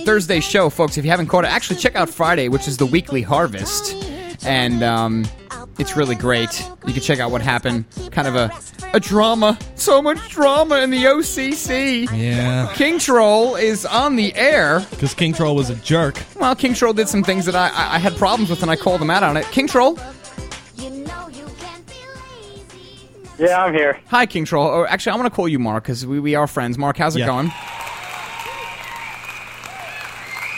[0.05, 2.87] Thursday's show, folks, if you haven't caught it, actually check out Friday, which is the
[2.87, 3.95] weekly harvest.
[4.45, 5.27] And um,
[5.81, 6.61] it's really great.
[6.87, 7.85] You can check out what happened.
[8.13, 8.53] Kind of a,
[8.93, 9.59] a drama.
[9.77, 12.07] So much drama in the OCC.
[12.13, 12.71] Yeah.
[12.75, 14.87] King Troll is on the air.
[14.91, 16.23] Because King Troll was a jerk.
[16.37, 18.77] Well, King Troll did some things that I, I, I had problems with, and I
[18.77, 19.47] called him out on it.
[19.47, 19.99] King Troll?
[23.39, 23.99] Yeah, I'm here.
[24.09, 24.67] Hi, King Troll.
[24.67, 26.77] Or actually, I want to call you Mark because we, we are friends.
[26.77, 27.27] Mark, how's it Yeah.
[27.27, 27.51] going?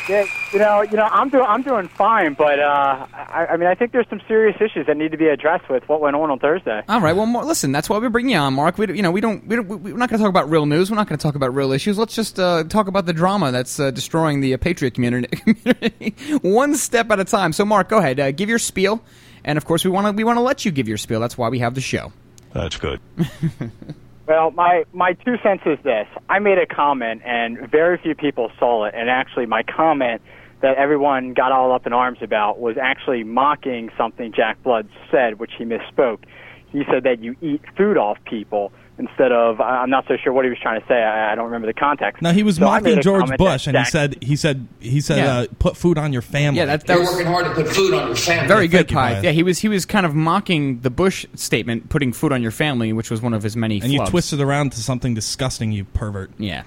[0.08, 3.68] Yeah, you know, you know, I'm doing, I'm doing fine, but uh, I, I mean,
[3.68, 6.28] I think there's some serious issues that need to be addressed with what went on
[6.30, 6.82] on Thursday.
[6.88, 7.14] All right.
[7.14, 7.70] Well, Mar- listen.
[7.70, 8.78] That's why we're bringing you on, Mark.
[8.78, 9.46] We, you know, we don't.
[9.46, 10.90] We don't we- we're not going to talk about real news.
[10.90, 11.98] We're not going to talk about real issues.
[11.98, 16.10] Let's just uh, talk about the drama that's uh, destroying the uh, Patriot community, community
[16.42, 17.52] one step at a time.
[17.52, 18.18] So, Mark, go ahead.
[18.18, 19.02] Uh, give your spiel,
[19.44, 21.20] and of course, we want to we want to let you give your spiel.
[21.20, 22.12] That's why we have the show.
[22.52, 23.00] That's good.
[24.32, 28.50] Well, my my two cents is this: I made a comment, and very few people
[28.58, 28.94] saw it.
[28.96, 30.22] And actually, my comment
[30.62, 35.38] that everyone got all up in arms about was actually mocking something Jack Blood said,
[35.38, 36.24] which he misspoke.
[36.70, 39.60] He said that you eat food off people instead of.
[39.60, 41.02] I- I'm not so sure what he was trying to say.
[41.02, 42.22] I, I don't remember the context.
[42.22, 45.36] No, he was So mocking George Bush, and he said he said he said Yeah.
[45.38, 46.58] uh, put food on your family.
[46.60, 48.48] Yeah, that, that was hard to put food on your family.
[48.48, 49.20] Very good, Thank Pi.
[49.20, 52.50] Yeah, he was he was kind of mocking the Bush statement, putting food on your
[52.52, 53.80] family, which was one of his many.
[53.80, 54.08] and you flubs.
[54.10, 56.30] twisted around to something disgusting, you pervert.
[56.38, 56.62] Yeah.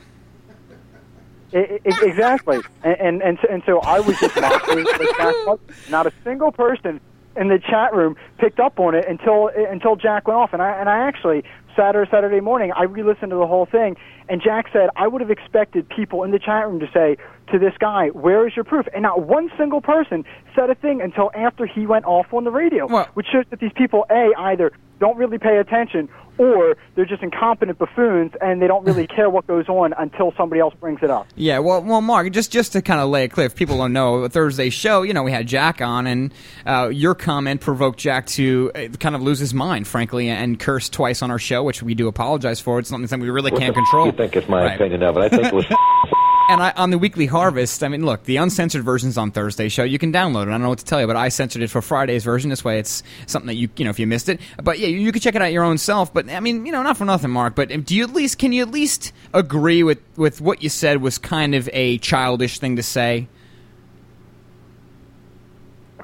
[1.53, 5.33] I- I- exactly, and and and so, and so I was just mocking the Jack
[5.45, 5.59] Blood.
[5.89, 6.99] Not a single person
[7.37, 10.71] in the chat room picked up on it until until Jack went off, and I
[10.79, 11.43] and I actually
[11.75, 13.95] Saturday Saturday morning I re-listened to the whole thing,
[14.29, 17.17] and Jack said I would have expected people in the chat room to say
[17.51, 20.25] to this guy, "Where is your proof?" And not one single person
[20.55, 23.73] said a thing until after he went off on the radio, which shows that these
[23.73, 28.85] people a either don't really pay attention or they're just incompetent buffoons and they don't
[28.85, 31.27] really care what goes on until somebody else brings it up.
[31.35, 33.91] Yeah, well, well, Mark, just just to kind of lay it clear, if people don't
[33.93, 36.33] know, Thursday's show, you know, we had Jack on, and
[36.65, 40.89] uh, your comment provoked Jack to uh, kind of lose his mind, frankly, and curse
[40.89, 42.79] twice on our show, which we do apologize for.
[42.79, 44.05] It's something we really can't control.
[44.07, 44.75] You think it's my Right.
[44.75, 45.21] opinion of it?
[45.21, 45.65] I think it was.
[46.47, 49.83] And I, on the weekly harvest, I mean, look, the uncensored version's on Thursday show.
[49.83, 50.49] You can download it.
[50.49, 52.51] I don't know what to tell you, but I censored it for Friday's version.
[52.51, 54.39] This way, it's something that you, you know, if you missed it.
[54.61, 56.13] But yeah, you, you can check it out your own self.
[56.13, 57.55] But I mean, you know, not for nothing, Mark.
[57.55, 60.69] But um, do you at least can you at least agree with with what you
[60.69, 63.27] said was kind of a childish thing to say?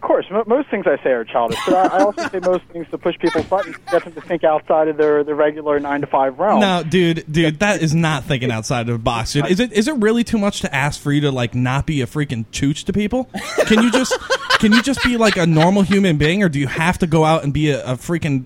[0.01, 2.63] Of course, mo most things I say are childish, but I, I also say most
[2.65, 5.79] things to push people's buttons, to get them to think outside of their, their regular
[5.79, 6.59] nine to five realm.
[6.59, 9.45] No, dude, dude, that is not thinking outside of the box, dude.
[9.45, 12.01] Is it is it really too much to ask for you to like not be
[12.01, 13.29] a freaking chooch to people?
[13.67, 14.19] Can you just
[14.57, 17.23] can you just be like a normal human being, or do you have to go
[17.23, 18.45] out and be a, a freaking?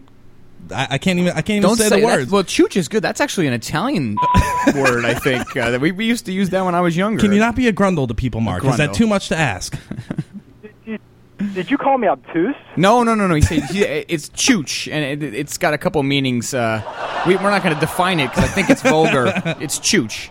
[0.71, 2.17] I, I can't even I can't even Don't say, say the that.
[2.17, 2.31] words.
[2.31, 3.01] Well, chooch is good.
[3.01, 4.17] That's actually an Italian
[4.75, 5.55] word, I think.
[5.55, 7.21] Uh, that we, we used to use that when I was younger.
[7.21, 8.65] Can you not be a grundle to people, Mark?
[8.65, 9.79] Is that too much to ask?
[11.53, 12.55] Did you call me obtuse?
[12.77, 13.35] No, no, no, no.
[13.35, 16.53] He said he, it's chooch, and it, it's got a couple meanings.
[16.53, 16.81] Uh,
[17.27, 19.25] we, we're not going to define it because I think it's vulgar.
[19.59, 20.29] it's chooch.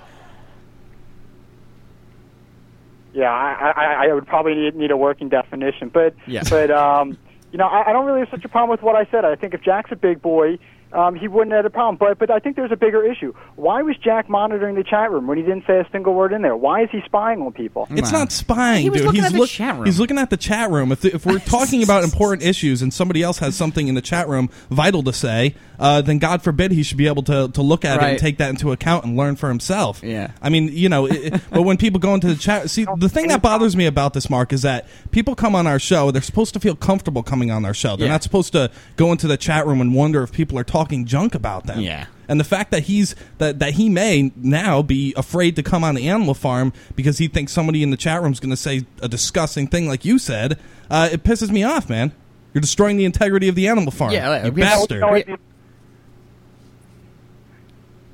[3.13, 6.43] Yeah, I, I, I would probably need, need a working definition, but Yeah.
[6.51, 7.17] but um,
[7.53, 9.25] you know, I, I don't really have such a problem with what I said.
[9.25, 10.59] I think if Jack's a big boy,
[10.95, 11.97] um, he wouldn't have had a problem.
[11.99, 13.33] But but I think there's a bigger issue.
[13.57, 16.43] Why was Jack monitoring the chat room when he didn't say a single word in
[16.43, 16.57] there?
[16.57, 17.87] Why is he spying on people?
[17.91, 19.07] It's not spying, He was dude.
[19.07, 19.85] looking he's at the look- chat room.
[19.87, 20.93] He's looking at the chat room.
[20.93, 24.29] If, if we're talking about important issues and somebody else has something in the chat
[24.29, 27.85] room vital to say, uh, then God forbid he should be able to, to look
[27.85, 28.11] at it Right.
[28.11, 30.01] and take that into account and learn for himself.
[30.03, 30.31] Yeah.
[30.41, 33.09] I mean, you know, it, it- but when people go into the chat, see, the
[33.09, 36.11] thing that bothers me about this, Mark, is that people come on our show.
[36.11, 37.97] They're supposed to feel comfortable coming on our show.
[37.97, 38.13] They're Yeah.
[38.13, 41.35] not supposed to go into the chat room and wonder if people are talking junk
[41.35, 41.80] about them.
[41.80, 42.07] Yeah.
[42.28, 45.95] And the fact that he's that that he may now be afraid to come on
[45.95, 48.82] the animal farm because he thinks somebody in the chat room is going to say
[49.03, 50.59] a disgusting thing like you said,
[50.91, 52.12] uh, it pisses me off, man.
[52.55, 54.12] You're destroying the integrity of the animal farm.
[54.12, 55.39] Yeah, you we have- bastard.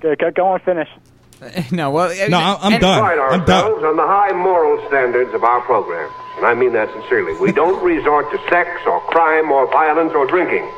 [0.00, 0.88] Go, go, go on, finish.
[1.70, 3.00] no, well, No, I'm- I'm done.
[3.00, 3.64] pride I'm done.
[3.64, 6.10] ourselves on the high moral standards of our program.
[6.38, 7.38] And I mean that sincerely.
[7.40, 10.68] We don't resort to sex or crime or violence or drinking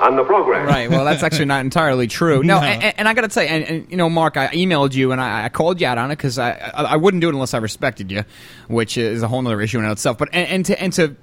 [0.00, 0.66] on the program.
[0.66, 0.90] Right.
[0.90, 2.42] Well, that's actually not entirely true.
[2.42, 2.66] No, No.
[2.66, 5.20] And, and I got to say, and, and you know, Mark, I emailed you and
[5.20, 7.54] I, I called you out on it because I, I I wouldn't do it unless
[7.54, 8.24] I respected you,
[8.68, 10.18] which is a whole other issue in itself.
[10.18, 11.16] But and, and to and to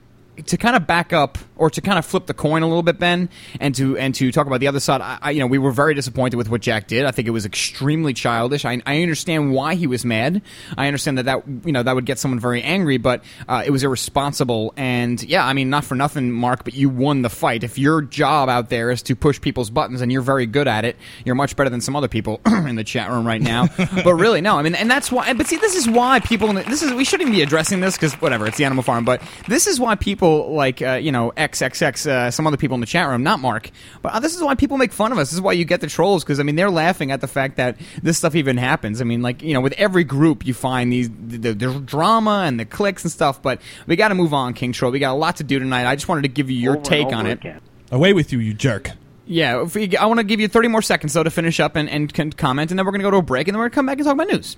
[0.46, 3.00] to kind of back up or to kind of flip the coin a little bit,
[3.00, 3.30] Ben,
[3.60, 5.72] and to and to talk about the other side, I, I, you know, we were
[5.72, 7.06] very disappointed with what Jack did.
[7.06, 8.66] I think it was extremely childish.
[8.66, 10.42] I, I understand why he was mad.
[10.78, 13.72] I understand that that you know that would get someone very angry, but uh, it
[13.72, 14.74] was irresponsible.
[14.78, 17.64] And yeah, I mean, not for nothing, Mark, but you won the fight.
[17.64, 20.86] If your job out there is to push people's buttons and you're very good at
[20.86, 23.68] it, you're much better than some other people in the chat room right now.
[24.04, 25.34] but really, no, I mean, and that's why.
[25.34, 26.54] But see, this is why people.
[26.54, 29.06] This is we shouldn't be addressing this because whatever, it's the Animal Farm.
[29.06, 32.82] But this is why people like uh, you know XXX, uh, some other people in
[32.82, 33.72] the chat room, not Mark.
[34.02, 35.30] But uh, this is why people make fun of us.
[35.30, 37.58] This is why you get the trolls because I mean they're laughing at the fact
[37.58, 39.02] that this stuff even happens.
[39.02, 42.44] I mean, like you know, with every group you find these the, the, the drama
[42.46, 43.42] and the clicks and stuff.
[43.42, 44.92] But we got to move on, King Troll.
[44.92, 45.86] We got a lot to do tonight.
[45.86, 47.40] I just wanted to give you your Over take on it.
[47.40, 47.62] again.
[47.92, 48.92] Away with you, you jerk.
[49.26, 51.76] Yeah, if we, I want to give you 30 more seconds though to finish up
[51.76, 53.60] and, and can comment, and then we're going to go to a break, and then
[53.60, 54.56] we're going to come back and talk about news.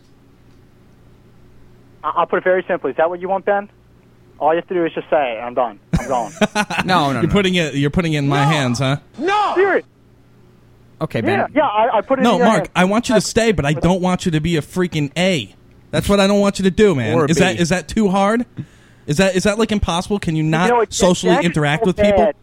[2.03, 2.91] I'll put it very simply.
[2.91, 3.69] Is that what you want, Ben?
[4.39, 5.39] All you have to do is just say.
[5.39, 5.79] I'm done.
[5.99, 6.33] I'm going.
[6.85, 7.75] no, no, You're putting it.
[7.75, 8.97] You're putting it in my hands, huh?
[9.17, 9.53] no.
[9.55, 9.85] Serious.
[11.01, 11.65] Okay, Yeah, yeah.
[11.65, 12.23] I, I put it.
[12.23, 12.57] No, in your Mark.
[12.59, 12.69] hands.
[12.75, 15.55] I want you to stay, but I don't want you to be a freaking A.
[15.91, 17.15] That's what I don't want you to do, man.
[17.17, 17.61] Or a is that B.
[17.61, 18.45] is that too hard?
[19.07, 20.19] Is that is that like impossible?
[20.19, 22.25] Can you not You know, it's- socially Jack interact so with people?
[22.25, 22.35] bad.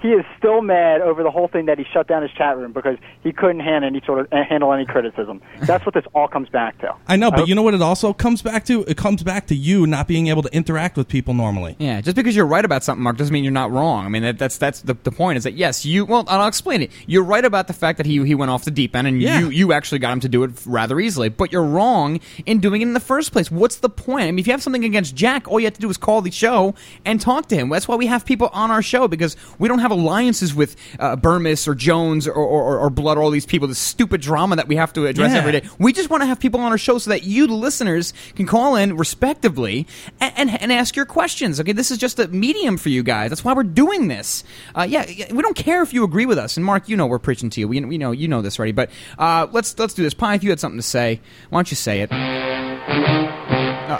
[0.00, 2.56] He- He is still mad over the whole thing that he shut down his chat
[2.56, 5.42] room because he couldn't handle any sort of uh, handle any criticism.
[5.62, 6.94] That's what this all comes back to.
[7.08, 8.84] I know, but you know what it also comes back to?
[8.84, 11.74] It comes back to you not being able to interact with people normally.
[11.80, 14.06] Yeah, just because you're right about something, Mark, doesn't mean you're not wrong.
[14.06, 15.38] I mean, that, that's that's the, the point.
[15.38, 16.90] Is that yes, you well, and I'll explain it.
[17.06, 19.40] You're right about the fact that he he went off the deep end, and Yeah.
[19.40, 21.28] you you actually got him to do it rather easily.
[21.30, 23.50] But you're wrong in doing it in the first place.
[23.50, 24.22] What's the point?
[24.24, 26.22] I mean, if you have something against Jack, all you have to do is call
[26.22, 26.74] the show
[27.04, 27.68] and talk to him.
[27.70, 31.16] That's why we have people on our show because we don't have alliances with uh,
[31.16, 33.68] Bermas or Jones or, or, or Blood or all these people.
[33.68, 35.38] The stupid drama that we have to address Yeah.
[35.38, 35.62] every day.
[35.78, 38.46] We just want to have people on our show so that you, the listeners, can
[38.46, 39.86] call in respectively
[40.20, 41.60] and, and, and ask your questions.
[41.60, 43.30] Okay, this is just a medium for you guys.
[43.30, 44.44] That's why we're doing this.
[44.74, 46.56] Uh, yeah, yeah, we don't care if you agree with us.
[46.56, 47.68] And Mark, you know we're preaching to you.
[47.68, 48.72] We, we know you know this already.
[48.72, 50.14] But uh, let's let's do this.
[50.14, 51.20] Pie, if you had something to say,
[51.50, 53.45] why don't you say it?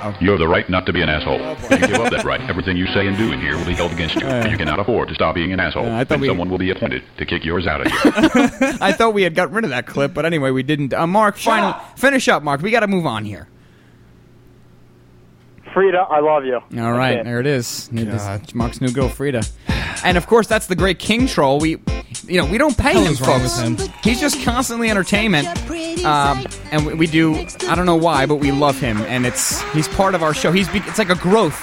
[0.02, 0.16] Uh-oh.
[0.20, 1.38] You have the right not to be an asshole.
[1.70, 2.40] you give up that right.
[2.48, 4.26] Everything you say and do in here will be held against you.
[4.26, 4.46] Uh.
[4.50, 5.86] you cannot afford to stop being an asshole.
[5.86, 8.12] Uh, I thought then we- someone will be appointed to kick yours out of here.
[8.80, 10.92] I thought we had got rid of that clip, but anyway, we didn't.
[10.94, 12.60] Uh, Mark, final finish up, Mark.
[12.62, 13.48] We got to move on here.
[15.76, 16.54] Frida, I love you.
[16.82, 17.24] All right, it.
[17.24, 17.90] there it is.
[17.92, 19.42] It is Mark's new girl, Frida.
[20.04, 21.58] And of course, that's the great King Troll.
[21.58, 21.72] We,
[22.26, 23.58] you know, we don't pay him, is folks.
[23.58, 23.76] him?
[24.02, 25.46] He's just constantly entertainment,
[26.02, 27.34] um, and we, we do.
[27.68, 30.50] I don't know why, but we love him, and it's he's part of our show.
[30.50, 31.60] He's be- it's like a growth.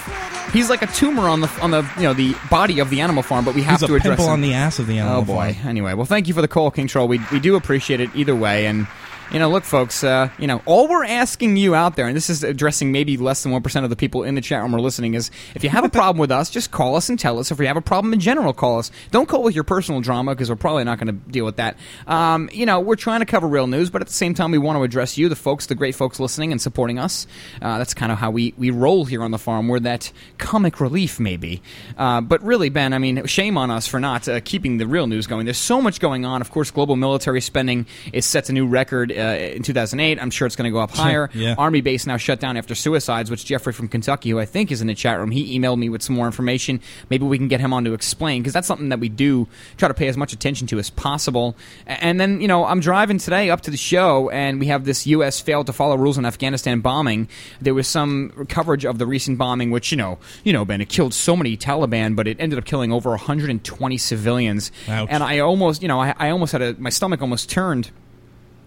[0.52, 3.24] He's like a tumor on the on the you know the body of the animal
[3.24, 4.32] farm, but we have He's a to address pimple him.
[4.34, 5.54] on the ass of the animal Oh boy.
[5.54, 5.66] farm.
[5.68, 7.08] Anyway, well, thank you for the call, King Troll.
[7.08, 8.86] We we do appreciate it either way, and.
[9.34, 10.04] You know, look, folks.
[10.04, 13.42] Uh, you know, all we're asking you out there, and this is addressing maybe less
[13.42, 15.70] than one percent of the people in the chat room are listening, is if you
[15.70, 17.50] have a problem with us, just call us and tell us.
[17.50, 18.92] If you have a problem in general, call us.
[19.10, 21.76] Don't call with your personal drama because we're probably not going to deal with that.
[22.06, 24.58] Um, you know, we're trying to cover real news, but at the same time, we
[24.58, 27.26] want to address you, the folks, the great folks listening and supporting us.
[27.60, 29.66] Uh, that's kind of how we we roll here on the farm.
[29.66, 31.60] We're that comic relief, maybe.
[31.98, 35.08] Uh, but really, Ben, I mean, shame on us for not uh, keeping the real
[35.08, 35.44] news going.
[35.44, 36.40] There's so much going on.
[36.40, 40.20] Of course, global military spending is set a new record uh, Uh, in 2008.
[40.20, 41.30] I'm sure it's going to go up higher.
[41.32, 41.54] Yeah.
[41.56, 44.80] Army base now shut down after suicides, which Jeffrey from Kentucky, who I think is
[44.80, 46.80] in the chat room, he emailed me with some more information.
[47.10, 49.88] Maybe we can get him on to explain because that's something that we do try
[49.88, 51.56] to pay as much attention to as possible.
[51.86, 55.06] And then, you know, I'm driving today up to the show, and we have this
[55.06, 55.40] U.S.
[55.40, 57.28] failed to follow rules on Afghanistan bombing.
[57.60, 60.88] There was some coverage of the recent bombing, which you know, you know, Ben, it
[60.88, 64.70] killed so many Taliban, but it ended up killing over 120 civilians.
[64.88, 65.08] Ouch.
[65.10, 67.90] And I almost, you know, I, I almost had a my stomach almost turned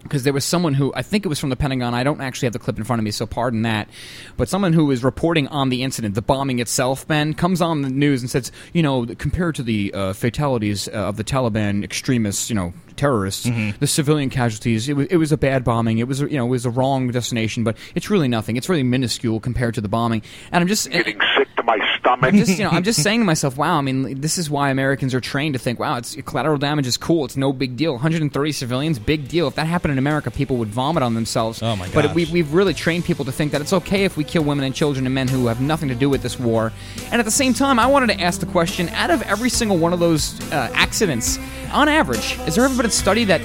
[0.08, 1.94] because there was someone who I think it was from the Pentagon.
[1.94, 3.90] I don't actually have the clip in front of me, so pardon that.
[4.36, 7.90] But someone who was reporting on the incident, the bombing itself, Ben, comes on the
[7.90, 12.50] news and says, you know, compared to the uh, fatalities uh, of the Taliban extremists,
[12.50, 13.78] you know, terrorists, Mm-hmm.
[13.80, 16.00] the civilian casualties, it was, it was a bad bombing.
[16.00, 18.58] It was, you know, it was a wrong destination, but it's really nothing.
[18.58, 20.22] It's really minuscule compared to the bombing.
[20.52, 22.34] And I'm just Getting sick to my stomach.
[22.34, 23.78] I'm just, you know, I'm just saying to myself, wow.
[23.78, 26.98] I mean, this is why Americans are trained to think, wow, it's collateral damage is
[26.98, 27.26] cool.
[27.26, 27.94] It's no big deal.
[27.94, 29.48] 130 civilians, big deal.
[29.48, 31.62] If that happened in America, people would vomit on themselves.
[31.62, 31.94] Oh, my god!
[31.94, 34.66] But we, we've really trained people to think that it's okay if we kill women
[34.66, 36.72] and children and men who have nothing to do with this war.
[37.12, 39.78] And at the same time, I wanted to ask the question: out of every single
[39.78, 41.38] one of those uh, accidents,
[41.72, 43.42] on average, is there ever been a study that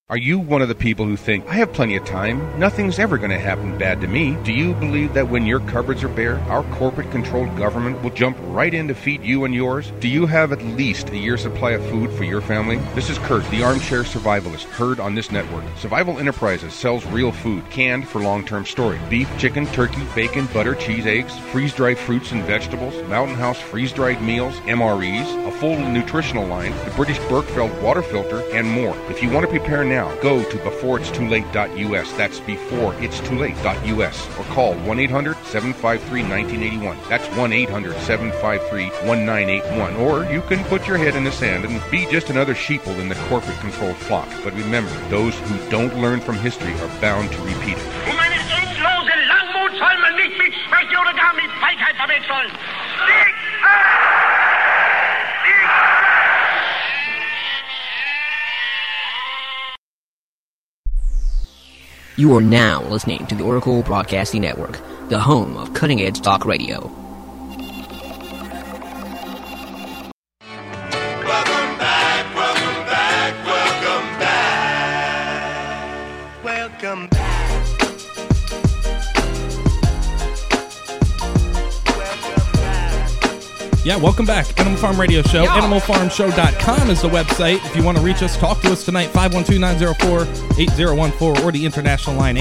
[0.09, 3.19] Are you one of the people who think, I have plenty of time, nothing's ever
[3.19, 4.37] going to happen bad to me?
[4.45, 8.37] Do you believe that when your cupboards are bare, our corporate controlled government will jump
[8.43, 9.91] right in to feed you and yours?
[9.99, 12.77] Do you have at least a year's supply of food for your family?
[12.95, 15.65] This is Kurt, the armchair survivalist, heard on this network.
[15.77, 20.77] Survival Enterprises sells real food, canned for long term storage beef, chicken, turkey, bacon, butter,
[20.77, 25.77] cheese, eggs, freeze dried fruits and vegetables, Mountain House freeze dried meals, MREs, a full
[25.77, 28.97] nutritional line, the British Berkefeld water filter, and more.
[29.11, 32.13] If you want to prepare now, go to beforeitstoolate.us.
[32.13, 34.39] That's beforeitstoolate.us.
[34.39, 36.99] Or call 1 800 753 1981.
[37.09, 39.97] That's 1 800 753 1981.
[39.97, 43.09] Or you can put your head in the sand and be just another sheeple in
[43.09, 44.29] the corporate controlled flock.
[44.45, 48.17] But remember, those who don't learn from history are bound to repeat it.
[52.27, 52.51] Verwechseln.
[53.07, 54.06] Sieg!
[62.19, 66.47] You are now listening to the Oracle Broadcasting Network, the home of cutting edge talk
[66.47, 66.91] radio.
[76.43, 77.26] Welcome back.
[83.87, 84.59] Yeah, welcome back.
[84.59, 85.47] Animal Farm Radio Show.
[85.47, 87.65] AnimalFarmShow.com is the website.
[87.67, 92.37] If you want to reach us, talk to us tonight, 512-904-8014 or the international line,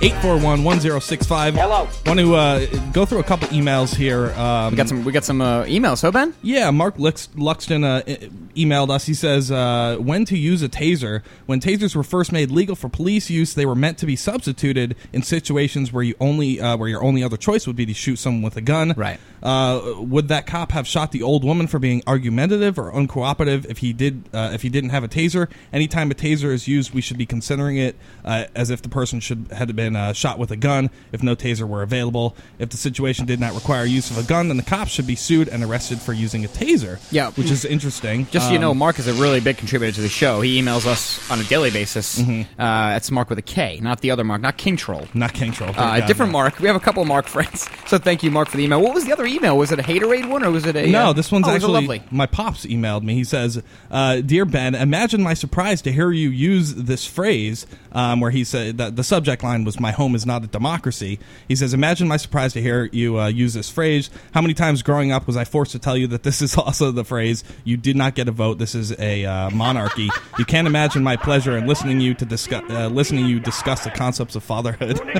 [0.00, 1.52] 866-841-1065.
[1.52, 1.88] Hello.
[2.06, 4.30] Want to uh, go through a couple emails here.
[4.32, 5.04] Um, We got some.
[5.04, 6.00] We got some uh, emails.
[6.02, 6.34] Huh, Ben?
[6.42, 9.04] yeah, Mark Lux- Luxton uh, e- emailed us.
[9.06, 11.22] He says, uh, when to use a taser.
[11.46, 14.96] When tasers were first made legal for police use, they were meant to be substituted
[15.12, 18.16] in situations where you only uh, where your only other choice would be to shoot
[18.16, 18.94] someone with a gun.
[18.96, 19.20] Right.
[19.42, 23.78] Uh, would that cop have shot the old woman for being argumentative or uncooperative if
[23.78, 25.50] he did uh, if he didn't have a taser?
[25.72, 29.20] Anytime a taser is used, we should be considering it uh, as if the person
[29.20, 32.36] should had been uh, shot with a gun if no taser were available.
[32.58, 35.16] If the situation did not require use of a gun, then the cop should be
[35.16, 36.98] sued and arrested for using a taser.
[37.10, 37.30] Yeah.
[37.32, 38.26] which is interesting.
[38.30, 40.40] Just so you Um, know, Mark is a really big contributor to the show.
[40.40, 42.18] He emails us on a daily basis.
[42.20, 42.42] Mhm.
[42.42, 42.46] Uh,
[42.90, 45.06] that's Mark with a K, not the other Mark, not King Troll.
[45.14, 45.70] Not King Troll.
[45.76, 46.32] Uh, different.
[46.32, 46.58] Mark.
[46.60, 47.68] We have a couple of Mark friends.
[47.86, 48.80] So thank you, Mark, for the email.
[48.80, 49.56] What was the other email?
[49.56, 50.86] Was it a haterade one or was it a.
[50.86, 52.02] No, uh, this one's oh, it was a actually lovely.
[52.10, 53.14] my pops emailed me.
[53.14, 58.20] He says, uh, "Dear Ben, imagine my surprise to hear you use this phrase." Um,
[58.20, 61.18] where he said that the subject line was "My home is not a democracy."
[61.48, 64.10] He says, "Imagine my surprise to hear you uh, use this phrase.
[64.34, 66.90] How many times growing up was I forced to tell you that this is also
[66.92, 68.58] the phrase you did not get a vote.
[68.58, 70.10] This is a uh, monarchy.
[70.38, 73.90] you can't imagine my pleasure in listening you to discuss uh, listening you discuss the
[73.90, 75.00] concepts of fatherhood."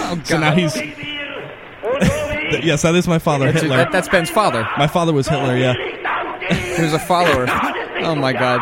[0.00, 0.76] Oh, So now he's.
[2.64, 3.76] yes, that is my father, That's, Hitler.
[3.78, 4.66] that- that's Ben's father.
[4.76, 5.56] My father was Hitler.
[5.56, 5.74] Yeah.
[6.76, 7.46] He was a follower.
[7.48, 8.60] oh my god.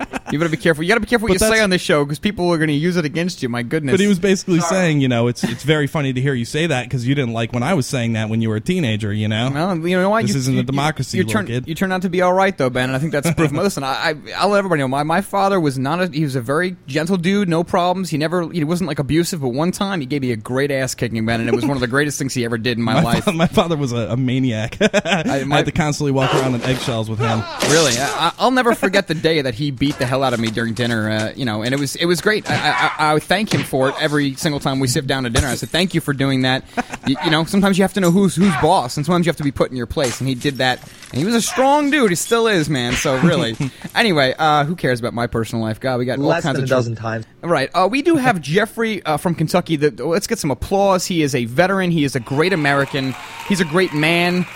[0.32, 0.82] You better be careful.
[0.84, 2.58] You got to be careful what But you say on this show because people are
[2.58, 3.48] going to use it against you.
[3.48, 3.92] My goodness.
[3.94, 6.66] But he was basically saying, you know, it's it's very funny to hear you say
[6.66, 9.12] that because you didn't like when I was saying that when you were a teenager,
[9.12, 9.50] you know.
[9.52, 10.22] Well, you know what?
[10.22, 11.68] This You- isn't you- a democracy, You, little turn, kid.
[11.68, 13.50] you turned out to be all right, though, Ben, and I think that's proof.
[13.60, 14.88] Listen, I, I, I'll let everybody know.
[14.88, 16.06] My, my father was not a.
[16.08, 18.10] He was a very gentle dude, no problems.
[18.10, 18.50] He never.
[18.50, 19.40] He wasn't like abusive.
[19.40, 21.76] But one time, he gave me a great ass kicking, Ben, and it was one
[21.76, 23.24] of the greatest things he ever did in my, my, life.
[23.24, 24.76] fa- my father was a, a maniac.
[24.80, 27.42] I, my- had to constantly walk around on eggshells with him.
[27.70, 30.50] Really, I, I'll never forget the day that he beat the hell out of me
[30.50, 31.10] during dinner.
[31.10, 32.48] Uh, you know, and it was it was great.
[32.50, 35.48] I, I, I thank him for it every single time we sit down to dinner.
[35.48, 36.64] I said, "Thank you for doing that."
[37.06, 39.36] You, you know, sometimes you have to know who's who's boss, and sometimes you have
[39.36, 40.20] to be put in your place.
[40.20, 42.10] And he did that, and he was a strong dude.
[42.10, 42.92] He still is, man.
[42.94, 43.56] So really,
[43.94, 45.80] anyway, uh, who cares about my personal life?
[45.80, 47.26] God, we got all kinds than of a dozen times.
[47.42, 47.70] Right.
[47.74, 49.76] Uh, we do have Jeffrey uh, from Kentucky.
[49.76, 51.06] The, let's get some applause.
[51.06, 51.90] He is a veteran.
[51.90, 53.14] He is a great American.
[53.48, 54.46] He's a great man.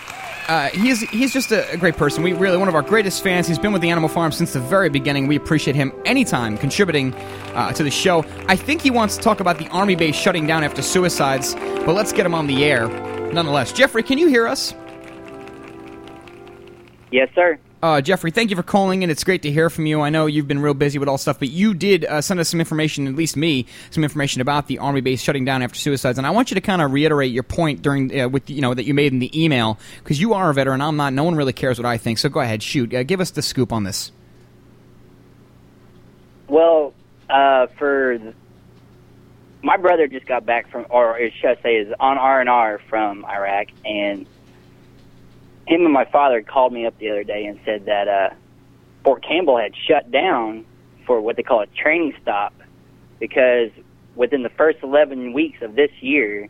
[0.47, 2.22] Uh, he's he's just a, a great person.
[2.22, 3.49] We really one of our greatest fans.
[3.49, 5.26] He's been with the Animal Farm since the very beginning.
[5.26, 7.14] We appreciate him anytime contributing
[7.55, 8.24] uh, to the show.
[8.47, 11.95] I think he wants to talk about the army base shutting down after suicides, but
[11.95, 12.88] let's get him on the air.
[13.32, 14.74] Nonetheless, Jeffrey, can you hear us?
[17.11, 17.59] Yes, sir.
[17.85, 19.11] Uh, Jeffrey, thank you for calling in.
[19.11, 20.01] It's great to hear from you.
[20.01, 22.49] I know you've been real busy with all stuff, but you did uh, send us
[22.49, 26.16] some information, at least me, some information about the Army base shutting down after suicides.
[26.16, 28.72] And I want you to kind of reiterate your point during uh, with you know
[28.72, 30.80] that you made in the email because you are a veteran.
[30.80, 31.12] I'm not.
[31.12, 32.16] No one really cares what I think.
[32.16, 32.95] So go ahead, shoot.
[32.95, 34.12] Uh, give us the scoop on this.
[36.49, 36.95] Well,
[37.28, 38.35] uh, for th-
[39.62, 42.80] my brother just got back from, or should I say, is on R and R
[42.89, 44.26] from Iraq, and
[45.67, 48.31] him and my father called me up the other day and said that uh,
[49.03, 50.65] Fort Campbell had shut down
[51.07, 52.55] for what they call a training stop
[53.19, 53.71] because
[54.15, 56.49] within the first 11 weeks of this year,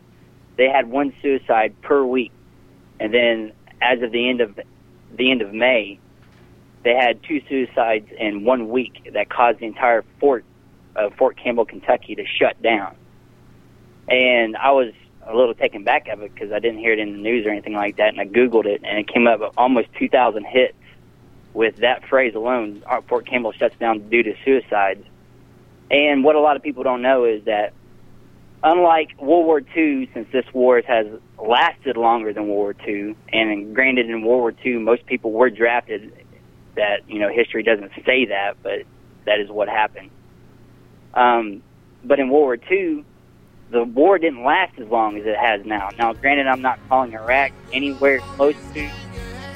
[0.57, 2.31] they had one suicide per week,
[2.99, 3.51] and then
[3.81, 4.59] as of the end of
[5.13, 5.99] the end of May,
[6.83, 10.45] they had two suicides in one week that caused the entire fort
[10.95, 12.95] of Fort Campbell, Kentucky, to shut down.
[14.07, 14.93] And I was
[15.27, 17.49] a little taken back of it because I didn't hear it in the news or
[17.49, 20.75] anything like that, and I googled it, and it came up almost 2,000 hits
[21.53, 22.83] with that phrase alone.
[23.07, 25.03] Fort Campbell shuts down due to suicides.
[25.89, 27.73] And what a lot of people don't know is that
[28.63, 31.07] unlike World War II, since this war has
[31.37, 35.49] lasted longer than World War II, and granted in World War II most people were
[35.49, 36.11] drafted,
[36.75, 38.83] that you know history doesn't say that, but
[39.25, 40.09] that is what happened.
[41.13, 41.63] Um,
[42.03, 43.05] but in World War II,
[43.71, 45.89] the war didn't last as long as it has now.
[45.97, 48.87] Now, granted, I'm not calling Iraq anywhere close to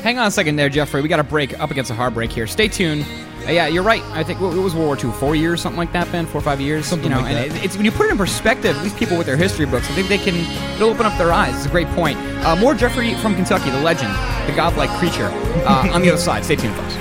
[0.02, 1.02] Hang on a second there, Jeffrey.
[1.02, 2.48] We got a break up against a hard break here.
[2.48, 3.06] Stay tuned.
[3.46, 4.02] Uh, yeah, you're right.
[4.14, 6.40] I think what it was World War II, four years, something like that, Ben, four
[6.40, 7.22] or five years, Something you know.
[7.22, 7.58] like and that.
[7.58, 8.82] it- it's when you put it in perspective.
[8.82, 10.36] These people with their history books, I think they can
[10.76, 11.54] it'll open up their eyes.
[11.58, 12.18] It's a great point.
[12.46, 14.14] Uh, more Jeffrey from Kentucky, the legend,
[14.50, 15.30] the godlike creature.
[15.66, 16.46] Uh, on the other side.
[16.46, 16.96] Stay tuned, folks.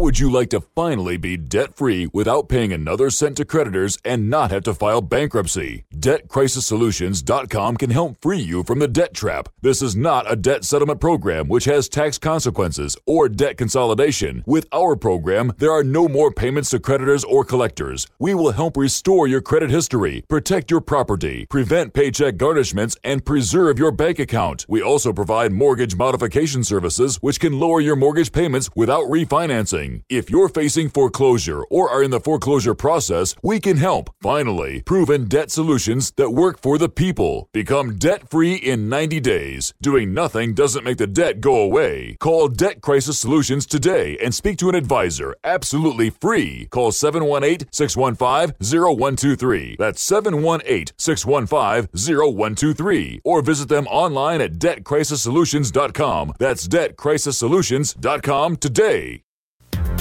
[0.00, 4.30] Would you like to finally be debt free without paying another cent to creditors and
[4.30, 5.84] not have to file bankruptcy?
[5.94, 9.50] DebtCrisisSolutions.com can help free you from the debt trap.
[9.60, 14.42] This is not a debt settlement program which has tax consequences or debt consolidation.
[14.46, 18.06] With our program, there are no more payments to creditors or collectors.
[18.18, 23.78] We will help restore your credit history, protect your property, prevent paycheck garnishments, and preserve
[23.78, 24.64] your bank account.
[24.66, 29.89] We also provide mortgage modification services which can lower your mortgage payments without refinancing.
[30.08, 34.10] If you're facing foreclosure or are in the foreclosure process, we can help.
[34.22, 37.48] Finally, proven debt solutions that work for the people.
[37.52, 39.74] Become debt free in 90 days.
[39.80, 42.16] Doing nothing doesn't make the debt go away.
[42.20, 46.66] Call Debt Crisis Solutions today and speak to an advisor absolutely free.
[46.70, 49.76] Call 718 615 0123.
[49.78, 53.20] That's 718 615 0123.
[53.24, 56.34] Or visit them online at debtcrisissolutions.com.
[56.38, 59.22] That's debtcrisissolutions.com today.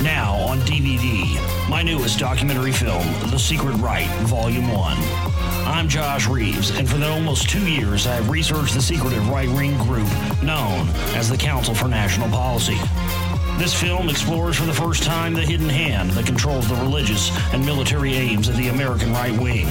[0.04, 1.38] Now on DVD,
[1.70, 4.98] my newest documentary film, The Secret Right, Volume 1.
[5.68, 9.50] I'm Josh Reeves, and for the almost two years, I have researched the secretive right
[9.50, 10.08] wing group
[10.42, 12.78] known as the Council for National Policy.
[13.60, 17.66] This film explores for the first time the hidden hand that controls the religious and
[17.66, 19.66] military aims of the American right wing,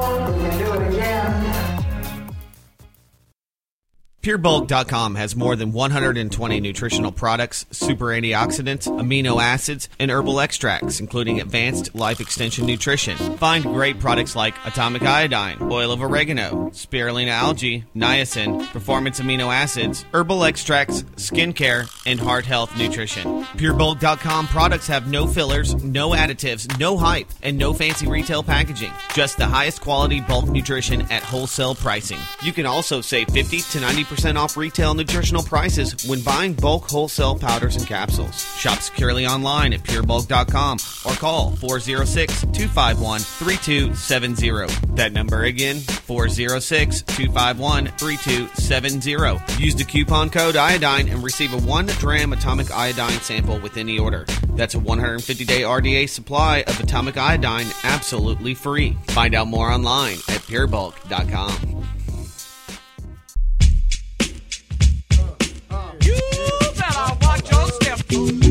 [4.25, 11.43] PureBulk.com has more than 120 nutritional products, super antioxidants, amino acids, and herbal extracts, including
[11.43, 13.19] advanced life extension nutrition.
[13.37, 20.07] Find great products like atomic iodine, oil of oregano, spirulina algae, niacin, performance amino acids,
[20.15, 23.45] herbal extracts, skincare, and heart health nutrition.
[23.59, 28.91] PureBulk.com products have no fillers, no additives, no hype, and no fancy retail packaging.
[29.13, 32.21] Just the highest quality bulk nutrition at wholesale pricing.
[32.43, 37.39] You can also save 50 to 90% off retail nutritional prices when buying bulk wholesale
[37.39, 38.43] powders and capsules.
[38.57, 44.95] Shop securely online at purebulk.com or call 406 251 3270.
[44.95, 49.63] That number again, 406 251 3270.
[49.63, 53.99] Use the coupon code iodine and receive a 1 gram atomic iodine sample with any
[53.99, 54.25] order.
[54.51, 58.97] That's a 150 day RDA supply of atomic iodine absolutely free.
[59.09, 62.04] Find out more online at purebulk.com.
[68.11, 68.44] your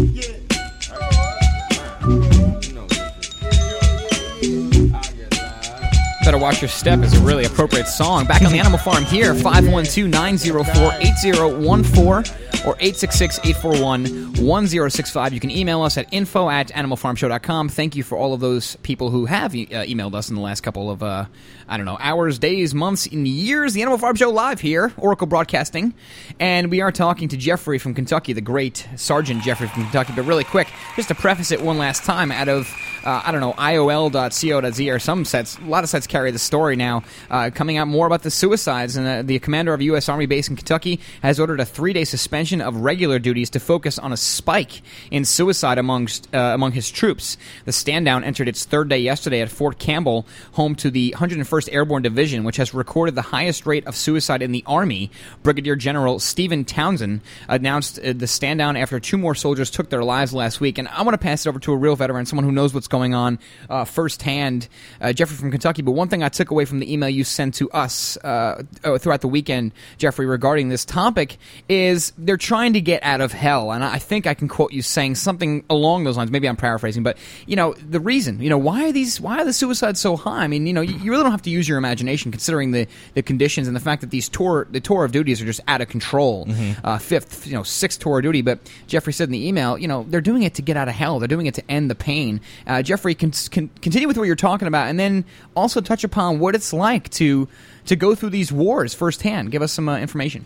[6.24, 8.26] Better Watch Your Step is a really appropriate song.
[8.26, 12.34] Back on the Animal Farm here, 512 904 8014
[12.66, 14.06] or 866 841
[14.46, 15.34] 1065.
[15.34, 17.68] You can email us at info at animalfarmshow.com.
[17.68, 20.42] Thank you for all of those people who have e- uh, emailed us in the
[20.42, 21.26] last couple of, uh,
[21.68, 23.74] I don't know, hours, days, months, and years.
[23.74, 25.94] The Animal Farm Show live here, Oracle Broadcasting.
[26.40, 30.14] And we are talking to Jeffrey from Kentucky, the great Sergeant Jeffrey from Kentucky.
[30.16, 32.74] But really quick, just to preface it one last time, out of
[33.04, 35.58] uh, I don't know, IOL.co.z or some sets.
[35.58, 38.96] A lot of sets carry the story now, uh, coming out more about the suicides.
[38.96, 40.10] And uh, the commander of a U.S.
[40.10, 44.14] Army base in Kentucky has ordered a three-day suspension of regular duties to focus on
[44.14, 44.82] a spike
[45.12, 47.38] in suicide amongst uh, among his troops.
[47.66, 51.70] The stand down entered its third day yesterday at Fort Campbell, home to the 101st
[51.72, 55.12] Airborne Division, which has recorded the highest rate of suicide in the Army.
[55.44, 60.04] Brigadier General Stephen Townsend announced uh, the stand down after two more soldiers took their
[60.04, 60.78] lives last week.
[60.78, 62.88] And I want to pass it over to a real veteran, someone who knows what's
[62.94, 63.40] going on
[63.72, 64.68] uh, firsthand,
[65.02, 65.82] uh, Jeffrey from Kentucky.
[65.82, 69.00] But one thing I took away from the email you sent to us uh, uh,
[69.00, 71.38] throughout the weekend, Jeffrey, regarding this topic
[71.68, 73.72] is they're trying to get out of hell.
[73.72, 76.30] And I think I can quote you saying something along those lines.
[76.30, 77.18] Maybe I'm paraphrasing, but
[77.48, 78.40] you know the reason.
[78.40, 79.20] You know why are these?
[79.20, 80.44] Why are the suicides so high?
[80.44, 82.88] I mean, you know, you, you really don't have to use your imagination considering the,
[83.16, 85.82] the conditions and the fact that these tour the tour of duties are just out
[85.82, 86.48] of control.
[86.84, 88.44] Uh, fifth, you know, sixth tour of duty.
[88.44, 90.94] But Jeffrey said in the email, you know, they're doing it to get out of
[90.94, 91.18] hell.
[91.18, 92.40] They're doing it to end the pain.
[92.68, 96.40] Uh, Jeffrey, can, can continue with what you're talking about, and then also touch upon
[96.40, 97.48] what it's like to
[97.86, 99.52] to go through these wars firsthand.
[99.52, 100.46] Give us some uh, information.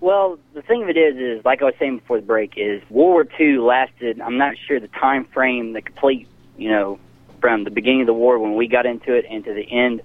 [0.00, 2.82] Well, the thing of it is, is like I was saying before the break, is
[2.90, 4.20] World War II lasted.
[4.20, 6.28] I'm not sure the time frame, the complete,
[6.58, 6.98] you know,
[7.40, 10.02] from the beginning of the war when we got into it and to the end,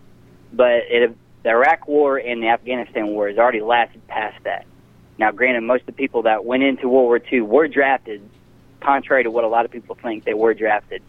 [0.54, 4.66] but it, the Iraq War and the Afghanistan War has already lasted past that.
[5.18, 8.22] Now, granted, most of the people that went into World War II were drafted,
[8.82, 11.02] contrary to what a lot of people think they were drafted.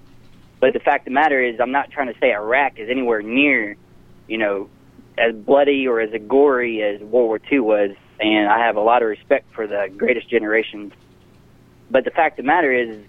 [0.61, 3.23] But the fact of the matter is, I'm not trying to say Iraq is anywhere
[3.23, 3.77] near,
[4.29, 4.69] you know,
[5.17, 7.91] as bloody or as gory as World War II was,
[8.21, 10.93] and I have a lot of respect for the greatest generations.
[11.91, 13.05] But the fact of the matter is,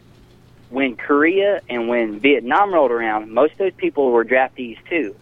[0.69, 5.15] when Korea and when Vietnam rolled around, most of those people were draftees too.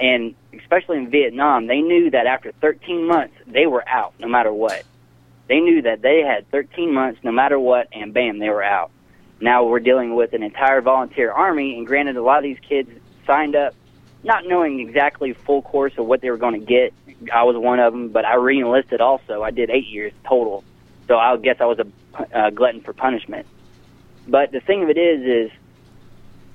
[0.00, 4.52] And especially in Vietnam, they knew that after 13 months, they were out no matter
[4.52, 4.84] what.
[5.48, 8.90] They knew that they had 13 months no matter what, and bam, they were out.
[9.40, 12.90] Now we're dealing with an entire volunteer army, and granted, a lot of these kids
[13.26, 13.74] signed up
[14.24, 16.92] not knowing exactly full course of what they were going to get.
[17.32, 19.42] I was one of them, but I re-enlisted also.
[19.42, 20.64] I did eight years total,
[21.06, 21.86] so I guess I was a
[22.36, 23.46] uh, glutton for punishment.
[24.26, 25.58] But the thing of it is, is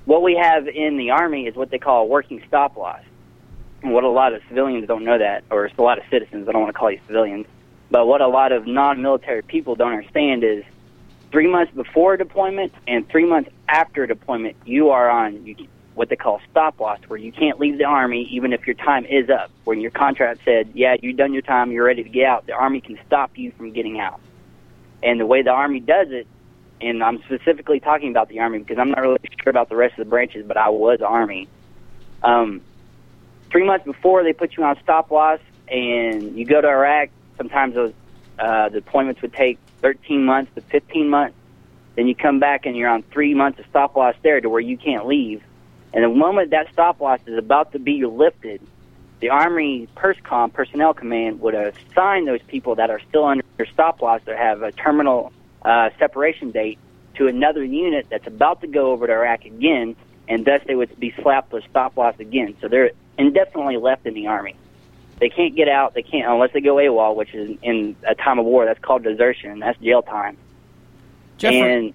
[0.04, 3.02] what we have in the army is what they call a working stop loss.
[3.82, 6.48] And what a lot of civilians don't know that, or a lot of citizens.
[6.48, 7.46] I don't want to call you civilians,
[7.94, 10.64] but what a lot of non-military people don't understand is
[11.30, 15.54] three months before deployment and three months after deployment, you are on
[15.94, 19.06] what they call stop loss, where you can't leave the army even if your time
[19.06, 19.48] is up.
[19.62, 22.52] When your contract said, "Yeah, you've done your time, you're ready to get out," the
[22.54, 24.18] army can stop you from getting out.
[25.00, 26.26] And the way the army does it,
[26.80, 29.92] and I'm specifically talking about the army because I'm not really sure about the rest
[29.92, 31.46] of the branches, but I was army.
[32.24, 32.60] Um,
[33.52, 35.38] three months before they put you on stop loss,
[35.68, 37.10] and you go to Iraq.
[37.36, 37.92] Sometimes those
[38.38, 41.36] uh, deployments would take 13 months to 15 months.
[41.94, 44.60] Then you come back and you're on three months of stop loss there to where
[44.60, 45.42] you can't leave.
[45.92, 48.60] And the moment that stop loss is about to be lifted,
[49.20, 54.20] the Army PERSCOM, Personnel Command, would assign those people that are still under stop loss
[54.24, 55.32] that have a terminal
[55.64, 56.78] uh, separation date
[57.14, 59.94] to another unit that's about to go over to Iraq again,
[60.28, 62.56] and thus they would be slapped with stop loss again.
[62.60, 64.56] So they're indefinitely left in the Army.
[65.20, 65.94] They can't get out.
[65.94, 68.64] They can't unless they go AWOL, which is in a time of war.
[68.64, 69.60] That's called desertion.
[69.60, 70.36] That's jail time.
[71.38, 71.94] Jeffrey- And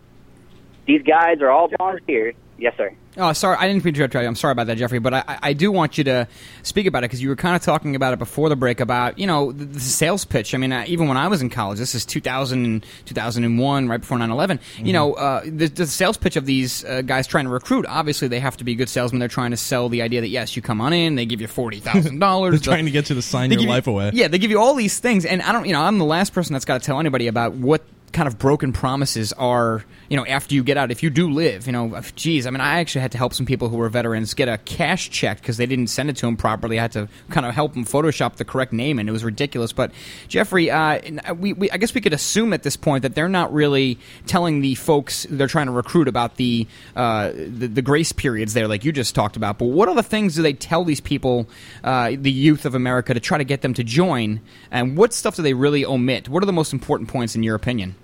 [0.85, 2.35] these guys are all volunteers.
[2.57, 2.91] Yes, sir.
[3.19, 4.21] Oh, sorry, I didn't mean to interrupt you.
[4.21, 4.99] I'm sorry about that, Jeffrey.
[4.99, 6.27] But I, I- do want you to
[6.63, 9.19] speak about it because you were kind of talking about it before the break about
[9.19, 10.55] you know the, the sales pitch.
[10.55, 13.99] I mean, uh, even when I was in college, this is 2000, and 2001, right
[13.99, 14.59] before 9/11.
[14.77, 17.85] You know, uh, the, the sales pitch of these uh, guys trying to recruit.
[17.87, 19.19] Obviously, they have to be good salesmen.
[19.19, 21.47] They're trying to sell the idea that yes, you come on in, they give you
[21.47, 22.51] forty thousand dollars.
[22.61, 24.11] They're trying to get you to sign your you- life away.
[24.13, 25.65] Yeah, they give you all these things, and I don't.
[25.65, 28.37] You know, I'm the last person that's got to tell anybody about what kind of
[28.37, 29.83] broken promises are.
[30.09, 32.61] You know, after you get out, if you do live, you know, geez, I mean,
[32.61, 35.57] I actually had to help some people who were veterans get a cash check because
[35.57, 36.79] they didn't send it to them properly.
[36.79, 39.71] I had to kind of help them Photoshop the correct name, and it was ridiculous.
[39.71, 39.91] But
[40.27, 40.99] Jeffrey, uh,
[41.35, 44.61] we, we, I guess we could assume at this point that they're not really telling
[44.61, 46.65] the folks they're trying to recruit about the
[46.95, 49.59] uh, the, the grace periods there, like you just talked about.
[49.59, 51.47] But what other things do they tell these people,
[51.83, 54.41] uh, the youth of America, to try to get them to join?
[54.71, 56.29] And what stuff do they really omit?
[56.29, 57.95] What are the most important points in your opinion?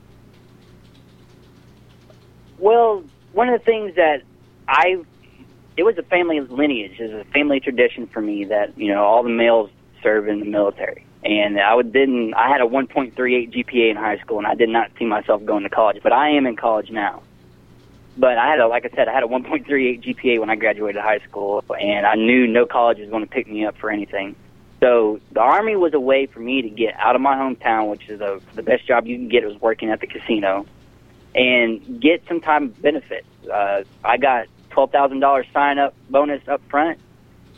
[2.66, 4.24] Well, one of the things that
[4.68, 4.98] I,
[5.78, 9.04] it was a family lineage, it was a family tradition for me that you know
[9.04, 9.70] all the males
[10.02, 12.34] serve in the military, and I would didn't.
[12.34, 13.14] I had a 1.38
[13.54, 16.32] GPA in high school, and I did not see myself going to college, but I
[16.32, 17.22] am in college now.
[18.18, 21.00] But I had a, like I said, I had a 1.38 GPA when I graduated
[21.00, 24.36] high school, and I knew no college was going to pick me up for anything.
[24.80, 28.10] So the army was a way for me to get out of my hometown, which
[28.10, 30.66] is the the best job you can get was working at the casino
[31.36, 33.28] and get some time benefits.
[33.52, 36.98] Uh, I got twelve thousand dollars sign up bonus up front,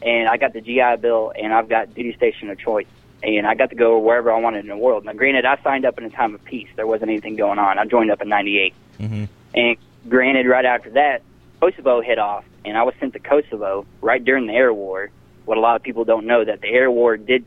[0.01, 2.87] and I got the GI Bill, and I've got duty station of choice,
[3.21, 5.05] and I got to go wherever I wanted in the world.
[5.05, 7.77] Now, granted, I signed up in a time of peace; there wasn't anything going on.
[7.77, 8.73] I joined up in '98.
[8.99, 9.25] Mm-hmm.
[9.53, 9.77] And
[10.09, 11.21] granted, right after that,
[11.59, 15.11] Kosovo hit off, and I was sent to Kosovo right during the air war.
[15.45, 17.45] What a lot of people don't know that the air war did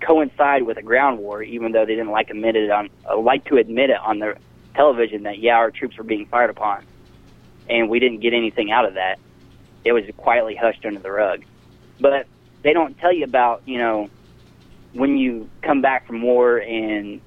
[0.00, 3.44] coincide with a ground war, even though they didn't like admit it on uh, like
[3.46, 4.36] to admit it on the
[4.76, 6.84] television that yeah, our troops were being fired upon,
[7.68, 9.18] and we didn't get anything out of that.
[9.84, 11.44] It was quietly hushed under the rug.
[12.00, 12.26] But
[12.62, 14.10] they don't tell you about you know
[14.92, 17.20] when you come back from war and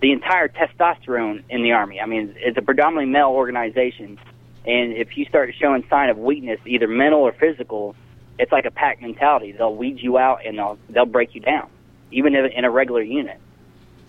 [0.00, 2.00] the entire testosterone in the army.
[2.00, 4.18] I mean, it's a predominantly male organization,
[4.66, 7.96] and if you start showing sign of weakness, either mental or physical,
[8.38, 9.52] it's like a pack mentality.
[9.52, 11.68] They'll weed you out and they'll they'll break you down,
[12.10, 13.40] even in a regular unit.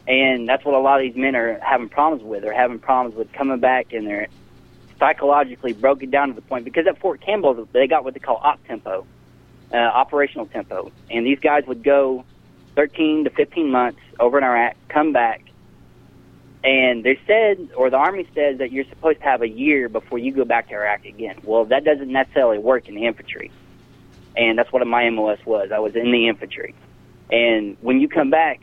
[0.08, 2.42] And that's what a lot of these men are having problems with.
[2.42, 4.28] They're having problems with coming back, and they're
[5.00, 8.38] psychologically broken down to the point because at Fort Campbell they got what they call
[8.38, 9.06] op tempo,
[9.72, 12.26] uh, operational tempo, and these guys would go
[12.76, 15.42] 13 to 15 months over in Iraq, come back,
[16.64, 20.18] and they said, or the Army says that you're supposed to have a year before
[20.18, 21.40] you go back to Iraq again.
[21.44, 23.52] Well, that doesn't necessarily work in the infantry,
[24.36, 25.72] and that's what my MOS was.
[25.72, 26.74] I was in the infantry,
[27.32, 28.62] and when you come back,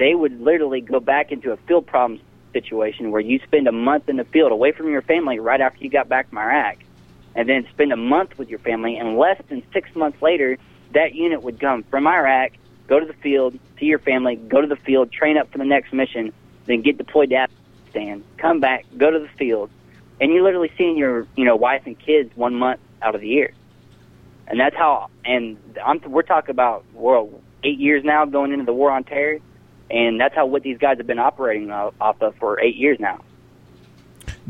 [0.00, 2.18] they would literally go back into a field problem
[2.54, 5.84] situation where you spend a month in the field away from your family right after
[5.84, 6.78] you got back from Iraq,
[7.36, 10.56] and then spend a month with your family, and less than six months later,
[10.94, 12.52] that unit would come from Iraq,
[12.88, 15.66] go to the field, see your family, go to the field, train up for the
[15.66, 16.32] next mission,
[16.64, 19.68] then get deployed to Afghanistan, come back, go to the field,
[20.18, 23.28] and you're literally seeing your you know wife and kids one month out of the
[23.28, 23.52] year,
[24.48, 25.10] and that's how.
[25.26, 27.28] And I'm we're talking about well
[27.62, 29.40] eight years now going into the war on terror,
[29.90, 32.98] and that's how what these guys have been operating off off of for eight years
[33.00, 33.20] now.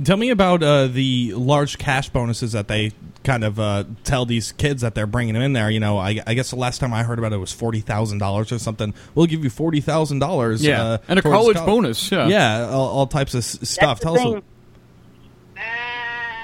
[0.04, 2.92] Tell me about uh, the large cash bonuses that they
[3.24, 5.68] kind of uh, tell these kids that they're bringing them in there.
[5.70, 8.18] You know, I, I guess the last time I heard about it was forty thousand
[8.18, 8.94] dollars or something.
[9.14, 12.28] We'll give you forty thousand dollars, Yeah, uh, and a college col- bonus, yeah.
[12.28, 14.00] yeah, all, all types of stuff.
[14.00, 14.22] the Tell us.
[14.22, 14.42] thing.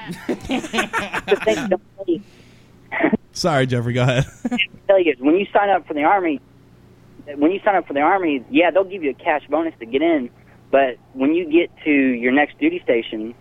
[1.27, 2.23] the thing don't tell you-
[3.33, 3.93] Sorry, Jeffrey.
[3.93, 4.25] Go ahead.
[4.87, 6.41] tell you when you sign up for the army,
[7.35, 9.87] when you sign up for the army, yeah, they'll give you a cash bonus to
[9.87, 10.31] get in.
[10.71, 13.35] But when you get to your next duty station,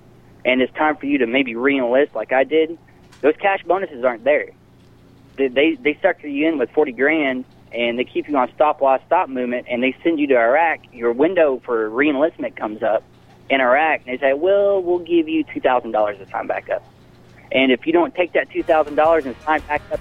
[0.44, 2.78] and it's time for you to maybe re-enlist, like I did,
[3.22, 4.50] those cash bonuses aren't there.
[5.38, 8.82] They they, they sucker you in with forty grand, and they keep you on stop
[8.82, 10.80] loss stop movement, and they send you to Iraq.
[10.94, 13.04] Your window for re-enlistment comes up
[13.50, 16.70] in Iraq, and they say, "Well, we'll give you two thousand dollars to sign back
[16.70, 16.84] up."
[17.52, 20.00] And if you don't take that two thousand dollars and sign back up,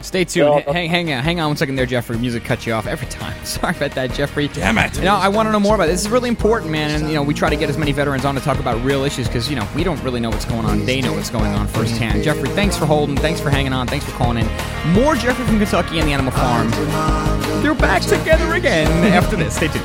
[0.00, 0.48] Stay tuned.
[0.48, 2.16] Well, H- hang, hang on, hang on one second there, Jeffrey.
[2.18, 3.36] Music cuts you off every time.
[3.44, 4.48] Sorry about that, Jeffrey.
[4.48, 4.96] Damn it.
[4.96, 6.00] You know, I want to know more about this.
[6.00, 6.90] This is really important, man.
[6.90, 9.04] And you know, we try to get as many veterans on to talk about real
[9.04, 10.84] issues because you know we don't really know what's going on.
[10.86, 12.22] They know what's going on firsthand.
[12.22, 13.16] Jeffrey, thanks for holding.
[13.16, 13.86] Thanks for hanging on.
[13.86, 14.46] Thanks for calling in.
[14.92, 16.70] More Jeffrey from Kentucky and the Animal Farm.
[17.62, 19.56] They're back together again after this.
[19.56, 19.84] Stay tuned.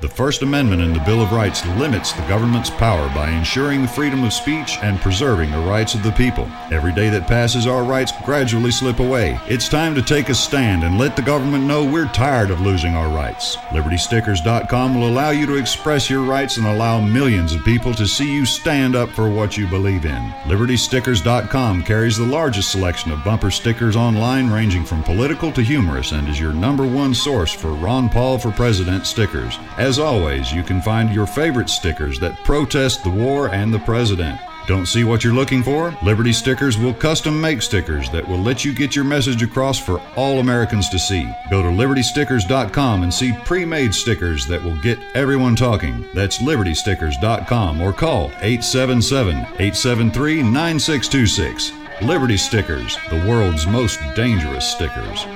[0.00, 3.88] The First Amendment in the Bill of Rights limits the government's power by ensuring the
[3.88, 6.50] freedom of speech and preserving the rights of the people.
[6.70, 9.38] Every day that passes, our rights gradually slip away.
[9.46, 12.94] It's time to take a stand and let the government know we're tired of losing
[12.94, 13.56] our rights.
[13.72, 18.32] LibertyStickers.com will allow you to express your rights and allow millions of people to see
[18.32, 20.30] you stand up for what you believe in.
[20.44, 26.26] LibertyStickers.com carries the largest selection of bumper stickers online, ranging from political to humorous, and
[26.26, 29.58] is your number one source for Ron Paul for President stickers.
[29.76, 34.38] As always, you can find your favorite stickers that protest the war and the president.
[34.66, 35.96] Don't see what you're looking for?
[36.02, 40.00] Liberty Stickers will custom make stickers that will let you get your message across for
[40.16, 41.28] all Americans to see.
[41.50, 46.06] Go to libertystickers.com and see pre made stickers that will get everyone talking.
[46.14, 51.72] That's libertystickers.com or call 877 873 9626.
[52.02, 55.26] Liberty Stickers, the world's most dangerous stickers.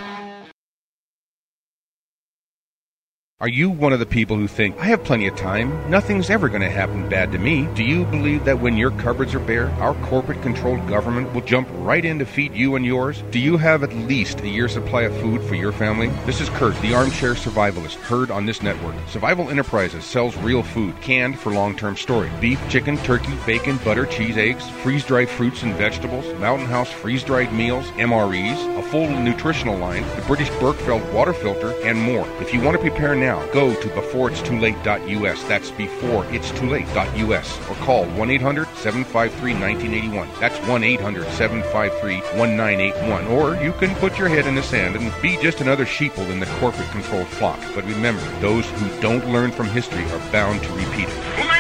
[3.45, 6.49] Are you one of the people who think, I have plenty of time, nothing's ever
[6.49, 7.69] going to happen bad to me?
[7.75, 11.69] Do you believe that when your cupboards are bare, our corporate controlled government will jump
[11.73, 13.23] right in to feed you and yours?
[13.33, 16.07] Do you have at least a year's supply of food for your family?
[16.25, 18.95] This is Kurt, the armchair survivalist, heard on this network.
[19.11, 24.07] Survival Enterprises sells real food, canned for long term storage beef, chicken, turkey, bacon, butter,
[24.07, 29.11] cheese, eggs, freeze dried fruits and vegetables, Mountain House freeze dried meals, MREs, a full
[29.11, 32.27] nutritional line, the British Berkefeld water filter, and more.
[32.41, 35.43] If you want to prepare now, go to beforeitstoolate.us.
[35.45, 37.71] That's beforeitstoolate.us.
[37.71, 40.29] Or call 1 800 753 1981.
[40.41, 43.27] That's 1 800 753 1981.
[43.29, 46.41] Or you can put your head in the sand and be just another sheeple in
[46.41, 47.61] the corporate controlled flock.
[47.75, 51.55] But remember, those who don't learn from history are bound to repeat it.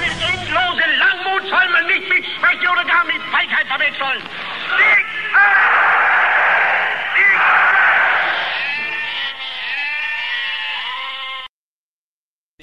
[1.51, 2.24] Soll man nicht mit
[3.30, 4.18] Feigheit verwechseln.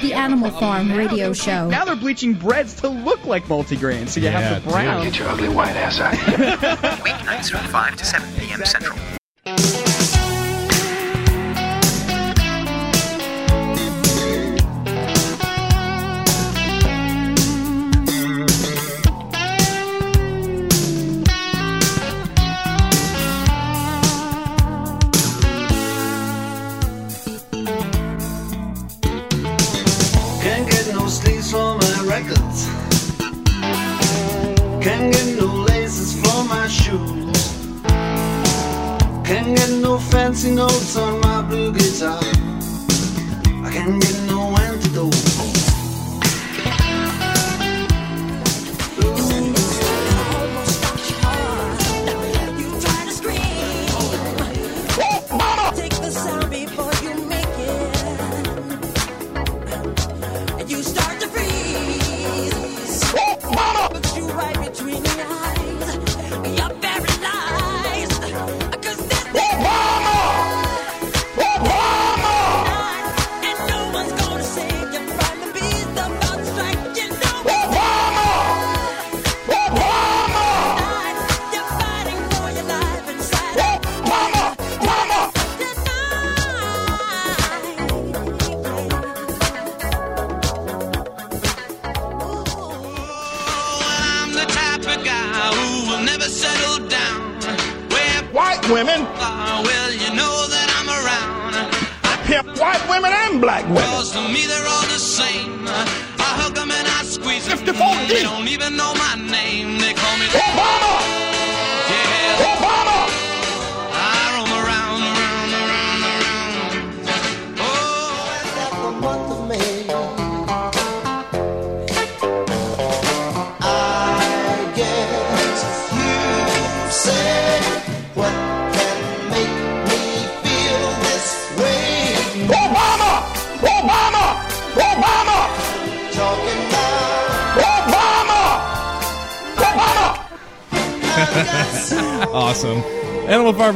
[0.02, 1.70] The Animal Farm Radio Show.
[1.70, 5.04] Now they're bleaching breads to look like multigrain, so you have the brown.
[5.04, 6.14] Get your ugly white ass out.
[7.04, 8.66] Weeknights from 5 to 7 p.m.
[8.66, 8.98] Central.
[39.32, 42.20] Can't get no fancy notes on my blue guitar.
[43.64, 45.61] I can't get no antidote.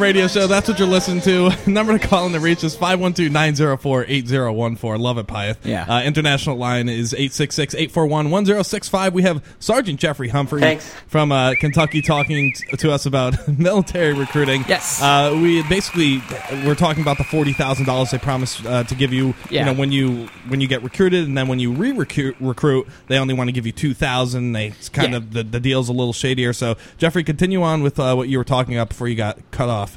[0.06, 0.45] Radio Show.
[0.45, 1.49] That's what you're listening to.
[1.72, 4.99] Number to call in to reach is 512-904-8014.
[4.99, 5.57] Love it, Pyth.
[5.64, 5.84] Yeah.
[5.90, 9.14] Uh, international line is 866-841-1065.
[9.14, 10.88] We have Sergeant Jeffrey Humphrey Thanks.
[11.07, 14.64] from uh, Kentucky talking t- to us about military recruiting.
[14.68, 15.02] Yes.
[15.02, 16.22] Uh, we basically
[16.68, 19.34] we're talking about the forty thousand dollars they promised uh, to give you.
[19.49, 19.61] Yeah.
[19.61, 23.18] You know when you when you get recruited, and then when you re-recruit, recruit, they
[23.18, 24.52] only want to give you two thousand.
[24.52, 25.18] They it's kind Yeah.
[25.18, 26.53] of the, the deal's a little shadier.
[26.53, 29.69] So Jeffrey, continue on with uh, what you were talking about before you got cut
[29.69, 29.95] off.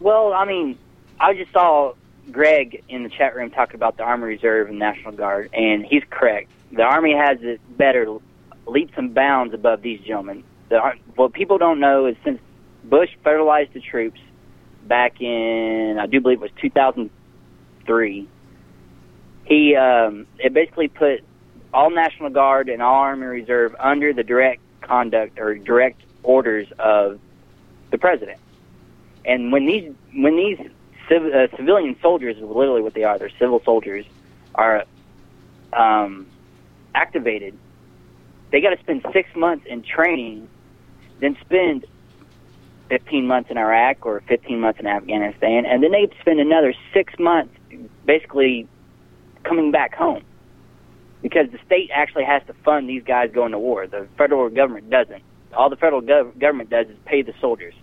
[0.00, 0.78] Well, I mean,
[1.20, 1.94] I just saw
[2.30, 6.04] Greg in the chat room talking about the Army Reserve and National Guard, and he's
[6.10, 6.50] correct.
[6.72, 8.18] The Army has it better
[8.66, 10.44] leaps and bounds above these gentlemen.
[10.68, 12.40] The, what people don't know is since
[12.84, 14.20] Bush federalized the troops
[14.84, 18.28] back in, I do believe it was 2003,
[19.44, 21.24] he um, it basically put
[21.72, 27.18] all National Guard and all Army Reserve under the direct conduct or direct orders of
[27.90, 28.38] the president.
[29.28, 30.58] And when these when these
[31.08, 34.06] civ- uh, civilian soldiers, literally what they are, they're civil soldiers,
[34.54, 34.86] are
[35.74, 36.26] um,
[36.94, 37.56] activated,
[38.50, 40.48] they got to spend six months in training,
[41.20, 41.84] then spend
[42.88, 47.12] 15 months in Iraq or 15 months in Afghanistan, and then they spend another six
[47.18, 47.54] months
[48.06, 48.66] basically
[49.44, 50.22] coming back home
[51.22, 53.86] because the state actually has to fund these guys going to war.
[53.86, 55.22] The federal government doesn't.
[55.54, 57.74] All the federal gov- government does is pay the soldiers.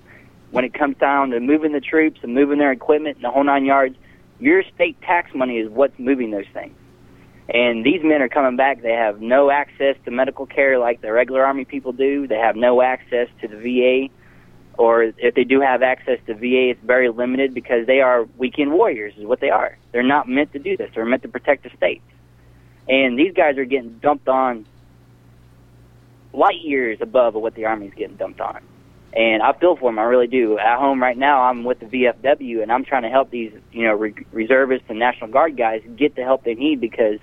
[0.55, 3.43] When it comes down to moving the troops and moving their equipment and the whole
[3.43, 3.97] nine yards,
[4.39, 6.73] your state tax money is what's moving those things.
[7.49, 8.81] And these men are coming back.
[8.81, 12.25] They have no access to medical care like the regular Army people do.
[12.25, 14.13] They have no access to the VA,
[14.77, 18.71] or if they do have access to VA, it's very limited because they are weekend
[18.71, 19.77] warriors, is what they are.
[19.91, 20.89] They're not meant to do this.
[20.95, 22.01] They're meant to protect the state.
[22.87, 24.65] And these guys are getting dumped on
[26.31, 28.61] light years above of what the Army's getting dumped on.
[29.15, 30.59] And I feel for them, I really do.
[30.59, 33.83] At home right now, I'm with the VFW, and I'm trying to help these, you
[33.83, 37.19] know, re- reservists and National Guard guys get the help they need because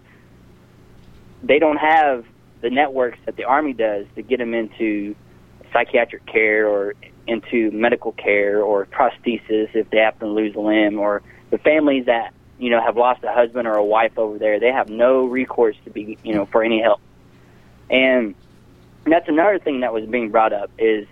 [1.43, 2.25] they don't have
[2.63, 5.15] the networks that the Army does to get them into
[5.73, 6.95] psychiatric care or
[7.27, 12.07] into medical care or prosthesis if they happen to lose a limb or the families
[12.07, 15.25] that you know have lost a husband or a wife over there they have no
[15.25, 17.01] recourse to be you know for any help
[17.91, 18.35] and
[19.05, 21.07] that's another thing that was being brought up is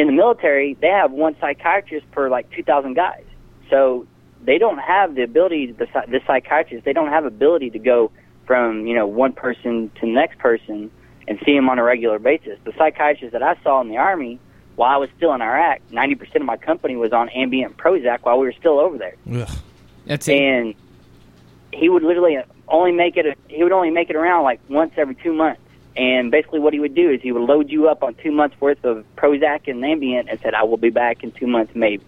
[0.00, 3.24] in the military they have one psychiatrist per like 2000 guys
[3.68, 4.06] so
[4.42, 8.10] they don't have the ability the, the psychiatrists they don't have ability to go
[8.46, 10.90] from you know one person to the next person
[11.28, 14.38] and see them on a regular basis the psychiatrist that i saw in the army
[14.76, 18.38] while i was still in iraq 90% of my company was on ambien prozac while
[18.38, 19.16] we were still over there
[20.06, 20.74] That's and
[21.72, 23.38] he would literally only make it.
[23.48, 25.60] He would only make it around like once every two months.
[25.96, 28.60] And basically, what he would do is he would load you up on two months
[28.60, 32.04] worth of Prozac and Ambien, and said, "I will be back in two months, maybe."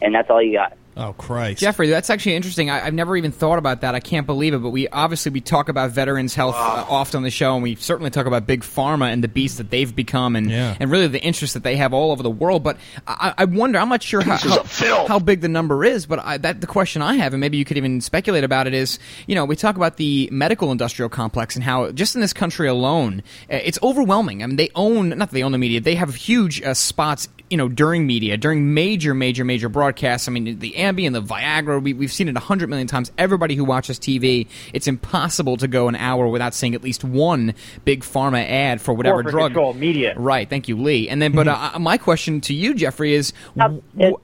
[0.00, 0.76] And that's all you got.
[0.94, 2.68] Oh Christ, Jeffrey, that's actually interesting.
[2.68, 3.94] I, I've never even thought about that.
[3.94, 4.58] I can't believe it.
[4.58, 7.76] But we obviously we talk about veterans' health uh, often on the show, and we
[7.76, 11.22] certainly talk about big pharma and the beast that they've become, and and really the
[11.22, 12.62] interest that they have all over the world.
[12.62, 13.78] But I, I wonder.
[13.78, 17.00] I'm not sure how, how, how big the number is, but I, that the question
[17.00, 19.76] I have, and maybe you could even speculate about it, is you know we talk
[19.76, 24.42] about the medical industrial complex and how just in this country alone, uh, it's overwhelming.
[24.42, 27.28] I mean, they own not that they own the media, they have huge uh, spots
[27.52, 31.82] you know during media during major major major broadcasts i mean the ambien the viagra
[31.82, 35.68] we, we've seen it a hundred million times everybody who watches tv it's impossible to
[35.68, 37.54] go an hour without seeing at least one
[37.84, 40.14] big pharma ad for whatever Corporate drug control media.
[40.16, 43.82] right thank you lee and then but uh, my question to you jeffrey is w-
[43.96, 44.16] w-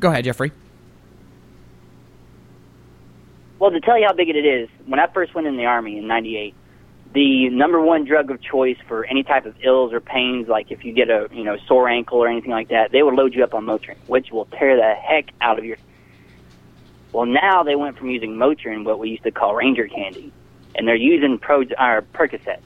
[0.00, 0.52] go ahead jeffrey
[3.58, 5.98] Well, to tell you how big it is, when I first went in the army
[5.98, 6.54] in '98,
[7.12, 10.84] the number one drug of choice for any type of ills or pains, like if
[10.84, 13.42] you get a you know sore ankle or anything like that, they would load you
[13.42, 15.76] up on Motrin, which will tear the heck out of your.
[17.18, 20.32] Well, now they went from using Motrin, what we used to call Ranger candy,
[20.76, 22.60] and they're using Pro or Percocet.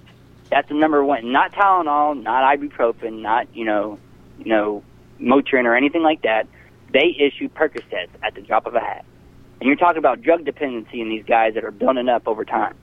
[0.50, 3.98] That's the number one, not Tylenol, not ibuprofen, not you know,
[4.38, 4.84] you know,
[5.18, 6.46] Motrin or anything like that.
[6.92, 9.06] They issue Percocets at the drop of a hat.
[9.60, 12.74] And you're talking about drug dependency in these guys that are building up over time.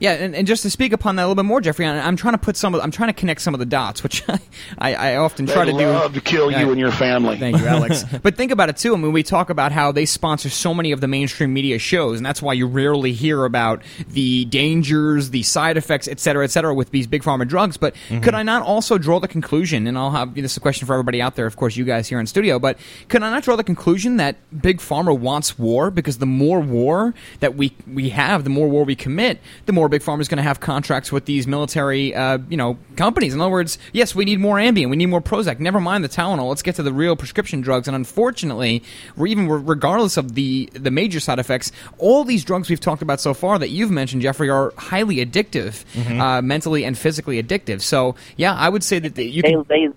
[0.00, 2.34] Yeah, and, and just to speak upon that a little bit more, Jeffrey, I'm trying
[2.34, 4.38] to put some of, I'm trying to connect some of the dots, which I,
[4.78, 5.90] I, I often try They to do.
[5.90, 7.36] love to kill you and your family.
[7.36, 8.04] Thank you, Alex.
[8.22, 8.94] but think about it too.
[8.94, 12.18] I mean, we talk about how they sponsor so many of the mainstream media shows,
[12.18, 16.50] and that's why you rarely hear about the dangers, the side effects, et cetera, et
[16.50, 17.76] cetera, with these big pharma drugs.
[17.76, 18.20] But mm-hmm.
[18.20, 20.92] could I not also draw the conclusion, and I'll have this is a question for
[20.92, 23.56] everybody out there, of course, you guys here in studio, but could I not draw
[23.56, 28.44] the conclusion that big pharma wants war because the more war that we we have,
[28.44, 31.24] the more war we commit, the more big pharma is going to have contracts with
[31.24, 33.34] these military, uh, you know, companies.
[33.34, 35.58] In other words, yes, we need more Ambien, we need more Prozac.
[35.60, 36.48] Never mind the Tylenol.
[36.48, 37.88] Let's get to the real prescription drugs.
[37.88, 38.82] And unfortunately,
[39.16, 43.20] we're even regardless of the the major side effects, all these drugs we've talked about
[43.20, 46.20] so far that you've mentioned, Jeffrey, are highly addictive, Mhm.
[46.20, 47.80] uh, mentally and physically addictive.
[47.82, 49.64] So yeah, I would say that the, you they, can.
[49.68, 49.88] they,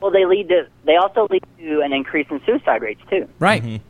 [0.00, 0.66] well, they lead to.
[0.84, 3.28] They also lead to an increase in suicide rates too.
[3.38, 3.80] Right.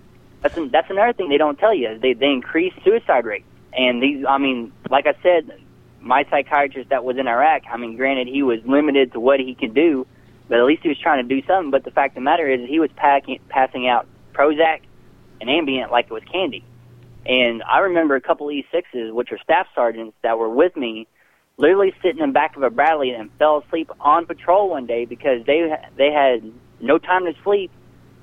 [0.42, 1.98] That's an, that's another thing they don't tell you.
[1.98, 4.24] They they increase suicide rates, and these.
[4.28, 5.50] I mean, like I said,
[6.00, 7.62] my psychiatrist that was in Iraq.
[7.70, 10.06] I mean, granted, he was limited to what he could do,
[10.48, 11.70] but at least he was trying to do something.
[11.70, 14.80] But the fact of the matter is, he was packing, passing out Prozac
[15.40, 16.64] and Ambien like it was candy.
[17.24, 21.06] And I remember a couple E6s, which are staff sergeants that were with me,
[21.56, 25.04] literally sitting in the back of a Bradley and fell asleep on patrol one day
[25.04, 26.42] because they they had
[26.80, 27.70] no time to sleep,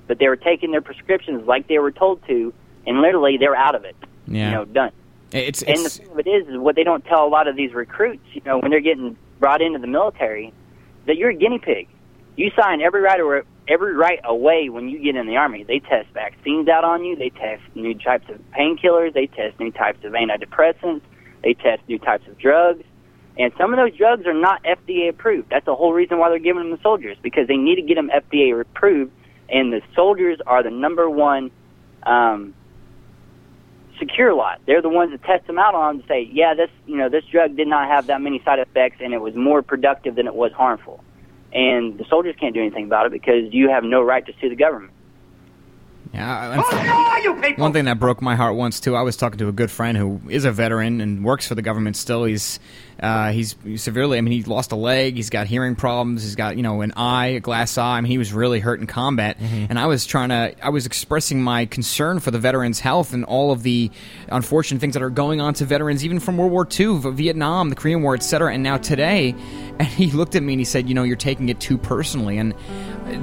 [0.07, 2.53] but they were taking their prescriptions like they were told to,
[2.85, 3.95] and literally they were out of it.
[4.27, 4.45] Yeah.
[4.45, 4.91] You know, done.
[5.31, 7.55] It's, and the thing of it is, is what they don't tell a lot of
[7.55, 10.53] these recruits, you know, when they're getting brought into the military,
[11.05, 11.87] that you're a guinea pig.
[12.35, 15.63] You sign every right or every right away when you get in the army.
[15.63, 17.15] They test vaccines out on you.
[17.15, 19.13] They test new types of painkillers.
[19.13, 21.01] They test new types of antidepressants.
[21.43, 22.83] They test new types of drugs.
[23.37, 25.49] And some of those drugs are not FDA approved.
[25.49, 27.95] That's the whole reason why they're giving them to soldiers because they need to get
[27.95, 29.11] them FDA approved.
[29.47, 31.51] And the soldiers are the number one
[32.03, 32.53] um,
[33.99, 34.59] secure lot.
[34.65, 37.23] They're the ones that test them out on to say, yeah, this you know this
[37.31, 40.35] drug did not have that many side effects and it was more productive than it
[40.35, 41.03] was harmful.
[41.53, 44.49] And the soldiers can't do anything about it because you have no right to sue
[44.49, 44.93] the government.
[46.13, 46.25] Yeah,
[46.57, 46.57] I-
[47.59, 48.95] One thing that broke my heart once too.
[48.95, 51.61] I was talking to a good friend who is a veteran and works for the
[51.61, 52.23] government still.
[52.23, 52.59] He's
[52.99, 54.17] uh, he's severely.
[54.17, 55.15] I mean, he lost a leg.
[55.15, 56.21] He's got hearing problems.
[56.23, 57.97] He's got you know an eye, a glass eye.
[57.97, 59.37] I mean, he was really hurt in combat.
[59.39, 60.53] And I was trying to.
[60.65, 63.91] I was expressing my concern for the veterans' health and all of the
[64.29, 67.75] unfortunate things that are going on to veterans, even from World War II, Vietnam, the
[67.75, 68.53] Korean War, etc.
[68.53, 69.35] And now today,
[69.79, 72.37] and he looked at me and he said, "You know, you're taking it too personally."
[72.37, 72.53] And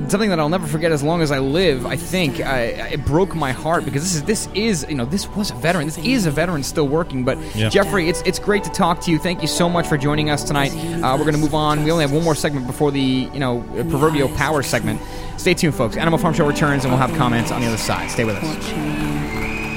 [0.08, 1.86] something that I'll never forget as long as I live.
[1.86, 2.60] I think I,
[2.92, 5.86] it broke my heart because this is this is you know this was a veteran.
[5.86, 7.24] This is a veteran still working.
[7.24, 7.68] But Yeah.
[7.68, 9.18] Jeffrey, it's it's great to talk to you.
[9.18, 10.72] Thank you so much for joining us tonight.
[10.72, 11.84] Uh, we're going to move on.
[11.84, 15.00] We only have one more segment before the you know proverbial power segment.
[15.36, 15.96] Stay tuned, folks.
[15.96, 18.10] Animal Farm Show returns, and we'll have comments on the other side.
[18.10, 19.76] Stay with us.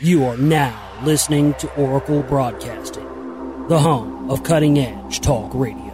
[0.00, 3.06] You are now listening to Oracle Broadcasting,
[3.70, 5.89] the home of cutting edge talk radio.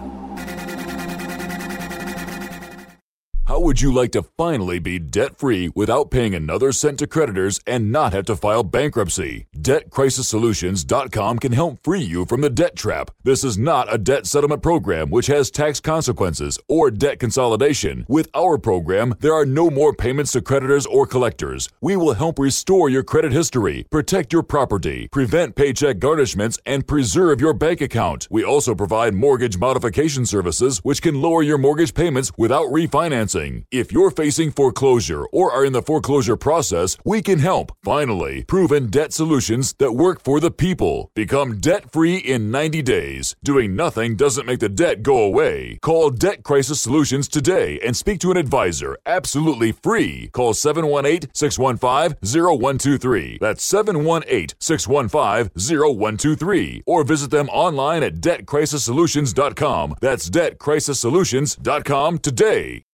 [3.57, 7.59] How would you like to finally be debt free without paying another cent to creditors
[7.67, 9.47] and not have to file bankruptcy?
[9.57, 13.11] DebtCrisisSolutions.com can help free you from the debt trap.
[13.25, 18.05] This is not a debt settlement program which has tax consequences or debt consolidation.
[18.11, 21.71] With our program, there are no more payments to creditors or collectors.
[21.81, 27.41] We will help restore your credit history, protect your property, prevent paycheck garnishments, and preserve
[27.41, 28.29] your bank account.
[28.31, 33.46] We also provide mortgage modification services which can lower your mortgage payments without refinancing.
[33.71, 37.73] If you're facing foreclosure or are in the foreclosure process, we can help.
[37.85, 41.11] Finally, proven debt solutions that work for the people.
[41.15, 43.37] Become debt free in 90 days.
[43.43, 45.79] Doing nothing doesn't make the debt go away.
[45.83, 50.29] Call Debt Crisis Solutions today and speak to an advisor absolutely free.
[50.33, 53.39] Call 718 615 0123.
[53.41, 56.83] That's 718 615 0123.
[56.87, 59.97] Or visit them online at debtcrisissolutions.com.
[60.01, 62.86] That's debtcrisissolutions.com today.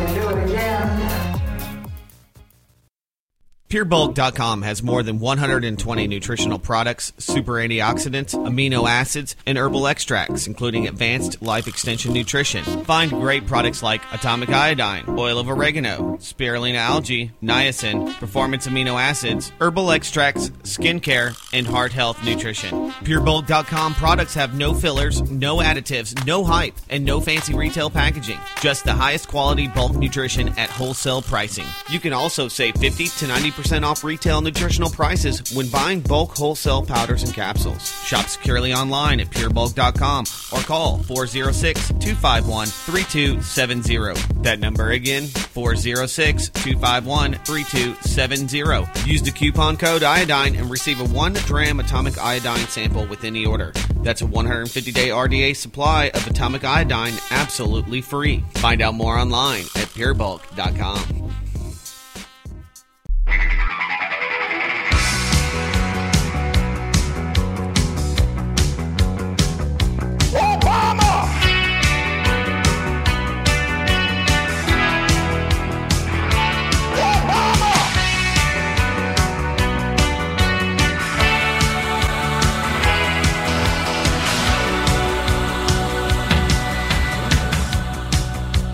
[3.74, 10.86] PureBulk.com has more than 120 nutritional products, super antioxidants, amino acids, and herbal extracts, including
[10.86, 12.62] advanced life extension nutrition.
[12.84, 19.50] Find great products like atomic iodine, oil of oregano, spirulina algae, niacin, performance amino acids,
[19.60, 22.92] herbal extracts, skincare, and heart health nutrition.
[23.02, 28.38] PureBulk.com products have no fillers, no additives, no hype, and no fancy retail packaging.
[28.60, 31.66] Just the highest quality bulk nutrition at wholesale pricing.
[31.90, 36.84] You can also save 50 to 90% off retail nutritional prices when buying bulk wholesale
[36.84, 37.90] powders and capsules.
[38.04, 44.42] Shop securely online at purebulk.com or call 406 251 3270.
[44.42, 49.10] That number again, 406 251 3270.
[49.10, 53.46] Use the coupon code iodine and receive a 1 gram atomic iodine sample with any
[53.46, 53.72] order.
[54.02, 58.44] That's a 150 day RDA supply of atomic iodine absolutely free.
[58.54, 61.43] Find out more online at purebulk.com.
[63.26, 63.94] Obama!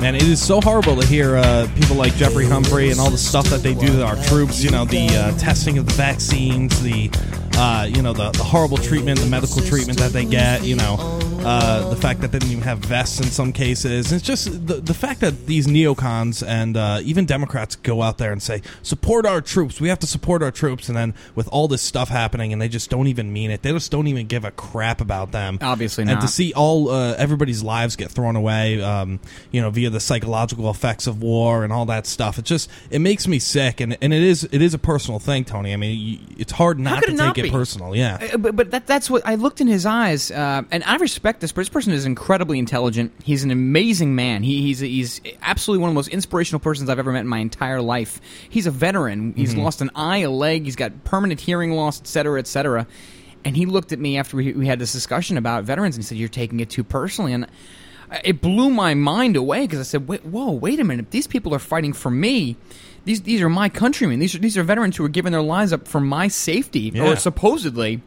[0.01, 3.19] Man, it is so horrible to hear uh, people like Jeffrey Humphrey and all the
[3.19, 4.63] stuff that they do to our troops.
[4.63, 7.09] You know, the uh, testing of the vaccines, the
[7.55, 10.97] uh, you know, the, the horrible treatment, the medical treatment that they get, you know,
[11.45, 14.13] uh, the fact that they didn't even have vests in some cases.
[14.13, 18.33] It's just the, the fact that these neocons and uh, even Democrats go out there
[18.33, 19.81] and say, support our troops.
[19.81, 20.89] We have to support our troops.
[20.89, 23.63] And then with all this stuff happening, and they just don't even mean it.
[23.63, 25.59] They just don't even give a crap about them.
[25.63, 26.13] Obviously not.
[26.13, 29.21] And to see all uh, everybody's lives get thrown away, um,
[29.51, 33.01] you know, via the psychological effects of war and all that stuff, it just it
[33.01, 33.81] makes me sick.
[33.81, 35.73] And, and it is it is a personal thing, Tony.
[35.73, 37.51] I mean, you, it's hard How not could to it take be?
[37.51, 37.95] personal.
[37.95, 38.19] Yeah.
[38.35, 41.41] Uh, But, but that, that's what I looked in his eyes, uh, and I respect
[41.41, 41.53] this.
[41.53, 43.13] But this person is incredibly intelligent.
[43.23, 44.43] He's an amazing man.
[44.43, 47.39] He, he's he's absolutely one of the most inspirational persons I've ever met in my
[47.39, 48.21] entire life.
[48.49, 49.35] He's a veteran.
[49.37, 49.63] He's Mhm.
[49.65, 50.65] lost an eye, a leg.
[50.65, 52.87] He's got permanent hearing loss, et cetera, et cetera.
[53.45, 56.07] And he looked at me after we, we had this discussion about veterans, and he
[56.09, 57.47] said, "You're taking it too personally." And
[58.25, 61.11] it blew my mind away because I said, wait, "Whoa, wait a minute!
[61.11, 62.57] These people are fighting for me.
[63.05, 64.19] These these are my countrymen.
[64.19, 67.05] These are these are veterans who are giving their lives up for my safety, Yeah.
[67.13, 68.03] or supposedly."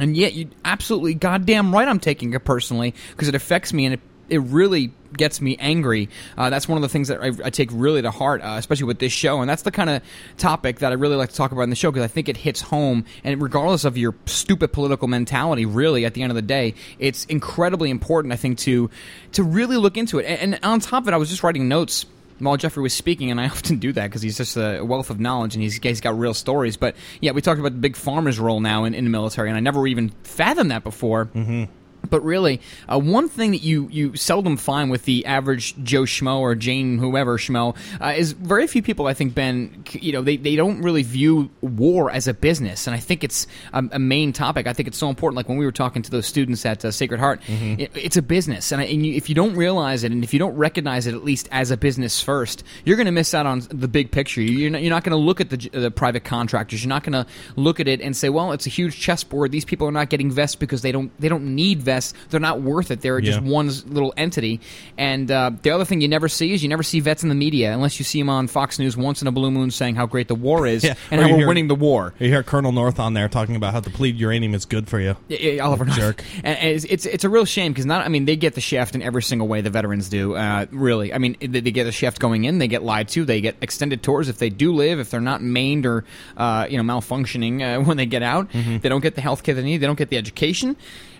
[0.00, 1.88] And yet, you absolutely goddamn right.
[1.88, 6.08] I'm taking it personally because it affects me and it it really gets me angry.
[6.36, 8.84] Uh, that's one of the things that I, I take really to heart, uh, especially
[8.84, 9.40] with this show.
[9.40, 10.02] And that's the kind of
[10.36, 12.36] topic that I really like to talk about in the show because I think it
[12.36, 13.06] hits home.
[13.24, 17.24] And regardless of your stupid political mentality, really, at the end of the day, it's
[17.24, 18.32] incredibly important.
[18.34, 18.90] I think to
[19.32, 20.26] to really look into it.
[20.26, 22.04] And, and on top of it, I was just writing notes
[22.38, 25.20] while Jeffrey was speaking, and I often do that because he's just a wealth of
[25.20, 26.76] knowledge and he's, he's got real stories.
[26.76, 29.56] But yeah, we talked about the Big Pharma's role now in, in the military, and
[29.56, 31.26] I never even fathomed that before.
[31.26, 31.64] Mm-hmm.
[32.10, 32.60] But really,
[32.90, 36.98] uh, one thing that you, you seldom find with the average Joe Schmo or Jane
[36.98, 40.82] whoever Schmo uh, is very few people, I think, Ben, you know, they, they don't
[40.82, 42.86] really view war as a business.
[42.86, 44.66] And I think it's a, a main topic.
[44.66, 45.36] I think it's so important.
[45.36, 47.42] Like when we were talking to those students at uh, Sacred Heart,
[47.78, 48.72] it, it's a business.
[48.72, 51.14] And, I, and you, if you don't realize it and if you don't recognize it
[51.14, 54.40] at least as a business first, you're going to miss out on the big picture.
[54.40, 56.82] You're not, you're not going to look at the, the private contractors.
[56.82, 57.26] You're not going to
[57.56, 59.52] look at it and say, well, it's a huge chessboard.
[59.52, 61.97] These people are not getting vests because they don't they don't need vests.
[62.30, 63.00] They're not worth it.
[63.00, 63.48] They're just Yeah.
[63.50, 64.60] one little entity.
[64.96, 67.34] And uh, the other thing you never see is you never see vets in the
[67.34, 70.06] media unless you see them on Fox News once in a blue moon saying how
[70.06, 70.94] great the war is Yeah.
[71.10, 72.14] and Or how we're hear- winning the war.
[72.18, 75.00] You hear Colonel North on there talking about how the depleted uranium is good for
[75.00, 75.16] you.
[75.28, 75.98] Yeah, yeah, Oliver North.
[75.98, 76.24] jerk.
[76.44, 78.60] And, and it's, it's it's a real shame because not I mean they get the
[78.60, 80.34] shaft in every single way the veterans do.
[80.34, 83.24] Uh, really, I mean they, they get the shaft going in, they get lied to,
[83.24, 86.04] they get extended tours if they do live, if they're not maimed or
[86.36, 88.78] uh, you know malfunctioning uh, when they get out, Mm-hmm.
[88.78, 90.76] they don't get the health care they need, they don't get the education,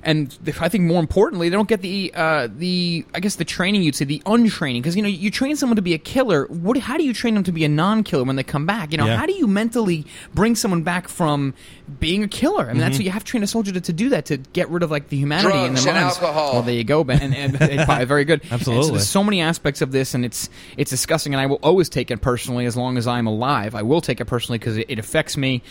[0.09, 3.83] and I think more importantly they don't get the uh, the I guess the training
[3.83, 6.47] you'd say the untraining because you know you train someone to be a killer.
[6.47, 8.91] What how do you train them to be a non-killer when they come back?
[8.91, 9.17] You know Yeah.
[9.19, 11.53] how do you mentally bring someone back from
[12.01, 12.65] being a killer?
[12.71, 13.01] I mean that's Mhm.
[13.01, 14.91] what you have to train a soldier to, to do that to get rid of
[14.91, 16.17] like the humanity in Drugs their and minds.
[16.19, 16.53] alcohol.
[16.55, 17.21] Well, there you go, Ben.
[17.21, 18.41] And, and, and- very good.
[18.43, 18.91] And so Absolutely.
[18.93, 20.49] there's so many aspects of this, and it's
[20.79, 21.35] it's disgusting.
[21.35, 23.75] And I will always take it personally as long as I'm alive.
[23.75, 25.63] I will take it personally because it, it affects me,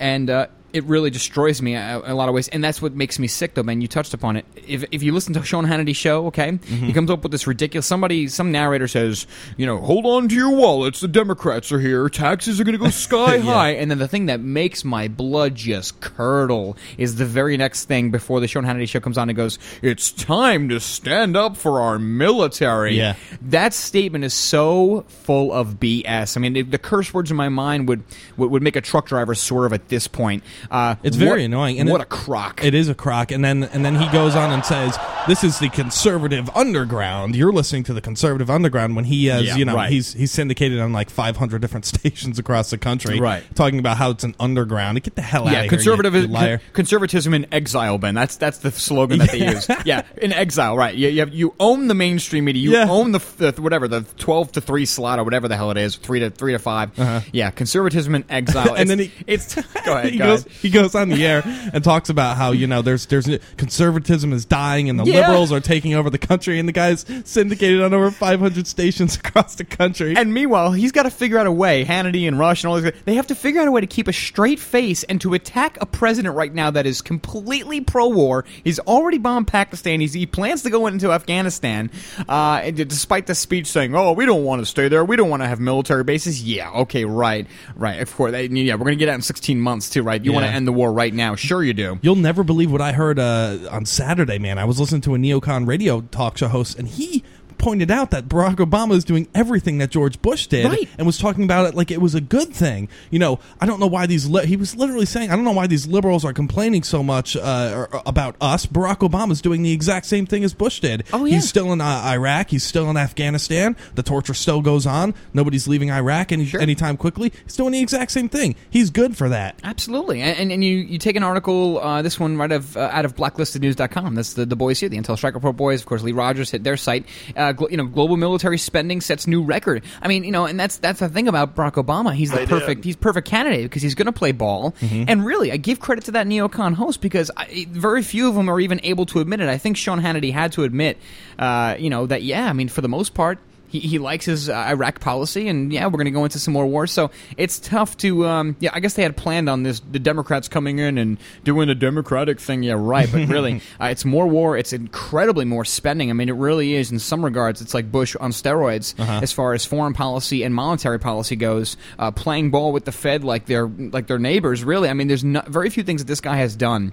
[0.00, 0.28] and.
[0.28, 0.46] Uh,
[0.76, 3.54] it really destroys me a, a lot of ways, and that's what makes me sick,
[3.54, 3.80] though, man.
[3.80, 4.44] You touched upon it.
[4.66, 6.86] If, if you listen to Sean Hannity's show, okay, Mm-hmm.
[6.86, 7.86] he comes up with this ridiculous.
[7.86, 9.26] Somebody, some narrator says,
[9.56, 11.00] you know, hold on to your wallets.
[11.00, 12.08] The Democrats are here.
[12.08, 13.42] Taxes are going to go sky Yeah.
[13.42, 13.70] high.
[13.70, 18.10] And then the thing that makes my blood just curdle is the very next thing
[18.10, 21.80] before the Sean Hannity show comes on and goes, "It's time to stand up for
[21.80, 23.14] our military." Yeah.
[23.42, 26.36] that statement is so full of BS.
[26.36, 28.02] I mean, it, the curse words in my mind would,
[28.36, 30.42] would would make a truck driver swerve at this point.
[30.70, 31.80] Uh, It's very what- annoying.
[31.80, 32.64] And what it- a crock!
[32.64, 33.30] It is a crock.
[33.32, 37.52] And then and then he goes on and says, "This is the conservative underground." You're
[37.52, 39.90] listening to the conservative underground when he has, Yeah, you know, right.
[39.90, 43.42] he's he's syndicated on like 500 different stations across the country, Right.
[43.54, 45.02] Talking about how it's an underground.
[45.02, 46.60] Get the hell out yeah, of conservative here, you, you liar.
[46.72, 48.14] conservatism in exile, Ben.
[48.14, 49.66] That's that's the slogan that they use.
[49.84, 50.94] Yeah, in exile, right?
[50.94, 52.62] You, you, have, you own the mainstream media.
[52.62, 52.86] You Yeah.
[52.90, 55.96] own the, the whatever the twelve to three slot or whatever the hell it is,
[55.96, 57.20] three to three to 5 Uh-huh.
[57.32, 58.74] Yeah, conservatism in exile.
[58.76, 60.12] and then It's- he it's go ahead.
[60.12, 60.55] he go goes ahead.
[60.62, 61.42] he goes on the air
[61.72, 65.20] and talks about how you know there's there's conservatism is dying and the Yeah.
[65.22, 69.54] liberals are taking over the country and the guy's syndicated on over 500 stations across
[69.56, 70.14] the country.
[70.16, 71.84] And meanwhile, he's got to figure out a way.
[71.84, 73.86] Hannity and Rush and all these guys, they have to figure out a way to
[73.86, 78.44] keep a straight face and to attack a president right now that is completely pro-war.
[78.64, 80.00] He's already bombed Pakistan.
[80.00, 81.90] He's, he plans to go into Afghanistan,
[82.28, 85.04] uh, and despite the speech saying, "Oh, we don't want to stay there.
[85.04, 87.46] We don't want to have military bases." Yeah, okay, right,
[87.76, 88.00] right.
[88.00, 90.22] Of course, they, yeah, we're going to get out in 16 months too, right?
[90.24, 91.34] You want to end the war right now?
[91.34, 91.98] Sure, you do.
[92.02, 94.58] You'll never believe what I heard uh, on Saturday, man.
[94.58, 97.24] I was listening to a neocon radio talk show host, and he
[97.58, 100.88] pointed out that Barack Obama is doing everything that George Bush did, Right.
[100.98, 102.88] and was talking about it like it was a good thing.
[103.10, 104.26] You know, I don't know why these.
[104.28, 107.36] Li- he was literally saying, I don't know why these liberals are complaining so much
[107.36, 108.66] uh, about us.
[108.66, 111.04] Barack Obama is doing the exact same thing as Bush did.
[111.12, 111.34] Oh, yeah.
[111.36, 112.50] He's still in uh, Iraq.
[112.50, 113.76] He's still in Afghanistan.
[113.94, 115.14] The torture still goes on.
[115.34, 117.32] Nobody's leaving Iraq any anytime quickly.
[117.44, 118.54] He's doing the exact same thing.
[118.70, 119.58] He's good for that.
[119.64, 122.88] Absolutely, and, and, and you, you take an article, uh, this one right of, uh,
[122.92, 124.14] out of blacklistednews.com.
[124.14, 125.80] That's the, the boys here, the Intel Strike Report boys.
[125.80, 127.06] Of course, Lee Rogers hit their site.
[127.36, 129.82] Uh, glo- you know, global military spending sets new record.
[130.02, 132.12] I mean, you know, and that's that's the thing about Barack Obama.
[132.14, 132.84] He's the They perfect did.
[132.86, 134.74] he's perfect candidate because he's going to play ball.
[134.80, 138.48] And really, I give credit to that neocon host because I, very few of them
[138.48, 139.48] are even able to admit it.
[139.48, 140.98] I think Sean Hannity had to admit,
[141.38, 143.38] uh, you know, that yeah, I mean, for the most part.
[143.68, 146.52] He, he likes his uh, Iraq policy, and yeah, we're going to go into some
[146.54, 146.92] more wars.
[146.92, 148.70] So it's tough to, um, yeah.
[148.72, 152.38] I guess they had planned on this, the Democrats coming in and doing the Democratic
[152.40, 152.62] thing.
[152.62, 153.08] Yeah, right.
[153.10, 154.56] But really, uh, it's more war.
[154.56, 156.10] It's incredibly more spending.
[156.10, 156.92] I mean, it really is.
[156.92, 159.20] In some regards, it's like Bush on steroids Uh-huh.
[159.22, 161.76] as far as foreign policy and monetary policy goes.
[161.98, 164.62] Uh, playing ball with the Fed like they're like their neighbors.
[164.64, 166.92] Really, I mean, there's not, very few things that this guy has done.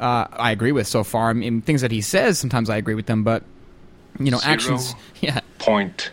[0.00, 1.30] Uh, I agree with so far.
[1.30, 3.44] I mean, things that he says sometimes I agree with them, but
[4.18, 4.94] you know, actions.
[5.20, 5.38] Yeah.
[5.58, 6.10] Point.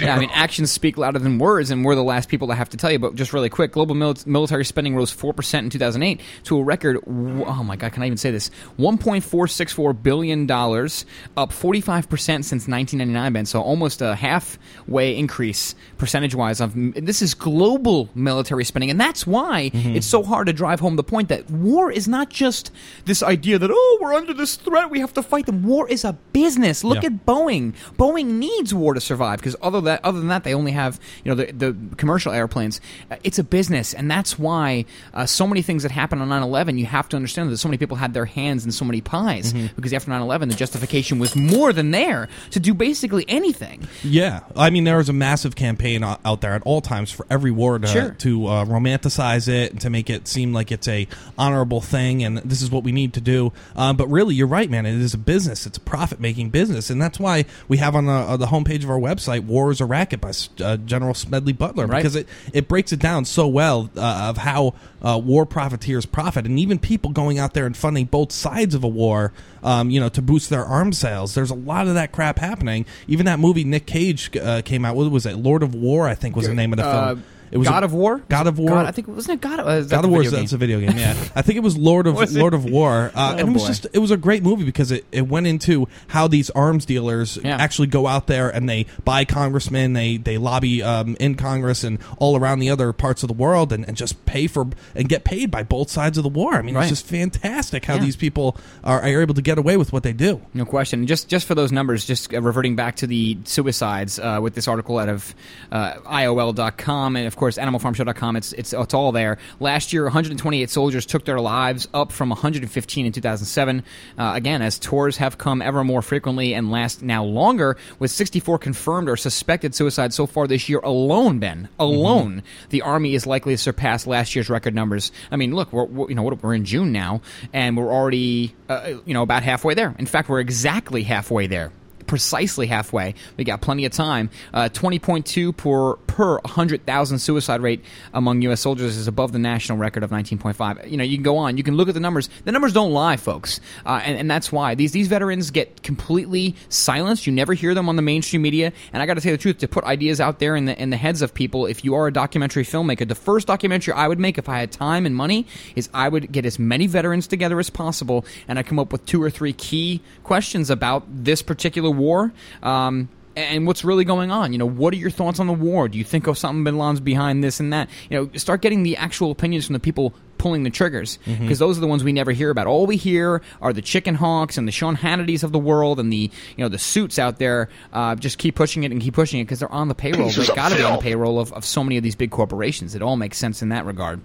[0.00, 2.68] Yeah, I mean, actions speak louder than words, and we're the last people to have
[2.70, 2.98] to tell you.
[2.98, 6.62] But just really quick, global mil- military spending rose four percent in 2008 to a
[6.62, 6.98] record.
[7.06, 8.50] Oh my God, can I even say this?
[8.78, 11.06] 1.464 billion dollars,
[11.36, 13.32] up 45 percent since 1999.
[13.32, 16.60] Ben, so almost a halfway increase percentage wise.
[16.60, 19.96] Of this is global military spending, and that's why mm-hmm.
[19.96, 22.72] it's so hard to drive home the point that war is not just
[23.04, 25.62] this idea that oh we're under this threat, we have to fight them.
[25.62, 26.82] War is a business.
[26.84, 27.06] Look Yeah.
[27.06, 27.74] at Boeing.
[27.96, 31.34] Boeing needs war to survive because other that other than that, they only have you
[31.34, 32.80] know the the commercial airplanes.
[33.10, 34.84] Uh, it's a business, and that's why
[35.14, 36.78] uh, so many things that happen on 9/11.
[36.78, 39.52] You have to understand that so many people had their hands in so many pies
[39.52, 39.74] Mhm.
[39.76, 43.86] because after 9/11, the justification was more than there to do basically anything.
[44.02, 47.50] Yeah, I mean there was a massive campaign out there at all times for every
[47.50, 48.10] war to, Sure.
[48.18, 51.06] to uh, romanticize it and to make it seem like it's a
[51.38, 53.52] honorable thing and this is what we need to do.
[53.76, 54.86] Um, but really, you're right, man.
[54.86, 55.66] It is a business.
[55.66, 58.82] It's a profit making business, and that's why we have on the, uh, the homepage
[58.84, 60.32] of our website "War is a Racket" by
[60.64, 61.98] uh, General Smedley Butler Right.
[61.98, 66.46] because it it breaks it down so well uh, of how uh, war profiteers profit,
[66.46, 69.32] and even people going out there and funding both sides of a war,
[69.62, 71.34] um, you know, to boost their arms sales.
[71.34, 72.86] There's a lot of that crap happening.
[73.08, 74.96] Even that movie Nick Cage uh, came out.
[74.96, 75.36] What was it?
[75.36, 77.24] Lord of War, I think was the name of the Uh, film.
[77.50, 78.22] It was God a- of War.
[78.28, 78.68] God of War.
[78.70, 79.60] God, I think wasn't it God?
[79.60, 80.22] of- Uh, God of War.
[80.24, 80.96] That's a video game.
[80.96, 82.36] Yeah, I think it was Lord of Was?
[82.36, 83.68] Lord of War, uh, Oh, and it was boy.
[83.68, 87.38] just it was a great movie because it, it went into how these arms dealers
[87.42, 87.56] Yeah.
[87.56, 91.98] actually go out there and they buy congressmen, they they lobby um, in Congress and
[92.18, 95.24] all around the other parts of the world, and, and just pay for and get
[95.24, 96.54] paid by both sides of the war.
[96.54, 96.82] I mean, Right.
[96.82, 98.00] it's just fantastic how Yeah.
[98.04, 100.40] these people are, are able to get away with what they do.
[100.54, 101.06] No question.
[101.06, 104.68] Just just for those numbers, just uh, reverting back to the suicides uh, with this
[104.68, 105.34] article out of
[105.72, 108.36] uh, IOL.com and of course AnimalFarmShow.com.
[108.36, 109.38] It's it's it's all there.
[109.58, 113.82] Last year, 128 soldiers took their lives, up from 115 in 2007.
[114.18, 118.58] Uh, again, as tours have come ever more frequently and last now longer, with 64
[118.58, 121.40] confirmed or suspected suicides so far this year alone.
[121.40, 125.10] Ben alone, the army is likely to surpass last year's record numbers.
[125.30, 127.22] I mean, look, we're, we're you know we're in June now,
[127.52, 129.94] and we're already uh, you know about halfway there.
[129.98, 131.72] In fact, we're exactly halfway there.
[132.10, 133.14] Precisely halfway.
[133.36, 134.30] We got plenty of time.
[134.52, 138.60] Uh, 20.2 per per 100,000 suicide rate among U.S.
[138.60, 140.90] soldiers is above the national record of 19.5.
[140.90, 141.56] You know, you can go on.
[141.56, 142.28] You can look at the numbers.
[142.44, 146.56] The numbers don't lie, folks, uh, and, and that's why these these veterans get completely
[146.68, 147.28] silenced.
[147.28, 148.72] You never hear them on the mainstream media.
[148.92, 150.76] And I got to tell you the truth, to put ideas out there in the
[150.82, 151.64] in the heads of people.
[151.66, 154.72] If you are a documentary filmmaker, the first documentary I would make if I had
[154.72, 155.46] time and money
[155.76, 159.06] is I would get as many veterans together as possible, and I come up with
[159.06, 162.32] two or three key questions about this particular war.
[162.62, 164.52] Um, and what's really going on?
[164.52, 165.88] You know, what are your thoughts on the war?
[165.88, 167.88] Do you think Osama bin Laden's behind this and that?
[168.10, 171.42] You know, start getting the actual opinions from the people pulling the triggers Mm-hmm.
[171.42, 172.66] because those are the ones we never hear about.
[172.66, 176.12] All we hear are the chicken hawks and the Sean Hannitys of the world and
[176.12, 177.68] the you know the suits out there.
[177.92, 180.26] Uh, just keep pushing it and keep pushing it because they're on the payroll.
[180.26, 182.30] Pieces They've got to be on the payroll of, of so many of these big
[182.32, 182.94] corporations.
[182.96, 184.20] It all makes sense in that regard.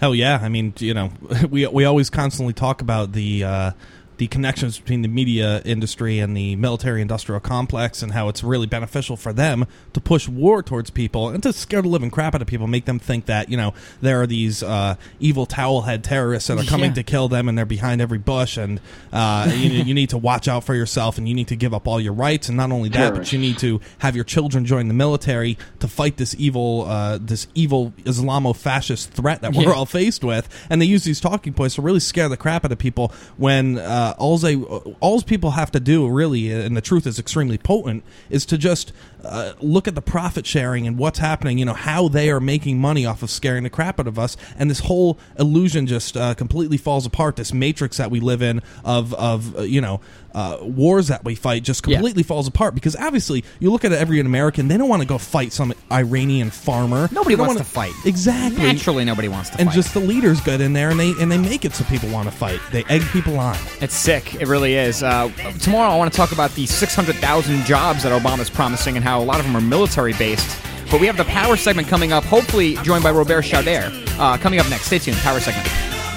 [0.00, 0.40] Hell yeah!
[0.42, 1.12] I mean, you know,
[1.50, 3.70] we we always constantly talk about the uh,
[4.18, 8.66] the connections between the media industry and the military industrial complex and how it's really
[8.66, 12.42] beneficial for them to push war towards people and to scare the living crap out
[12.42, 16.04] of people, make them think that you know there are these uh, evil towel head
[16.04, 16.94] terrorists that are coming Yeah.
[16.96, 18.80] to kill them and they're behind every bush and
[19.12, 21.88] uh, you, you need to watch out for yourself and you need to give up
[21.88, 24.88] all your rights and not only that, but you need to have your children join
[24.88, 29.72] the military to fight this evil uh, this evil Islamo-fascist threat that we're Yeah.
[29.72, 32.72] all faced with, and they use these talking points to really scare the crap out
[32.72, 36.80] of people when uh, uh, all they all people have to do really, and the
[36.80, 38.92] truth is extremely potent, is to just
[39.24, 41.58] uh, look at the profit sharing and what's happening.
[41.58, 44.36] You know how they are making money off of scaring the crap out of us,
[44.56, 47.36] and this whole illusion just uh, completely falls apart.
[47.36, 50.00] This matrix that we live in of of uh, you know
[50.34, 54.20] uh, wars that we fight just completely falls apart because obviously you look at every
[54.20, 57.08] American, they don't want to go fight some Iranian farmer.
[57.12, 57.92] Nobody wants wanna- to fight.
[58.04, 58.62] Exactly.
[58.62, 59.74] Naturally, nobody wants to and fight.
[59.74, 62.28] just the leaders get in there and they and they make it so people want
[62.28, 62.60] to fight.
[62.72, 63.56] They egg people on.
[63.80, 64.34] It's sick.
[64.36, 65.02] It really is.
[65.02, 65.30] Uh,
[65.60, 69.24] tomorrow, I want to talk about the 600,000 jobs that Obama's promising and how a
[69.24, 70.56] lot of them are military based.
[70.90, 73.90] But we have the power segment coming up, hopefully joined by Robert Chauder.
[74.18, 74.86] Uh, coming up next.
[74.86, 75.18] Stay tuned.
[75.18, 75.66] Power segment.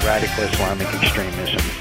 [0.06, 1.81] Radical Islamic extremism.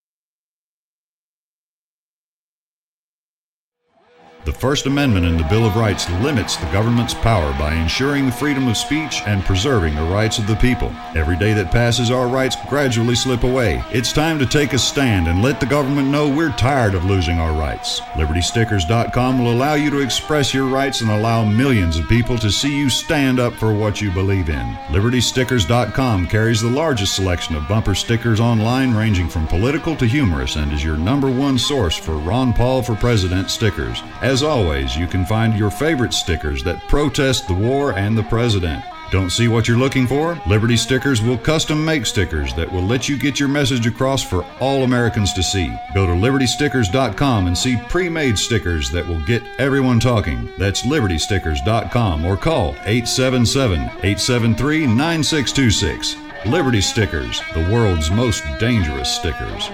[4.43, 8.31] The First Amendment in the Bill of Rights limits the government's power by ensuring the
[8.31, 10.91] freedom of speech and preserving the rights of the people.
[11.15, 13.83] Every day that passes, our rights gradually slip away.
[13.91, 17.37] It's time to take a stand and let the government know we're tired of losing
[17.37, 17.99] our rights.
[18.15, 22.75] LibertyStickers.com will allow you to express your rights and allow millions of people to see
[22.75, 24.73] you stand up for what you believe in.
[24.89, 30.73] LibertyStickers.com carries the largest selection of bumper stickers online, ranging from political to humorous, and
[30.73, 34.01] is your number one source for Ron Paul for President stickers.
[34.39, 38.81] Always, you can find your favorite stickers that protest the war and the president.
[39.11, 40.41] Don't see what you're looking for?
[40.47, 44.45] Liberty Stickers will custom make stickers that will let you get your message across for
[44.61, 45.69] all Americans to see.
[45.93, 50.49] Go to libertystickers.com and see pre made stickers that will get everyone talking.
[50.57, 56.15] That's libertystickers.com or call 877 873 9626.
[56.45, 59.69] Liberty Stickers, the world's most dangerous stickers.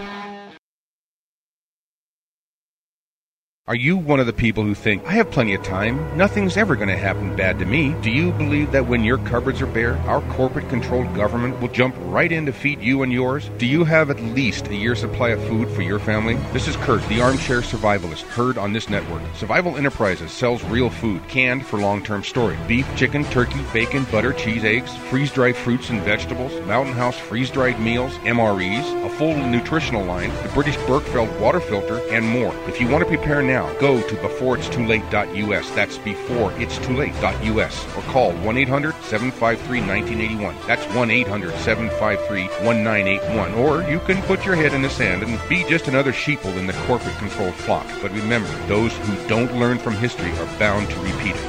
[3.69, 6.77] Are you one of the people who think, I have plenty of time, nothing's ever
[6.77, 7.94] going to happen bad to me?
[8.02, 11.94] Do you believe that when your cupboards are bare, our corporate controlled government will jump
[12.03, 13.49] right in to feed you and yours?
[13.57, 16.35] Do you have at least a year's supply of food for your family?
[16.53, 19.22] This is Kurt, the armchair survivalist, heard on this network.
[19.35, 24.31] Survival Enterprises sells real food, canned for long term storage beef, chicken, turkey, bacon, butter,
[24.31, 29.35] cheese, eggs, freeze dried fruits and vegetables, Mountain House freeze dried meals, MREs, a full
[29.35, 32.56] nutritional line, the British Berkefeld water filter, and more.
[32.69, 35.70] If you want to prepare now, go to beforeitstoolate.us.
[35.72, 37.98] That's beforeitstoolate.us.
[37.98, 40.56] Or call 1 800 753 1981.
[40.68, 43.54] That's 1 800 753 1981.
[43.56, 46.68] Or you can put your head in the sand and be just another sheeple in
[46.68, 47.88] the corporate controlled flock.
[48.02, 51.44] But remember, those who don't learn from history are bound to repeat it.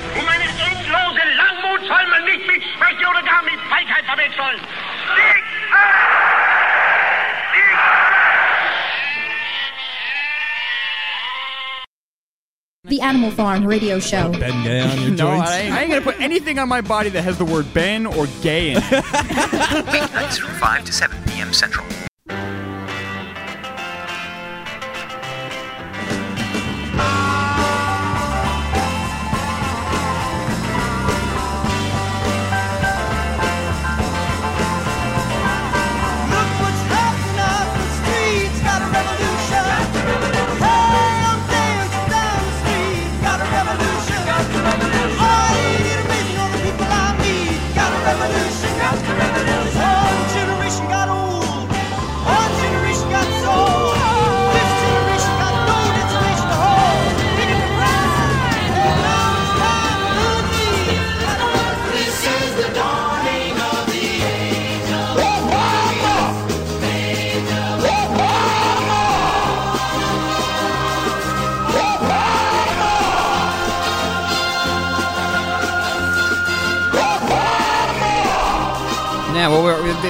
[12.89, 14.33] The Animal Farm Radio Show.
[14.33, 15.51] Ben Gay on your no, joints.
[15.51, 18.27] I, I ain't gonna put anything on my body that has the word Ben or
[18.43, 18.83] gay in it.
[18.83, 21.53] Weeknights from 5 to 7 p.m.
[21.53, 21.87] Central.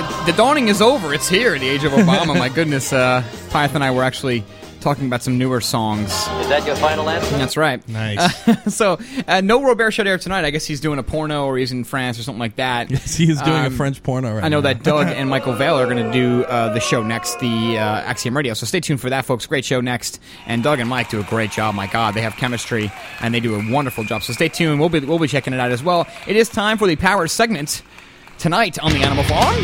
[0.02, 1.14] The, the dawning is over.
[1.14, 2.38] It's here, the age of Obama.
[2.38, 4.44] My goodness, uh, Python and I were actually
[4.80, 6.08] talking about some newer songs.
[6.12, 7.36] Is that your final answer?
[7.36, 7.86] That's right.
[7.88, 8.32] Nice.
[8.76, 8.96] so,
[9.26, 10.44] uh, no Robert Chaudère tonight.
[10.44, 12.88] I guess he's doing a porno or he's in France or something like that.
[12.98, 14.72] Yes, he is doing a Um, French porno right I know now.
[14.72, 17.80] that Doug and Michael Vale are going to do uh, the show next, the uh,
[18.02, 18.54] Axiom Radio.
[18.54, 19.46] So stay tuned for that, folks.
[19.46, 20.20] Great show next.
[20.46, 21.74] And Doug and Mike do a great job.
[21.74, 24.22] My God, they have chemistry and they do a wonderful job.
[24.22, 24.78] So stay tuned.
[24.78, 26.06] We'll be we'll be checking it out as well.
[26.28, 27.82] It is time for the Power segment
[28.38, 29.56] tonight on the Animal Farm.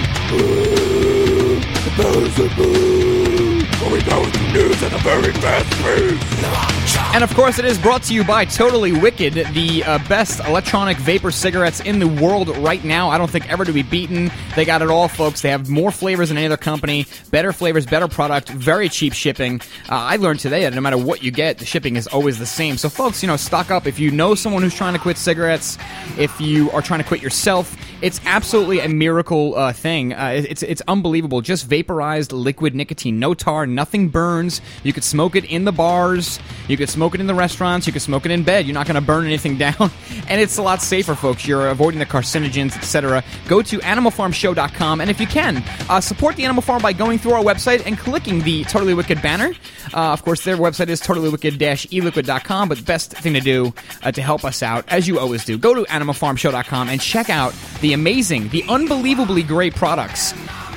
[7.15, 10.97] And of course, it is brought to you by Totally Wicked, the uh, best electronic
[10.97, 13.09] vapor cigarettes in the world right now.
[13.09, 14.31] I don't think ever to be beaten.
[14.57, 15.41] They got it all, folks.
[15.41, 19.61] They have more flavors than any other company, better flavors, better product, very cheap shipping.
[19.89, 22.47] Uh, I learned today that no matter what you get, the shipping is always the
[22.47, 22.77] same.
[22.77, 23.87] So, folks, you know, stock up.
[23.87, 25.79] If you know someone who's trying to quit cigarettes,
[26.19, 30.13] if you are trying to quit yourself, it's absolutely a miracle uh, thing.
[30.13, 31.41] Uh, it's it's unbelievable.
[31.41, 34.61] Just vaporized liquid nicotine, no tar, nothing burns.
[34.83, 36.39] You could smoke it in the bars.
[36.69, 37.87] You could smoke it in the restaurants.
[37.87, 38.67] You could smoke it in bed.
[38.67, 39.91] You're not going to burn anything down,
[40.29, 41.47] and it's a lot safer, folks.
[41.47, 43.23] You're avoiding the carcinogens, etc.
[43.49, 47.33] Go to animalfarmshow.com, and if you can, uh, support the Animal Farm by going through
[47.33, 49.53] our website and clicking the Totally Wicked banner.
[49.93, 53.73] Uh, of course, their website is totallywicked-eliquid.com, but the best thing to do
[54.03, 57.55] uh, to help us out, as you always do, go to animalfarmshow.com and check out
[57.81, 60.33] the amazing, the unbelievably great products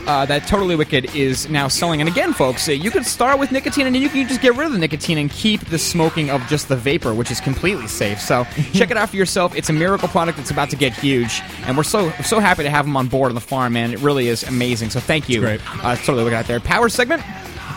[0.08, 2.00] uh, that Totally Wicked is now selling.
[2.00, 4.56] And again, folks, uh, you could start with nicotine and then you can just get
[4.56, 7.88] rid of the nicotine and keep the smoking of just the vapor, which is completely
[7.88, 8.20] safe.
[8.20, 9.56] So check it out for yourself.
[9.56, 11.42] It's a miracle product that's about to get huge.
[11.66, 13.92] And we're so so happy to have them on board on the farm, man.
[13.92, 14.90] It really is amazing.
[14.90, 15.46] So thank you.
[15.46, 16.60] Uh, totally Wicked out there.
[16.60, 17.22] Power segment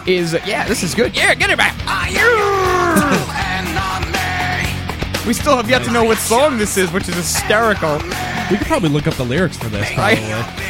[0.07, 1.16] is, yeah, this is good.
[1.16, 3.47] Yeah, get it back.
[5.26, 7.98] We still have yet to know what song this is, which is hysterical.
[8.51, 9.92] We could probably look up the lyrics for this.
[9.92, 10.24] Probably.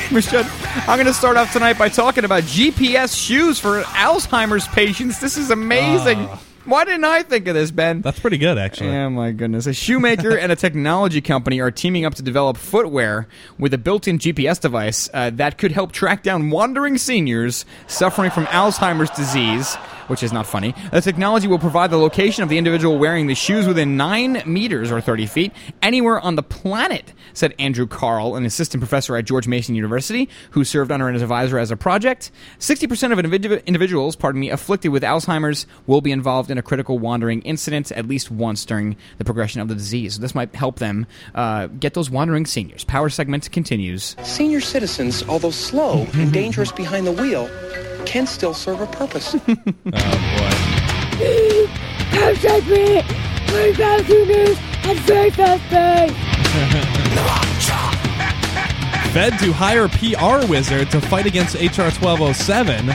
[0.15, 0.47] we should.
[0.87, 5.21] I'm going to start off tonight by talking about GPS shoes for Alzheimer's patients.
[5.21, 6.19] This is amazing.
[6.19, 6.41] Ah.
[6.71, 8.01] Why didn't I think of this, Ben?
[8.01, 8.91] That's pretty good, actually.
[8.91, 9.67] Oh my goodness!
[9.67, 13.27] A shoemaker and a technology company are teaming up to develop footwear
[13.59, 18.47] with a built-in GPS device uh, that could help track down wandering seniors suffering from
[18.47, 19.75] Alzheimer's disease.
[20.11, 20.75] Which is not funny.
[20.91, 24.91] The technology will provide the location of the individual wearing the shoes within nine meters
[24.91, 25.53] or 30 feet
[25.83, 30.65] anywhere on the planet, said Andrew Carle, an assistant professor at George Mason University, who
[30.65, 32.33] served under an advisor as a project.
[32.59, 36.99] 60% of individu- individuals, pardon me, afflicted with Alzheimer's will be involved in a critical
[36.99, 40.19] wandering incident at least once during the progression of the disease.
[40.19, 42.85] This might help them uh, get those wandering seniors.
[42.85, 44.17] Power segment continues.
[44.23, 47.49] Senior citizens, although slow and dangerous behind the wheel,
[48.07, 49.33] can still serve a purpose.
[52.11, 53.03] Come check me!
[53.47, 56.13] Very fast news and very fast pace!
[59.13, 62.91] Fed to hire PR wizard to fight against HR 1207,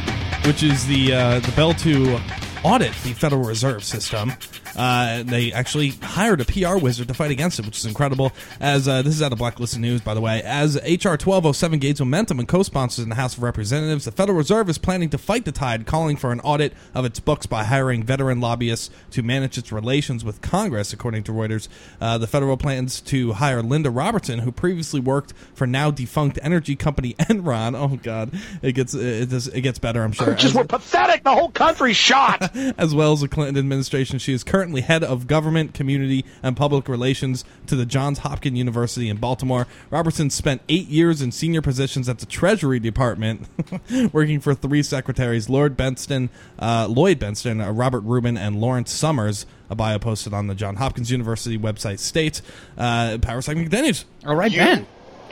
[0.48, 2.18] which is the uh, the bill to
[2.66, 4.34] audit the Federal Reserve System.
[4.76, 8.32] Uh, they actually hired a PR wizard to fight against it, which is incredible.
[8.60, 10.42] As uh, this is out of Blacklisted News, by the way.
[10.44, 14.70] As HR 1207 gains momentum and co-sponsors in the House of Representatives, the Federal Reserve
[14.70, 18.04] is planning to fight the tide, calling for an audit of its books by hiring
[18.04, 21.68] veteran lobbyists to manage its relations with Congress, according to Reuters.
[22.02, 26.76] Uh, the federal plans to hire Linda Robertson, who previously worked for now defunct energy
[26.76, 27.76] company Enron.
[27.76, 28.32] Oh God,
[28.62, 30.34] it gets it, does, it gets better, I'm sure.
[30.34, 31.24] Just As- were pathetic.
[31.24, 32.56] The whole country's shot.
[32.78, 34.20] as well as the Clinton administration.
[34.20, 39.10] She is currently head of government, community, and public relations to the Johns Hopkins University
[39.10, 39.68] in Baltimore.
[39.90, 43.48] Robertson spent eight years in senior positions at the Treasury Department,
[44.14, 46.30] working for three secretaries: Lord Bentsen,
[46.60, 49.46] uh, Lloyd Bentsen, uh, Robert Rubin, and Lawrence Summers.
[49.70, 52.42] A bio posted on the Johns Hopkins University website states.
[52.78, 54.06] Uh, power segment continues.
[54.26, 54.86] All right, You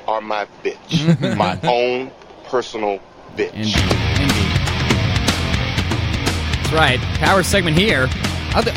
[0.08, 1.38] are my bitch.
[1.38, 2.12] my own
[2.46, 3.00] personal
[3.36, 3.74] bitch.
[6.64, 7.00] That's right.
[7.20, 8.08] Power segment here.
[8.56, 8.72] I'll do-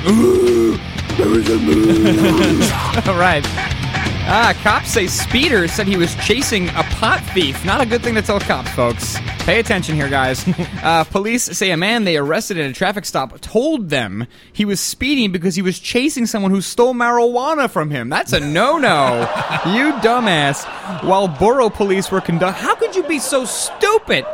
[3.13, 3.86] right.
[4.29, 7.65] Ah, cops say Speeder said he was chasing a pot thief.
[7.65, 9.17] Not a good thing to tell cops, folks.
[9.45, 10.45] Pay attention here, guys.
[10.83, 14.81] uh, police say a man they arrested at a traffic stop told them he was
[14.81, 18.09] speeding because he was chasing someone who stole marijuana from him.
[18.09, 19.21] That's a no-no.
[19.67, 20.65] you dumbass.
[21.05, 24.25] While borough police were conduct, how could you be so stupid?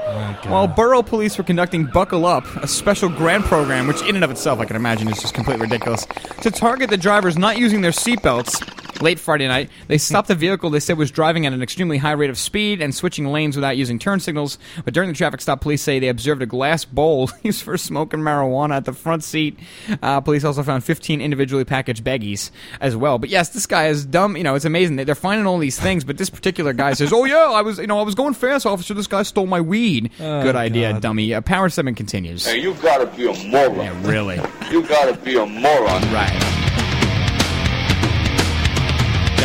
[0.46, 4.30] While borough police were conducting Buckle Up, a special grant program, which in and of
[4.30, 6.06] itself I can imagine is just completely ridiculous,
[6.40, 8.78] to target the drivers not using their seatbelts.
[9.02, 9.70] Late Friday night.
[9.88, 12.80] They stopped the vehicle they said was driving at an extremely high rate of speed
[12.80, 14.58] and switching lanes without using turn signals.
[14.84, 18.20] But during the traffic stop, police say they observed a glass bowl used for smoking
[18.20, 19.58] marijuana at the front seat.
[20.02, 22.50] Uh, police also found 15 individually packaged baggies
[22.80, 23.18] as well.
[23.18, 24.36] But yes, this guy is dumb.
[24.36, 24.96] You know, it's amazing.
[24.96, 27.78] They- They're finding all these things, but this particular guy says, "Oh yeah, I was,
[27.78, 28.94] you know, I was going fast, officer.
[28.94, 31.02] This guy stole my weed." Oh, Good idea, God.
[31.02, 31.34] dummy.
[31.34, 32.46] Uh, Power Seven continues.
[32.46, 33.76] Hey, you gotta be a moron.
[33.78, 34.40] Yeah, really.
[34.70, 36.02] You gotta be a moron.
[36.12, 36.61] Right.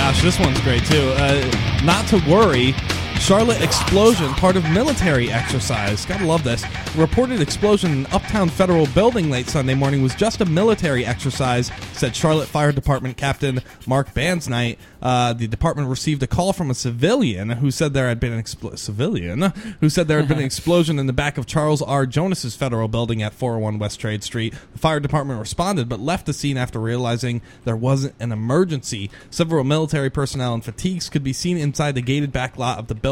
[0.07, 1.09] Gosh, this one's great too.
[1.17, 2.73] Uh, not to worry.
[3.19, 6.05] Charlotte explosion, part of military exercise.
[6.05, 6.63] Gotta love this.
[6.95, 12.15] Reported explosion in Uptown Federal Building late Sunday morning was just a military exercise, said
[12.15, 14.79] Charlotte Fire Department Captain Mark Basnight.
[15.01, 18.41] Uh, the department received a call from a civilian who said there had been an
[18.41, 19.41] expl- civilian
[19.81, 22.05] who said there had been an explosion in the back of Charles R.
[22.05, 24.53] Jonas's federal building at 401 West Trade Street.
[24.71, 29.11] The fire department responded, but left the scene after realizing there wasn't an emergency.
[29.29, 32.95] Several military personnel in fatigues could be seen inside the gated back lot of the
[32.95, 33.06] building.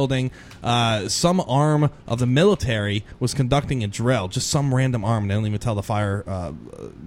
[0.63, 5.27] Uh, some arm of the military was conducting a drill, just some random arm.
[5.27, 6.51] They don't even tell the fire uh,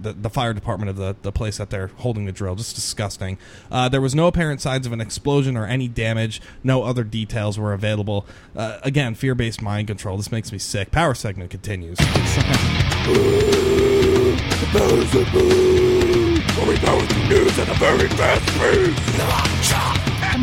[0.01, 2.55] the, the fire department of the, the place that they're holding the drill.
[2.55, 3.37] Just disgusting.
[3.71, 6.41] Uh, there was no apparent signs of an explosion or any damage.
[6.63, 8.25] No other details were available.
[8.55, 10.17] Uh, again, fear based mind control.
[10.17, 10.91] This makes me sick.
[10.91, 11.97] Power segment continues.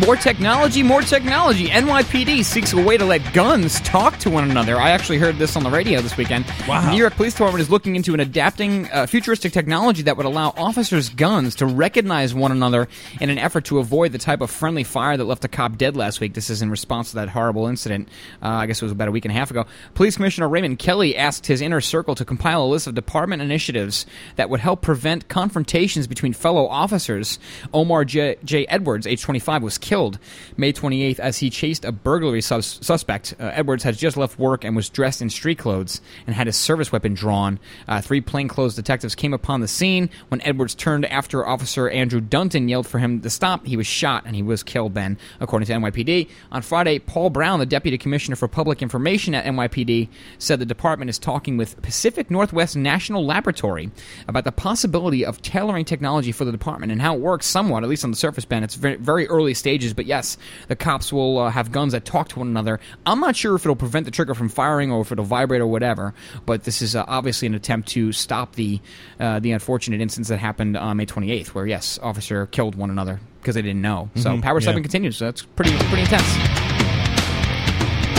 [0.04, 1.68] More technology, more technology.
[1.68, 4.76] NYPD seeks a way to let guns talk to one another.
[4.76, 6.44] I actually heard this on the radio this weekend.
[6.68, 6.82] Wow.
[6.82, 10.26] The New York Police Department is looking into an adapting uh, futuristic technology that would
[10.26, 12.88] allow officers' guns to recognize one another
[13.22, 15.96] in an effort to avoid the type of friendly fire that left a cop dead
[15.96, 16.34] last week.
[16.34, 18.10] This is in response to that horrible incident.
[18.42, 19.64] Uh, I guess it was about a week and a half ago.
[19.94, 24.04] Police Commissioner Raymond Kelly asked his inner circle to compile a list of department initiatives
[24.36, 27.38] that would help prevent confrontations between fellow officers.
[27.72, 28.36] Omar J.
[28.44, 28.66] J.
[28.66, 30.18] Edwards, age 25, was killed
[30.56, 33.34] May 28th as he chased a burglary sus- suspect.
[33.38, 36.56] Uh, Edwards had just left work and was dressed in street clothes and had his
[36.56, 37.60] service weapon drawn.
[37.86, 42.68] Uh, three plainclothes detectives came upon the scene when Edwards turned after Officer Andrew Dunton
[42.68, 43.64] yelled for him to stop.
[43.64, 46.28] He was shot and he was killed then, according to NYPD.
[46.50, 50.08] On Friday, Paul Browne, the Deputy Commissioner for Public Information at NYPD,
[50.38, 53.92] said the department is talking with Pacific Northwest National Laboratory
[54.26, 57.88] about the possibility of tailoring technology for the department and how it works somewhat, at
[57.88, 58.64] least on the surface, Ben.
[58.64, 60.38] It's very, very early stages, but yes,
[60.68, 62.78] the cops will uh, have guns that talk to one another.
[63.04, 65.66] I'm not sure if it'll prevent the trigger from firing or if it'll vibrate or
[65.66, 66.14] whatever,
[66.46, 68.80] but this is uh, obviously an attempt to stop the
[69.18, 73.18] uh, the unfortunate incidents that happened on May 28th, where yes, officer killed one another
[73.40, 74.08] because they didn't know.
[74.14, 74.62] So Mhm, power yeah.
[74.62, 75.16] stepping continues.
[75.16, 76.22] So that's pretty pretty intense.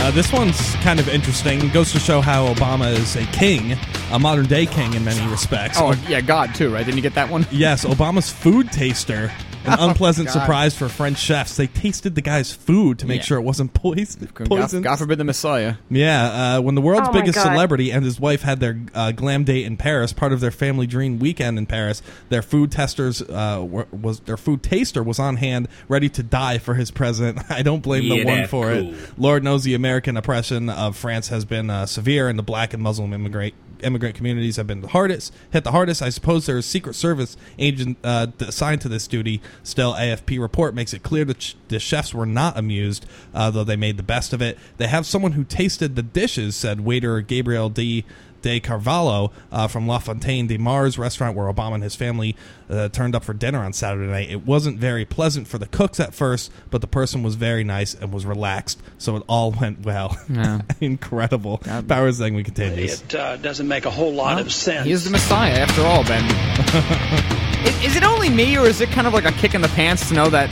[0.00, 1.60] Uh, this one's kind of interesting.
[1.64, 3.76] It goes to show how Obama is a king,
[4.12, 5.78] a modern day king in many respects.
[5.80, 6.84] Oh yeah, God too, right?
[6.84, 7.46] Didn't you get that one?
[7.50, 9.32] Yes, Obama's food taster.
[9.72, 10.32] An Oh, unpleasant God.
[10.40, 11.56] surprise for French chefs.
[11.56, 13.24] They tasted the guy's food to make Yeah.
[13.26, 14.28] sure it wasn't poison.
[14.34, 14.84] God, poisoned.
[14.84, 15.74] God forbid the Messiah.
[15.90, 17.52] Yeah, uh, when the world's Oh my biggest God.
[17.52, 20.86] celebrity and his wife had their uh, glam date in Paris, part of their family
[20.86, 25.36] dream weekend in Paris, their food testers uh, were, was their food taster was on
[25.36, 27.38] hand, ready to die for his present.
[27.50, 28.94] I don't blame Yeah, the one that's for cool.
[28.94, 29.18] it.
[29.18, 32.82] Lord knows the American oppression of France has been uh, severe, and the black and
[32.82, 36.02] Muslim immigrant immigrant communities have been the hardest hit the hardest.
[36.02, 39.40] I suppose there's Secret Service agent uh, assigned to this duty.
[39.62, 43.64] Still, AFP report makes it clear that ch- the chefs were not amused, uh, though
[43.64, 44.58] they made the best of it.
[44.76, 48.04] They have someone who tasted the dishes," said waiter Gabriel D.
[48.42, 52.36] De Carvalho uh, from La Fontaine de Mars restaurant where Obama and his family
[52.70, 54.30] uh, turned up for dinner on Saturday night.
[54.30, 57.94] It wasn't very pleasant for the cooks at first, but the person was very nice
[57.94, 60.16] and was relaxed, so it all went well.
[60.28, 60.62] Yeah.
[60.80, 61.58] Incredible.
[61.88, 63.02] Power segment continues.
[63.02, 64.86] It uh, doesn't make a whole lot of sense.
[64.86, 66.24] He is the Messiah, after all, Ben.
[67.66, 69.68] is, is it only me, or is it kind of like a kick in the
[69.68, 70.50] pants to know that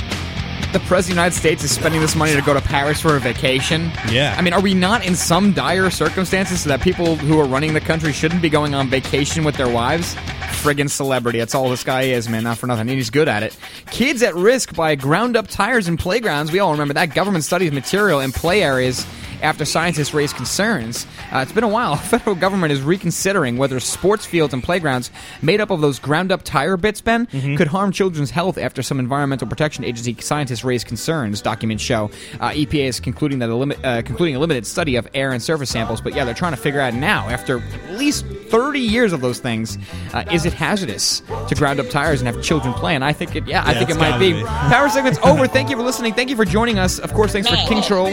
[0.76, 3.16] the President of the United States is spending this money to go to Paris for
[3.16, 3.90] a vacation?
[4.10, 4.34] Yeah.
[4.36, 7.72] I mean, are we not in some dire circumstances so that people who are running
[7.72, 10.14] the country shouldn't be going on vacation with their wives?
[10.62, 11.38] Friggin' celebrity.
[11.38, 12.44] That's all this guy is, man.
[12.44, 12.90] Not for nothing.
[12.90, 13.56] And he's good at it.
[13.90, 16.52] Kids at risk by ground up tires in playgrounds.
[16.52, 17.14] We all remember that.
[17.14, 19.06] Government studies material in play areas
[19.42, 21.06] after scientists raised concerns.
[21.32, 21.96] Uh, it's been a while.
[21.96, 25.10] The federal government is reconsidering whether sports fields and playgrounds
[25.42, 27.26] made up of those ground up tire bits, Ben,
[27.56, 32.10] could harm children's health after some environmental protection agency scientists raised concerns, documents show.
[32.40, 35.42] Uh, EPA is concluding that a limit, uh, concluding a limited study of air and
[35.42, 39.12] surface samples, but yeah, they're trying to figure out now, after at least 30 years
[39.12, 39.78] of those things,
[40.14, 42.94] uh, is it hazardous to ground up tires and have children play?
[42.94, 44.32] And I think it, yeah, I think it might be.
[44.32, 44.44] be.
[44.44, 45.46] Power segment's over.
[45.56, 46.14] Thank you for listening.
[46.14, 46.98] Thank you for joining us.
[46.98, 48.12] Of course, thanks for King Troll,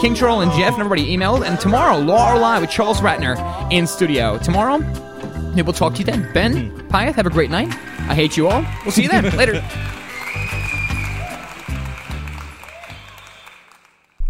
[0.00, 1.46] King Troll, and Jeff, and everybody emailed.
[1.46, 3.34] And tomorrow, Law or Lie with Charles Ratner
[3.72, 4.36] in studio.
[4.36, 4.80] Tomorrow,
[5.54, 6.30] we'll talk to you then.
[6.34, 6.88] Ben, hmm.
[6.88, 7.68] Pyth, have a great night.
[8.00, 8.62] I hate you all.
[8.84, 9.24] We'll see you then.
[9.38, 9.64] Later.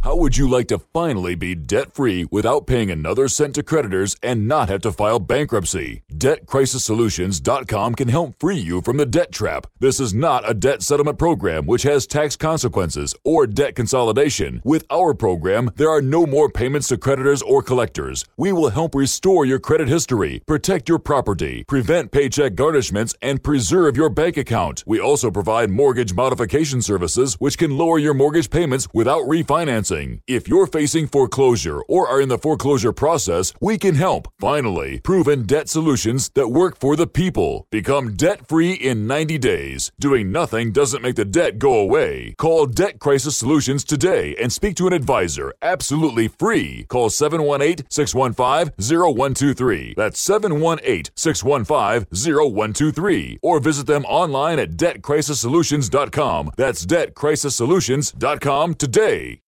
[0.02, 4.16] How would you like to finally be debt free without paying another cent to creditors
[4.22, 6.00] and not have to file bankruptcy?
[6.10, 9.66] DebtCrisisSolutions.com can help free you from the debt trap.
[9.78, 14.62] This is not a debt settlement program which has tax consequences or debt consolidation.
[14.64, 18.24] With our program, there are no more payments to creditors or collectors.
[18.38, 23.98] We will help restore your credit history, protect your property, prevent paycheck garnishments, and preserve
[23.98, 24.82] your bank account.
[24.86, 29.89] We also provide mortgage modification services which can lower your mortgage payments without refinancing.
[29.90, 34.28] If you're facing foreclosure or are in the foreclosure process, we can help.
[34.38, 37.66] Finally, proven debt solutions that work for the people.
[37.70, 39.90] Become debt free in 90 days.
[39.98, 42.34] Doing nothing doesn't make the debt go away.
[42.38, 46.84] Call Debt Crisis Solutions today and speak to an advisor absolutely free.
[46.88, 49.94] Call 718 615 0123.
[49.96, 53.38] That's 718 615 0123.
[53.42, 56.52] Or visit them online at debtcrisissolutions.com.
[56.56, 59.40] That's debtcrisissolutions.com today.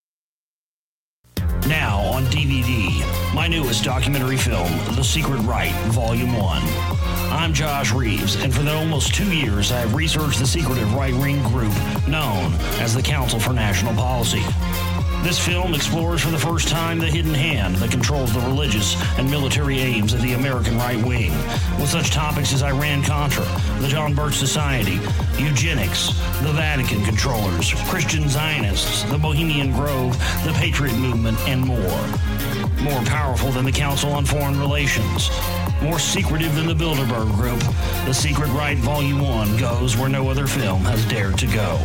[1.69, 6.63] Now on DVD, my newest documentary film, The Secret Right, Volume 1.
[7.31, 11.15] I'm Josh Reeves, and for the almost two years, I have researched the secretive right
[11.15, 11.73] wing group
[12.09, 14.43] known as the Council for National Policy.
[15.23, 19.31] This film explores for the first time the hidden hand that controls the religious and
[19.31, 21.31] military aims of the American right wing,
[21.79, 23.45] with such topics as Iran Contra,
[23.81, 24.99] the John Birch Society,
[25.39, 26.09] eugenics,
[26.43, 31.79] the Vatican controllers, Christian Zionists, the Bohemian Grove, the Patriot Movement, and more.
[32.83, 35.31] More powerful than the Council on Foreign Relations.
[35.81, 37.61] More secretive than the Bilderberg Group,
[38.07, 41.79] The Secret Right Volume 1 goes where no other film has dared to go.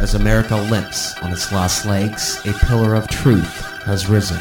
[0.00, 4.40] As America limps on its lost legs, a pillar of truth has risen.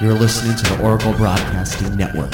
[0.00, 2.32] You're listening to the Oracle Broadcasting Network.